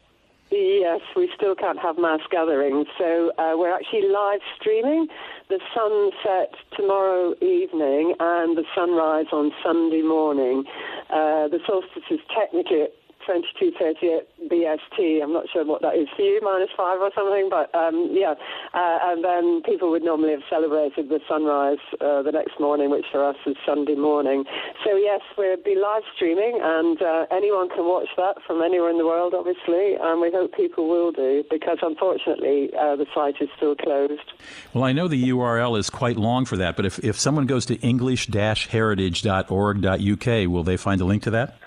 yes, 0.52 1.02
we 1.16 1.32
still 1.36 1.56
can't 1.56 1.80
have 1.80 1.98
mass 1.98 2.20
gatherings, 2.30 2.88
so 2.98 3.32
uh, 3.38 3.54
we're 3.56 3.74
actually 3.74 4.10
live 4.10 4.42
streaming 4.60 5.08
the 5.50 5.60
sunset 5.74 6.54
tomorrow 6.78 7.34
evening 7.42 8.16
and 8.20 8.58
the 8.58 8.64
sunrise 8.76 9.28
on 9.32 9.52
Sunday 9.64 10.02
morning. 10.02 10.66
Uh, 11.10 11.48
the 11.48 11.60
solstice 11.66 12.04
is 12.10 12.20
technically 12.34 12.84
at 12.84 12.94
2238 13.26 14.50
BST. 14.50 15.24
I'm 15.24 15.34
not 15.34 15.46
sure 15.52 15.66
what 15.66 15.82
that 15.82 15.96
is 15.96 16.08
for 16.16 16.22
you, 16.22 16.40
minus 16.42 16.70
five 16.76 17.00
or 17.00 17.12
something, 17.16 17.50
but 17.50 17.74
um, 17.76 18.10
yeah. 18.12 18.36
Uh, 18.74 18.98
and 19.12 19.24
then 19.24 19.62
people 19.64 19.90
would 19.92 20.04
normally 20.04 20.32
have 20.32 20.44
celebrated 20.50 21.10
the 21.10 21.20
sunrise 21.28 21.80
uh, 22.02 22.22
the 22.22 22.32
next 22.32 22.60
morning, 22.60 22.90
which 22.90 23.06
for 23.12 23.24
us 23.24 23.36
is 23.46 23.56
Sunday 23.66 23.96
morning. 23.96 24.46
So 24.86 24.96
yes, 24.96 25.22
we'll 25.38 25.58
be 25.58 25.76
live 25.76 26.04
streaming, 26.16 26.60
and 26.62 27.02
uh, 27.02 27.26
anyone 27.32 27.70
can 27.70 27.86
watch 27.86 28.10
that 28.18 28.38
from 28.46 28.62
anywhere 28.62 28.90
in 28.90 28.98
the 28.98 29.06
world, 29.06 29.34
obviously, 29.34 29.96
and 30.00 30.22
we 30.22 30.32
hope 30.32 30.54
people 30.54 30.90
will 30.90 31.12
do 31.12 31.44
because 31.50 31.78
unfortunately 31.82 32.70
uh, 32.78 32.96
the 32.96 33.06
site 33.14 33.42
is 33.42 33.50
still 33.58 33.76
closed. 33.76 34.34
Well, 34.74 34.84
I 34.84 34.94
know 34.94 35.08
the 35.08 35.30
URL 35.30 35.78
is 35.78 35.90
quite 35.90 36.18
long 36.18 36.46
for 36.46 36.58
that, 36.58 36.76
but 36.76 36.86
if, 36.86 37.00
if 37.04 37.20
someone 37.20 37.46
goes 37.46 37.66
to 37.68 37.76
english-heritage.org.uk, 37.76 40.50
will 40.50 40.64
they 40.64 40.78
find 40.78 41.02
a 41.02 41.06
link 41.06 41.24
to 41.24 41.32
that? 41.32 41.58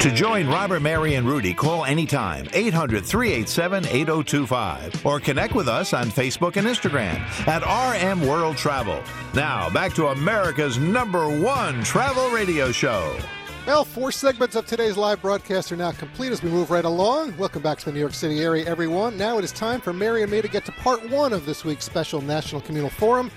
To 0.00 0.10
join 0.10 0.48
Robert, 0.48 0.80
Mary, 0.80 1.16
and 1.16 1.28
Rudy, 1.28 1.52
call 1.52 1.84
anytime 1.84 2.48
800 2.54 3.04
387 3.04 3.84
8025 3.84 5.04
or 5.04 5.20
connect 5.20 5.54
with 5.54 5.68
us 5.68 5.92
on 5.92 6.06
Facebook 6.06 6.56
and 6.56 6.66
Instagram 6.66 7.20
at 7.46 7.60
RM 7.68 8.26
World 8.26 8.56
Travel. 8.56 9.02
Now, 9.34 9.68
back 9.68 9.92
to 9.96 10.06
America's 10.06 10.78
number 10.78 11.28
one 11.28 11.84
travel 11.84 12.30
radio 12.30 12.72
show. 12.72 13.14
Well, 13.66 13.84
four 13.84 14.10
segments 14.10 14.56
of 14.56 14.64
today's 14.64 14.96
live 14.96 15.20
broadcast 15.20 15.70
are 15.70 15.76
now 15.76 15.92
complete 15.92 16.32
as 16.32 16.42
we 16.42 16.48
move 16.48 16.70
right 16.70 16.86
along. 16.86 17.36
Welcome 17.36 17.60
back 17.60 17.78
to 17.80 17.84
the 17.84 17.92
New 17.92 18.00
York 18.00 18.14
City 18.14 18.40
area, 18.40 18.64
everyone. 18.64 19.18
Now 19.18 19.36
it 19.36 19.44
is 19.44 19.52
time 19.52 19.82
for 19.82 19.92
Mary 19.92 20.22
and 20.22 20.32
me 20.32 20.40
to 20.40 20.48
get 20.48 20.64
to 20.64 20.72
part 20.72 21.06
one 21.10 21.34
of 21.34 21.44
this 21.44 21.62
week's 21.62 21.84
special 21.84 22.22
National 22.22 22.62
Communal 22.62 22.88
Forum. 22.88 23.30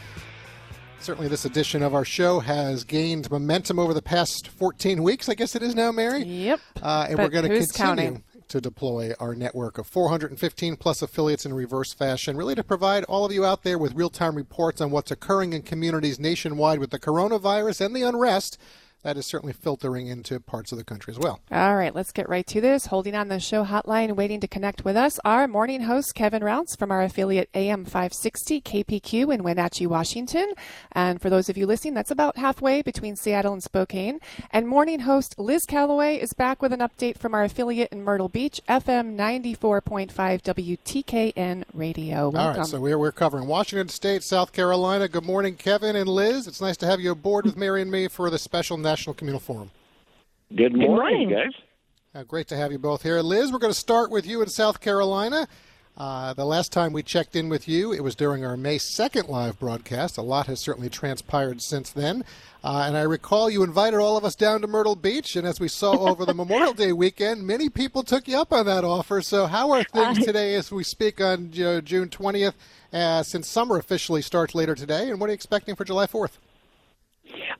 Certainly, 1.03 1.27
this 1.27 1.43
edition 1.43 1.83
of 1.83 1.93
our 1.93 2.05
show 2.05 2.39
has 2.39 2.85
gained 2.85 3.29
momentum 3.29 3.77
over 3.77 3.93
the 3.93 4.01
past 4.01 4.47
14 4.47 5.03
weeks. 5.03 5.27
I 5.27 5.33
guess 5.33 5.53
it 5.53 5.61
is 5.61 5.75
now, 5.75 5.91
Mary. 5.91 6.23
Yep. 6.23 6.61
Uh, 6.81 7.07
and 7.09 7.17
But 7.17 7.23
we're 7.23 7.29
going 7.41 7.49
to 7.49 7.57
continue 7.59 7.73
counting? 8.13 8.23
to 8.47 8.61
deploy 8.61 9.11
our 9.19 9.35
network 9.35 9.77
of 9.77 9.85
415 9.85 10.77
plus 10.77 11.01
affiliates 11.01 11.45
in 11.45 11.53
reverse 11.53 11.91
fashion, 11.91 12.37
really 12.37 12.55
to 12.55 12.63
provide 12.63 13.03
all 13.03 13.25
of 13.25 13.33
you 13.33 13.43
out 13.43 13.63
there 13.63 13.77
with 13.77 13.95
real 13.95 14.09
time 14.09 14.35
reports 14.35 14.79
on 14.79 14.91
what's 14.91 15.11
occurring 15.11 15.51
in 15.51 15.61
communities 15.63 16.21
nationwide 16.21 16.79
with 16.79 16.91
the 16.91 16.99
coronavirus 16.99 17.85
and 17.85 17.93
the 17.93 18.03
unrest 18.03 18.57
that 19.03 19.17
is 19.17 19.25
certainly 19.25 19.53
filtering 19.53 20.07
into 20.07 20.39
parts 20.39 20.71
of 20.71 20.77
the 20.77 20.83
country 20.83 21.11
as 21.11 21.19
well. 21.19 21.39
All 21.51 21.75
right, 21.75 21.93
let's 21.93 22.11
get 22.11 22.27
right 22.27 22.47
to 22.47 22.61
this. 22.61 22.87
Holding 22.87 23.15
on 23.15 23.27
the 23.27 23.39
show 23.39 23.63
hotline, 23.65 24.15
waiting 24.15 24.39
to 24.39 24.47
connect 24.47 24.83
with 24.83 24.95
us, 24.95 25.19
our 25.23 25.47
morning 25.47 25.81
host, 25.81 26.15
Kevin 26.15 26.43
Rounce 26.43 26.75
from 26.75 26.91
our 26.91 27.03
affiliate 27.03 27.49
AM 27.53 27.85
560 27.85 28.61
KPQ 28.61 29.33
in 29.33 29.43
Wenatchee, 29.43 29.87
Washington. 29.87 30.53
And 30.93 31.21
for 31.21 31.29
those 31.29 31.49
of 31.49 31.57
you 31.57 31.65
listening, 31.65 31.93
that's 31.93 32.11
about 32.11 32.37
halfway 32.37 32.81
between 32.81 33.15
Seattle 33.15 33.53
and 33.53 33.61
Spokane. 33.61 34.19
And 34.51 34.67
morning 34.67 35.01
host 35.01 35.35
Liz 35.37 35.65
Calloway 35.65 36.17
is 36.17 36.33
back 36.33 36.61
with 36.61 36.73
an 36.73 36.79
update 36.79 37.17
from 37.17 37.33
our 37.33 37.43
affiliate 37.43 37.91
in 37.91 38.03
Myrtle 38.03 38.29
Beach, 38.29 38.61
FM 38.69 39.15
94.5 39.15 40.13
WTKN 40.41 41.63
Radio. 41.73 42.29
Welcome. 42.29 42.39
All 42.39 42.57
right, 42.57 42.65
so 42.65 42.79
we're, 42.79 42.97
we're 42.97 43.11
covering 43.11 43.47
Washington 43.47 43.89
State, 43.89 44.23
South 44.23 44.53
Carolina. 44.53 45.07
Good 45.07 45.25
morning, 45.25 45.55
Kevin 45.55 45.95
and 45.95 46.07
Liz. 46.07 46.47
It's 46.47 46.61
nice 46.61 46.77
to 46.77 46.85
have 46.85 47.01
you 47.01 47.11
aboard 47.11 47.45
with 47.45 47.57
Mary 47.57 47.81
and 47.81 47.91
me 47.91 48.07
for 48.07 48.29
the 48.29 48.39
special 48.39 48.77
National 48.93 49.15
Communal 49.15 49.39
Forum. 49.39 49.71
Good 50.55 50.75
morning, 50.75 50.95
morning. 50.95 51.29
guys. 51.29 51.53
Uh, 52.13 52.21
great 52.21 52.47
to 52.49 52.55
have 52.55 52.71
you 52.71 52.77
both 52.77 53.01
here. 53.01 53.19
Liz, 53.21 53.51
we're 53.51 53.57
going 53.57 53.73
to 53.73 53.79
start 53.79 54.11
with 54.11 54.27
you 54.27 54.43
in 54.43 54.49
South 54.49 54.81
Carolina. 54.81 55.47
Uh, 55.97 56.31
the 56.35 56.45
last 56.45 56.71
time 56.71 56.93
we 56.93 57.01
checked 57.01 57.35
in 57.35 57.49
with 57.49 57.67
you, 57.67 57.91
it 57.91 58.03
was 58.03 58.13
during 58.13 58.45
our 58.45 58.55
May 58.55 58.77
2nd 58.77 59.29
live 59.29 59.57
broadcast. 59.57 60.19
A 60.19 60.21
lot 60.21 60.45
has 60.45 60.59
certainly 60.59 60.89
transpired 60.89 61.59
since 61.63 61.89
then. 61.89 62.23
Uh, 62.63 62.83
and 62.85 62.95
I 62.95 63.01
recall 63.01 63.49
you 63.49 63.63
invited 63.63 63.97
all 63.97 64.15
of 64.15 64.23
us 64.23 64.35
down 64.35 64.61
to 64.61 64.67
Myrtle 64.67 64.95
Beach. 64.95 65.35
And 65.35 65.47
as 65.47 65.59
we 65.59 65.67
saw 65.67 65.97
over 66.09 66.23
the 66.23 66.35
Memorial 66.35 66.73
Day 66.73 66.93
weekend, 66.93 67.47
many 67.47 67.69
people 67.69 68.03
took 68.03 68.27
you 68.27 68.37
up 68.37 68.53
on 68.53 68.67
that 68.67 68.83
offer. 68.83 69.23
So, 69.23 69.47
how 69.47 69.71
are 69.71 69.83
things 69.83 70.23
today 70.23 70.53
as 70.53 70.71
we 70.71 70.83
speak 70.83 71.19
on 71.19 71.49
uh, 71.59 71.81
June 71.81 72.09
20th, 72.09 72.53
uh, 72.93 73.23
since 73.23 73.47
summer 73.47 73.79
officially 73.79 74.21
starts 74.21 74.53
later 74.53 74.75
today? 74.75 75.09
And 75.09 75.19
what 75.19 75.31
are 75.31 75.33
you 75.33 75.35
expecting 75.35 75.75
for 75.75 75.83
July 75.83 76.05
4th? 76.05 76.37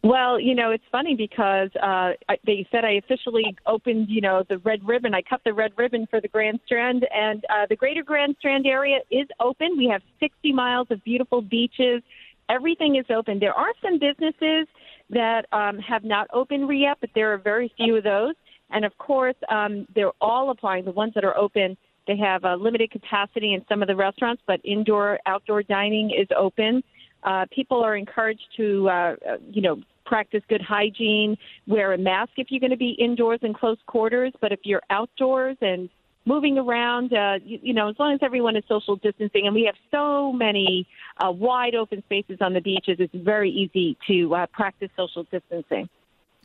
Well, 0.03 0.39
you 0.39 0.55
know, 0.55 0.71
it's 0.71 0.83
funny 0.91 1.15
because 1.15 1.69
uh, 1.81 2.11
they 2.45 2.67
said 2.71 2.85
I 2.85 2.93
officially 2.93 3.55
opened, 3.65 4.07
you 4.09 4.21
know, 4.21 4.43
the 4.47 4.57
red 4.59 4.85
ribbon. 4.85 5.13
I 5.13 5.21
cut 5.21 5.41
the 5.43 5.53
red 5.53 5.71
ribbon 5.77 6.07
for 6.09 6.21
the 6.21 6.27
Grand 6.27 6.59
Strand, 6.65 7.07
and 7.13 7.43
uh, 7.49 7.65
the 7.69 7.75
Greater 7.75 8.03
Grand 8.03 8.35
Strand 8.39 8.65
area 8.65 8.99
is 9.11 9.27
open. 9.39 9.77
We 9.77 9.87
have 9.91 10.01
60 10.19 10.51
miles 10.53 10.87
of 10.91 11.03
beautiful 11.03 11.41
beaches. 11.41 12.01
Everything 12.49 12.97
is 12.97 13.05
open. 13.09 13.39
There 13.39 13.53
are 13.53 13.71
some 13.81 13.99
businesses 13.99 14.67
that 15.09 15.45
um, 15.51 15.79
have 15.79 16.03
not 16.03 16.27
opened 16.33 16.69
yet, 16.77 16.97
but 16.99 17.09
there 17.15 17.33
are 17.33 17.37
very 17.37 17.71
few 17.77 17.97
of 17.97 18.03
those. 18.03 18.33
And 18.71 18.85
of 18.85 18.97
course, 18.97 19.35
um, 19.49 19.87
they're 19.95 20.11
all 20.19 20.49
applying. 20.49 20.85
The 20.85 20.91
ones 20.91 21.13
that 21.15 21.23
are 21.23 21.37
open, 21.37 21.77
they 22.07 22.17
have 22.17 22.43
a 22.43 22.55
limited 22.55 22.91
capacity 22.91 23.53
in 23.53 23.63
some 23.69 23.81
of 23.81 23.87
the 23.87 23.95
restaurants, 23.95 24.41
but 24.47 24.59
indoor, 24.63 25.19
outdoor 25.25 25.63
dining 25.63 26.11
is 26.11 26.27
open. 26.37 26.83
Uh, 27.23 27.45
people 27.51 27.83
are 27.83 27.95
encouraged 27.95 28.45
to, 28.57 28.89
uh, 28.89 29.15
uh, 29.27 29.37
you 29.49 29.61
know, 29.61 29.81
practice 30.05 30.43
good 30.49 30.61
hygiene, 30.61 31.37
wear 31.65 31.93
a 31.93 31.97
mask 31.97 32.31
if 32.37 32.47
you're 32.49 32.59
going 32.59 32.71
to 32.71 32.77
be 32.77 32.91
indoors 32.91 33.39
in 33.41 33.53
close 33.53 33.77
quarters. 33.87 34.33
But 34.41 34.51
if 34.51 34.59
you're 34.63 34.81
outdoors 34.89 35.57
and 35.61 35.89
moving 36.25 36.57
around, 36.57 37.13
uh, 37.13 37.39
you, 37.43 37.59
you 37.61 37.73
know, 37.73 37.89
as 37.89 37.95
long 37.99 38.13
as 38.13 38.19
everyone 38.21 38.55
is 38.55 38.63
social 38.67 38.95
distancing, 38.97 39.45
and 39.45 39.55
we 39.55 39.63
have 39.63 39.75
so 39.91 40.31
many 40.31 40.87
uh, 41.23 41.31
wide 41.31 41.75
open 41.75 42.03
spaces 42.03 42.37
on 42.41 42.53
the 42.53 42.61
beaches, 42.61 42.97
it's 42.99 43.13
very 43.15 43.49
easy 43.49 43.97
to 44.07 44.35
uh, 44.35 44.45
practice 44.47 44.89
social 44.95 45.23
distancing. 45.31 45.89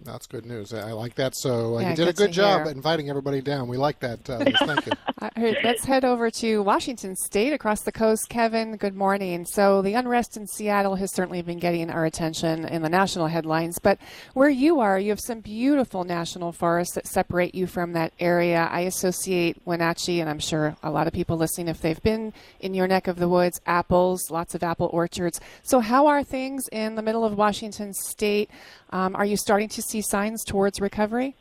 That's 0.05 0.27
good 0.27 0.47
news. 0.47 0.73
I 0.73 0.93
like 0.93 1.17
that. 1.17 1.35
So 1.35 1.77
uh, 1.77 1.81
Yeah, 1.81 1.91
you 1.91 1.97
did 1.97 2.09
a 2.09 2.13
good 2.13 2.33
job 2.33 2.63
hear. 2.63 2.73
inviting 2.73 3.11
everybody 3.11 3.41
down. 3.41 3.69
We 3.69 3.77
like 3.77 4.01
that. 4.01 4.29
Uh. 4.29 4.39
Thank 4.67 4.87
you. 4.87 4.93
Right, 5.37 5.57
let's 5.65 5.85
head 5.85 6.05
over 6.05 6.31
to 6.31 6.63
Washington 6.63 7.17
State 7.17 7.53
across 7.53 7.81
the 7.83 7.91
coast. 7.91 8.29
Kevin, 8.29 8.77
good 8.77 8.95
morning. 8.95 9.45
So, 9.45 9.83
the 9.83 9.95
unrest 9.95 10.37
in 10.37 10.47
Seattle 10.47 10.95
has 10.95 11.13
certainly 11.13 11.43
been 11.43 11.59
getting 11.59 11.91
our 11.91 12.05
attention 12.05 12.65
in 12.65 12.83
the 12.83 12.89
national 12.89 13.27
headlines. 13.27 13.81
But 13.81 13.99
where 14.35 14.49
you 14.49 14.79
are, 14.79 14.97
you 14.99 15.11
have 15.11 15.21
some 15.21 15.41
beautiful 15.41 16.05
national 16.05 16.53
forests 16.53 16.95
that 16.95 17.09
separate 17.09 17.53
you 17.55 17.67
from 17.67 17.95
that 17.95 18.13
area. 18.21 18.69
I 18.71 18.81
associate 18.83 19.57
Wenatchee, 19.65 20.21
and 20.21 20.31
I'm 20.31 20.39
sure 20.39 20.77
a 20.85 20.91
lot 20.91 21.09
of 21.09 21.13
people 21.13 21.37
listening, 21.37 21.67
if 21.69 21.81
they've 21.81 22.03
been 22.03 22.33
in 22.61 22.75
your 22.75 22.87
neck 22.87 23.09
of 23.09 23.17
the 23.17 23.29
woods, 23.29 23.61
apples, 23.67 24.31
lots 24.31 24.55
of 24.55 24.63
apple 24.63 24.89
orchards. 24.93 25.41
So, 25.63 25.81
how 25.81 26.07
are 26.07 26.23
things 26.23 26.69
in 26.71 26.95
the 26.95 27.03
middle 27.03 27.25
of 27.25 27.37
Washington 27.37 27.93
State? 27.93 28.51
Um, 28.91 29.15
are 29.17 29.25
you 29.25 29.37
starting 29.37 29.69
to 29.71 29.83
see 29.83 30.01
signs 30.01 30.45
towards 30.45 30.81
recovery? 30.81 31.37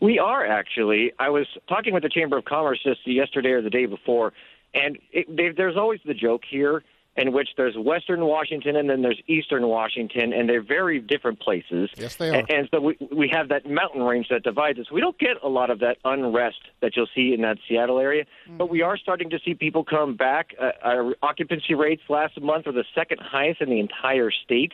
We 0.00 0.18
are 0.18 0.46
actually. 0.46 1.12
I 1.18 1.28
was 1.28 1.46
talking 1.68 1.92
with 1.92 2.02
the 2.02 2.08
Chamber 2.08 2.38
of 2.38 2.44
Commerce 2.44 2.80
just 2.82 3.06
yesterday 3.06 3.50
or 3.50 3.62
the 3.62 3.70
day 3.70 3.86
before, 3.86 4.32
and 4.74 4.98
it, 5.12 5.26
they, 5.34 5.50
there's 5.50 5.76
always 5.76 6.00
the 6.04 6.14
joke 6.14 6.42
here 6.48 6.82
in 7.16 7.32
which 7.32 7.48
there's 7.56 7.76
Western 7.76 8.26
Washington 8.26 8.76
and 8.76 8.90
then 8.90 9.00
there's 9.02 9.20
Eastern 9.26 9.66
Washington, 9.68 10.32
and 10.32 10.48
they're 10.48 10.62
very 10.62 11.00
different 11.00 11.40
places. 11.40 11.90
Yes, 11.96 12.16
they 12.16 12.28
are. 12.28 12.34
And, 12.34 12.50
and 12.50 12.68
so 12.70 12.80
we 12.80 12.96
we 13.10 13.28
have 13.32 13.48
that 13.48 13.68
mountain 13.68 14.02
range 14.02 14.28
that 14.30 14.42
divides 14.42 14.78
us. 14.78 14.90
We 14.90 15.00
don't 15.00 15.18
get 15.18 15.36
a 15.42 15.48
lot 15.48 15.70
of 15.70 15.80
that 15.80 15.96
unrest 16.04 16.60
that 16.80 16.96
you'll 16.96 17.08
see 17.14 17.32
in 17.34 17.42
that 17.42 17.58
Seattle 17.68 17.98
area, 17.98 18.24
but 18.56 18.70
we 18.70 18.82
are 18.82 18.96
starting 18.96 19.30
to 19.30 19.38
see 19.44 19.54
people 19.54 19.84
come 19.84 20.16
back. 20.16 20.54
Uh, 20.60 20.72
our 20.82 21.14
occupancy 21.22 21.74
rates 21.74 22.02
last 22.08 22.40
month 22.40 22.66
are 22.66 22.72
the 22.72 22.84
second 22.94 23.20
highest 23.20 23.60
in 23.60 23.70
the 23.70 23.80
entire 23.80 24.30
state. 24.30 24.72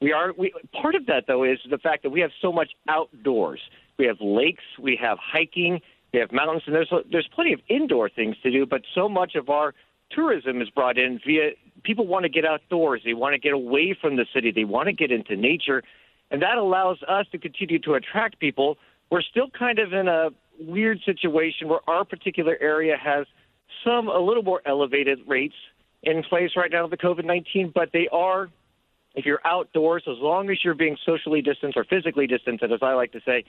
We 0.00 0.12
are 0.12 0.32
we 0.36 0.52
part 0.80 0.94
of 0.94 1.06
that 1.06 1.24
though 1.26 1.44
is 1.44 1.58
the 1.70 1.78
fact 1.78 2.02
that 2.02 2.10
we 2.10 2.20
have 2.20 2.30
so 2.40 2.52
much 2.52 2.72
outdoors. 2.88 3.60
We 3.98 4.06
have 4.06 4.16
lakes, 4.20 4.64
we 4.78 4.98
have 5.00 5.18
hiking, 5.18 5.80
we 6.12 6.20
have 6.20 6.32
mountains, 6.32 6.62
and 6.66 6.74
there's 6.74 6.92
there's 7.10 7.28
plenty 7.34 7.52
of 7.52 7.60
indoor 7.68 8.08
things 8.08 8.36
to 8.42 8.50
do. 8.50 8.66
But 8.66 8.82
so 8.94 9.08
much 9.08 9.34
of 9.34 9.48
our 9.48 9.74
tourism 10.10 10.60
is 10.60 10.70
brought 10.70 10.98
in 10.98 11.20
via 11.24 11.50
people 11.82 12.06
want 12.06 12.24
to 12.24 12.28
get 12.28 12.44
outdoors. 12.44 13.02
They 13.04 13.14
want 13.14 13.34
to 13.34 13.38
get 13.38 13.52
away 13.52 13.96
from 14.00 14.16
the 14.16 14.26
city. 14.34 14.50
They 14.50 14.64
want 14.64 14.86
to 14.86 14.92
get 14.92 15.10
into 15.10 15.36
nature, 15.36 15.82
and 16.30 16.42
that 16.42 16.58
allows 16.58 16.98
us 17.08 17.26
to 17.32 17.38
continue 17.38 17.78
to 17.80 17.94
attract 17.94 18.38
people. 18.40 18.78
We're 19.10 19.22
still 19.22 19.48
kind 19.50 19.78
of 19.78 19.92
in 19.92 20.08
a 20.08 20.30
weird 20.58 21.00
situation 21.04 21.68
where 21.68 21.80
our 21.88 22.04
particular 22.04 22.56
area 22.60 22.96
has 22.96 23.26
some 23.84 24.08
a 24.08 24.18
little 24.18 24.42
more 24.42 24.62
elevated 24.66 25.20
rates 25.26 25.54
in 26.02 26.22
place 26.22 26.50
right 26.56 26.70
now 26.70 26.84
of 26.84 26.90
the 26.90 26.96
COVID 26.96 27.24
19, 27.24 27.72
but 27.74 27.90
they 27.92 28.08
are 28.12 28.50
if 29.14 29.24
you're 29.24 29.40
outdoors, 29.44 30.04
as 30.06 30.18
long 30.18 30.50
as 30.50 30.58
you're 30.64 30.74
being 30.74 30.96
socially 31.04 31.42
distanced 31.42 31.76
or 31.76 31.84
physically 31.84 32.26
distanced, 32.26 32.62
as 32.62 32.70
I 32.82 32.94
like 32.94 33.12
to 33.12 33.20
say, 33.24 33.44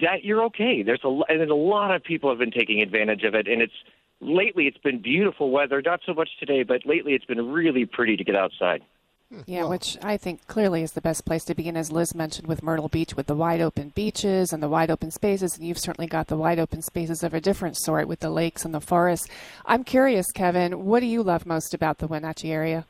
that 0.00 0.24
you're 0.24 0.44
okay. 0.44 0.82
There's 0.82 1.02
a 1.04 1.08
lo- 1.08 1.24
and 1.28 1.40
a 1.50 1.54
lot 1.54 1.94
of 1.94 2.02
people 2.02 2.30
have 2.30 2.38
been 2.38 2.52
taking 2.52 2.80
advantage 2.80 3.24
of 3.24 3.34
it, 3.34 3.48
and 3.48 3.60
it's 3.60 3.72
lately 4.20 4.66
it's 4.66 4.78
been 4.78 5.02
beautiful 5.02 5.50
weather. 5.50 5.82
Not 5.84 6.00
so 6.06 6.14
much 6.14 6.30
today, 6.38 6.62
but 6.62 6.86
lately 6.86 7.14
it's 7.14 7.24
been 7.24 7.50
really 7.50 7.84
pretty 7.84 8.16
to 8.16 8.24
get 8.24 8.36
outside. 8.36 8.82
Yeah, 9.46 9.64
which 9.64 9.96
I 10.02 10.18
think 10.18 10.46
clearly 10.46 10.82
is 10.82 10.92
the 10.92 11.00
best 11.00 11.24
place 11.24 11.44
to 11.44 11.54
begin, 11.54 11.74
as 11.74 11.90
Liz 11.90 12.14
mentioned, 12.14 12.46
with 12.46 12.62
Myrtle 12.62 12.88
Beach, 12.88 13.16
with 13.16 13.26
the 13.26 13.34
wide 13.34 13.62
open 13.62 13.88
beaches 13.94 14.52
and 14.52 14.62
the 14.62 14.68
wide 14.68 14.90
open 14.90 15.10
spaces. 15.10 15.56
And 15.56 15.66
you've 15.66 15.78
certainly 15.78 16.06
got 16.06 16.26
the 16.26 16.36
wide 16.36 16.58
open 16.58 16.82
spaces 16.82 17.22
of 17.22 17.32
a 17.32 17.40
different 17.40 17.78
sort 17.78 18.08
with 18.08 18.20
the 18.20 18.28
lakes 18.28 18.64
and 18.64 18.74
the 18.74 18.80
forests. 18.80 19.26
I'm 19.64 19.84
curious, 19.84 20.30
Kevin, 20.32 20.84
what 20.84 21.00
do 21.00 21.06
you 21.06 21.22
love 21.22 21.46
most 21.46 21.72
about 21.72 21.98
the 21.98 22.06
Wenatchee 22.06 22.52
area? 22.52 22.84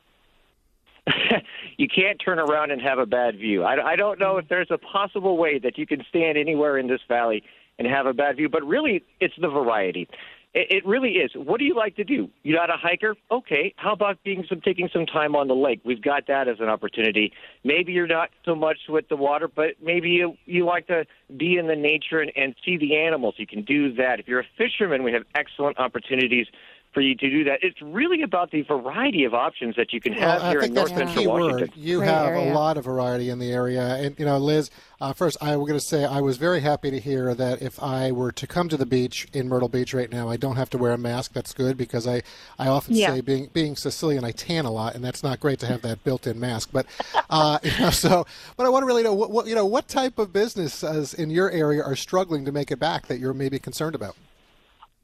you 1.77 1.89
can't 1.89 2.21
turn 2.25 2.39
around 2.39 2.71
and 2.71 2.81
have 2.81 2.99
a 2.99 3.07
bad 3.07 3.37
view. 3.37 3.65
I, 3.65 3.93
I 3.93 3.97
don't 3.97 4.19
know 4.19 4.37
if 4.37 4.49
there's 4.49 4.71
a 4.71 4.79
possible 4.79 5.37
way 5.37 5.59
that 5.59 5.79
you 5.79 5.87
can 5.87 6.05
stand 6.09 6.39
anywhere 6.39 6.79
in 6.79 6.87
this 6.87 7.01
valley 7.09 7.43
and 7.79 7.89
have 7.89 8.07
a 8.07 8.13
bad 8.13 8.37
view, 8.37 8.49
but 8.49 8.63
really, 8.65 9.03
it's 9.21 9.35
the 9.41 9.49
variety. 9.49 10.09
It, 10.55 10.71
it 10.71 10.87
really 10.87 11.13
is. 11.13 11.33
What 11.35 11.59
do 11.59 11.65
you 11.65 11.75
like 11.75 11.97
to 11.97 12.05
do? 12.05 12.29
You're 12.43 12.59
not 12.59 12.71
a 12.71 12.77
hiker? 12.77 13.17
Okay. 13.31 13.75
How 13.77 13.93
about 13.93 14.23
being 14.23 14.45
some 14.49 14.61
taking 14.61 14.89
some 14.93 15.07
time 15.07 15.35
on 15.35 15.49
the 15.49 15.55
lake? 15.55 15.81
We've 15.85 16.03
got 16.03 16.27
that 16.29 16.49
as 16.49 16.61
an 16.61 16.69
opportunity. 16.69 17.33
Maybe 17.65 17.93
you're 17.93 18.07
not 18.07 18.31
so 18.45 18.55
much 18.55 18.79
with 18.89 19.09
the 19.09 19.17
water, 19.17 19.49
but 19.49 19.71
maybe 19.83 20.11
you 20.11 20.37
you 20.45 20.65
like 20.67 20.87
to 20.89 21.05
be 21.37 21.57
in 21.57 21.67
the 21.67 21.77
nature 21.77 22.21
and, 22.21 22.31
and 22.37 22.55
see 22.65 22.77
the 22.77 22.97
animals. 22.97 23.35
You 23.39 23.47
can 23.47 23.63
do 23.63 23.93
that. 23.95 24.21
If 24.21 24.29
you're 24.29 24.41
a 24.41 24.47
fisherman, 24.59 25.03
we 25.03 25.13
have 25.13 25.23
excellent 25.35 25.79
opportunities 25.79 26.47
for 26.93 27.01
you 27.01 27.15
to 27.15 27.31
do 27.31 27.45
that. 27.45 27.61
It's 27.63 27.81
really 27.81 28.23
about 28.23 28.51
the 28.51 28.63
variety 28.63 29.25
of 29.25 29.33
options 29.35 29.77
that 29.77 29.93
you 29.93 30.01
can 30.01 30.13
have 30.13 30.41
Well, 30.41 30.43
I 30.43 30.51
here 30.51 30.61
think 30.61 30.71
in 30.71 30.75
that's 30.75 30.91
North 30.91 31.01
the 31.01 31.07
Central 31.07 31.25
key 31.25 31.29
Washington. 31.29 31.61
word. 31.69 31.73
You 31.77 31.99
Great 31.99 32.09
have 32.11 32.27
area. 32.27 32.53
a 32.53 32.55
lot 32.55 32.77
of 32.77 32.85
variety 32.85 33.31
in 33.31 33.39
the 33.39 33.51
area, 33.51 33.83
and 33.97 34.19
you 34.19 34.25
know, 34.27 34.39
Liz. 34.39 34.71
Uh, 35.01 35.13
first, 35.13 35.37
I 35.41 35.57
was 35.57 35.67
going 35.69 35.81
to 35.81 35.85
say 35.85 36.05
I 36.05 36.21
was 36.21 36.37
very 36.37 36.61
happy 36.61 36.89
to 36.93 37.01
hear 37.01 37.35
that 37.35 37.61
if 37.61 37.83
I 37.83 38.13
were 38.13 38.31
to 38.33 38.47
come 38.47 38.69
to 38.69 38.77
the 38.77 38.87
beach 38.87 39.27
in 39.33 39.49
Myrtle 39.49 39.69
Beach 39.69 39.93
right 39.95 40.11
now, 40.11 40.29
I 40.29 40.37
don't 40.37 40.55
have 40.55 40.71
to 40.71 40.79
wear 40.79 40.93
a 40.93 40.99
mask. 40.99 41.33
That's 41.33 41.53
good 41.53 41.77
because 41.77 42.07
I, 42.07 42.23
I 42.59 42.69
often 42.69 42.95
Yeah. 42.95 43.15
say 43.15 43.21
being 43.21 43.49
being 43.53 43.75
Sicilian, 43.75 44.23
I 44.25 44.31
tan 44.31 44.65
a 44.65 44.71
lot, 44.71 44.95
and 44.95 45.03
that's 45.05 45.23
not 45.25 45.41
great 45.41 45.59
to 45.61 45.67
have 45.67 45.83
that 45.83 46.05
built-in 46.05 46.39
mask. 46.39 46.69
But 46.73 46.87
uh, 47.31 47.59
you 47.65 47.73
know, 47.81 47.91
so, 47.91 48.27
but 48.57 48.65
I 48.65 48.69
want 48.69 48.83
to 48.83 48.87
really 48.87 49.03
know 49.03 49.15
what, 49.15 49.31
what 49.31 49.47
you 49.47 49.55
know 49.55 49.67
what 49.67 49.89
type 49.89 50.19
of 50.19 50.33
businesses 50.33 51.15
in 51.15 51.31
your 51.31 51.51
area 51.51 51.83
are 51.83 51.97
struggling 51.97 52.45
to 52.45 52.53
make 52.53 52.71
it 52.71 52.79
back 52.79 53.07
that 53.07 53.19
you're 53.19 53.35
maybe 53.35 53.59
concerned 53.59 53.95
about. 53.97 54.15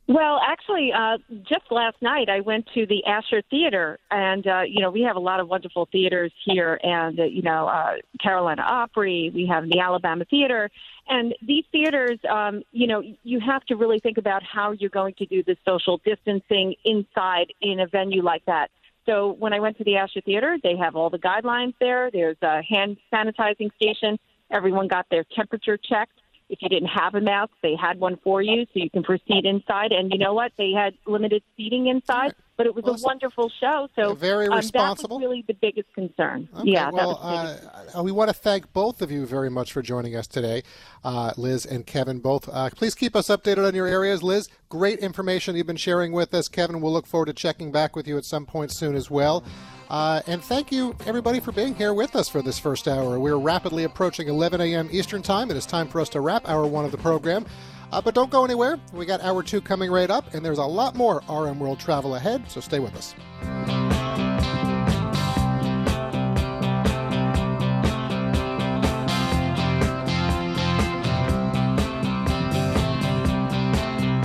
Well, 0.09 0.40
actually, 0.42 0.90
uh, 0.90 1.18
just 1.46 1.70
last 1.70 1.96
night 2.00 2.30
I 2.30 2.40
went 2.40 2.66
to 2.72 2.86
the 2.86 3.04
Asher 3.04 3.42
Theater, 3.50 3.98
and 4.11 4.46
uh, 4.46 4.62
you 4.62 4.80
know 4.80 4.90
we 4.90 5.02
have 5.02 5.16
a 5.16 5.20
lot 5.20 5.38
of 5.38 5.48
wonderful 5.48 5.86
theaters 5.92 6.32
here, 6.46 6.80
and 6.82 7.20
uh, 7.20 7.24
you 7.24 7.42
know 7.42 7.68
uh, 7.68 7.96
Carolina 8.18 8.62
Opry, 8.62 9.30
we 9.34 9.46
have 9.46 9.68
the 9.68 9.80
Alabama 9.80 10.24
Theater, 10.24 10.70
and 11.09 11.34
these 11.42 11.64
theaters, 11.72 12.18
um, 12.30 12.62
you 12.72 12.86
know, 12.86 13.02
you 13.22 13.40
have 13.40 13.64
to 13.66 13.76
really 13.76 13.98
think 13.98 14.18
about 14.18 14.42
how 14.42 14.72
you're 14.72 14.90
going 14.90 15.14
to 15.18 15.26
do 15.26 15.42
the 15.42 15.56
social 15.66 16.00
distancing 16.04 16.74
inside 16.84 17.52
in 17.61 17.80
a 17.80 17.86
venue 17.86 18.22
like 18.22 18.44
that. 18.46 18.70
So 19.06 19.36
when 19.38 19.54
I 19.54 19.61
went 19.61 19.78
to 19.78 19.84
the 19.84 19.96
Asher 19.96 20.20
Theater, 20.20 20.59
they 20.62 20.76
have 20.76 20.96
all 20.96 21.09
the 21.09 21.18
guidelines 21.18 21.74
there. 21.80 22.11
There's 22.11 22.36
a 22.42 22.62
hand 22.62 22.98
sanitizing 23.12 23.74
station. 23.76 24.18
Everyone 24.50 24.86
got 24.86 25.06
their 25.11 25.24
temperature 25.34 25.78
checked. 25.78 26.17
If 26.49 26.62
you 26.62 26.68
didn't 26.68 26.88
have 26.88 27.14
a 27.14 27.20
mask, 27.20 27.53
they 27.62 27.76
had 27.76 28.01
one 28.01 28.18
for 28.24 28.40
you, 28.40 28.64
so 28.64 28.70
you 28.74 28.88
can 28.88 29.03
proceed 29.03 29.44
inside. 29.44 29.92
And 29.92 30.11
you 30.11 30.18
know 30.18 30.32
what? 30.32 30.53
They 30.57 30.72
had 30.72 30.94
limited 31.07 31.42
seating 31.57 31.88
inside, 31.88 32.34
but 32.57 32.66
it 32.66 32.74
was 32.74 32.86
a 32.86 33.05
wonderful 33.05 33.51
show. 33.61 33.88
So 33.94 34.14
very 34.14 34.49
um, 34.49 34.57
responsible. 34.57 35.18
That 35.18 35.26
was 35.26 35.30
really 35.30 35.44
the 35.46 35.55
biggest 35.55 35.92
concern. 35.92 36.49
Okay, 36.57 36.70
yeah, 36.70 36.90
well, 36.90 36.96
that 36.96 37.07
was 37.07 37.61
the 37.61 37.66
biggest 37.72 37.96
uh, 37.96 38.03
we 38.03 38.12
want 38.12 38.30
to 38.30 38.34
thank 38.34 38.72
both 38.72 39.03
of 39.03 39.11
you 39.11 39.26
very 39.26 39.51
much 39.51 39.72
for 39.72 39.82
joining 39.82 40.16
us 40.16 40.26
today, 40.26 40.62
uh, 41.05 41.32
Liz 41.36 41.66
and 41.66 41.86
Kevin. 41.86 42.18
Both, 42.20 42.49
uh, 42.49 42.70
please 42.70 42.94
keep 42.94 43.14
us 43.14 43.28
updated 43.28 43.66
on 43.66 43.74
your 43.74 43.86
areas. 43.86 44.22
Liz, 44.22 44.49
great 44.68 44.99
information 45.01 45.55
you've 45.55 45.66
been 45.66 45.76
sharing 45.76 46.12
with 46.12 46.32
us. 46.32 46.49
Kevin, 46.49 46.80
we'll 46.80 46.92
look 46.92 47.07
forward 47.07 47.26
to 47.26 47.34
checking 47.34 47.70
back 47.72 47.94
with 47.94 48.09
you 48.09 48.16
at 48.16 48.24
some 48.24 48.46
point 48.46 48.70
soon 48.70 48.94
as 48.94 49.11
well. 49.11 49.44
Uh, 49.89 50.20
and 50.26 50.43
thank 50.43 50.70
you, 50.70 50.95
everybody, 51.07 51.41
for 51.41 51.53
being 51.53 51.74
here 51.74 51.95
with 51.95 52.14
us 52.14 52.28
for 52.28 52.43
this 52.43 52.59
first 52.59 52.86
hour. 52.86 53.18
We're 53.18 53.39
rapidly 53.39 53.84
approaching 53.84 54.28
11 54.28 54.61
a.m. 54.61 54.89
Eastern 54.93 55.22
Time. 55.22 55.51
It 55.51 55.57
is 55.57 55.66
time 55.66 55.89
for 55.89 56.01
us 56.01 56.09
to 56.11 56.20
wrap 56.20 56.49
hour 56.49 56.66
one 56.66 56.84
of 56.84 56.93
the 56.93 56.99
program. 56.99 57.47
Uh, 57.91 58.03
but 58.03 58.14
don't 58.14 58.30
go 58.30 58.45
anywhere. 58.45 58.78
We 58.93 59.07
got 59.07 59.22
hour 59.22 59.43
two 59.43 59.62
coming 59.62 59.91
right 59.91 60.11
up, 60.11 60.34
and 60.34 60.45
there's 60.45 60.59
a 60.59 60.64
lot 60.64 60.95
more 60.95 61.22
RM 61.28 61.59
World 61.59 61.80
travel 61.80 62.16
ahead, 62.16 62.51
so 62.51 62.61
stay 62.61 62.80
with 62.80 62.95
us. 62.95 63.14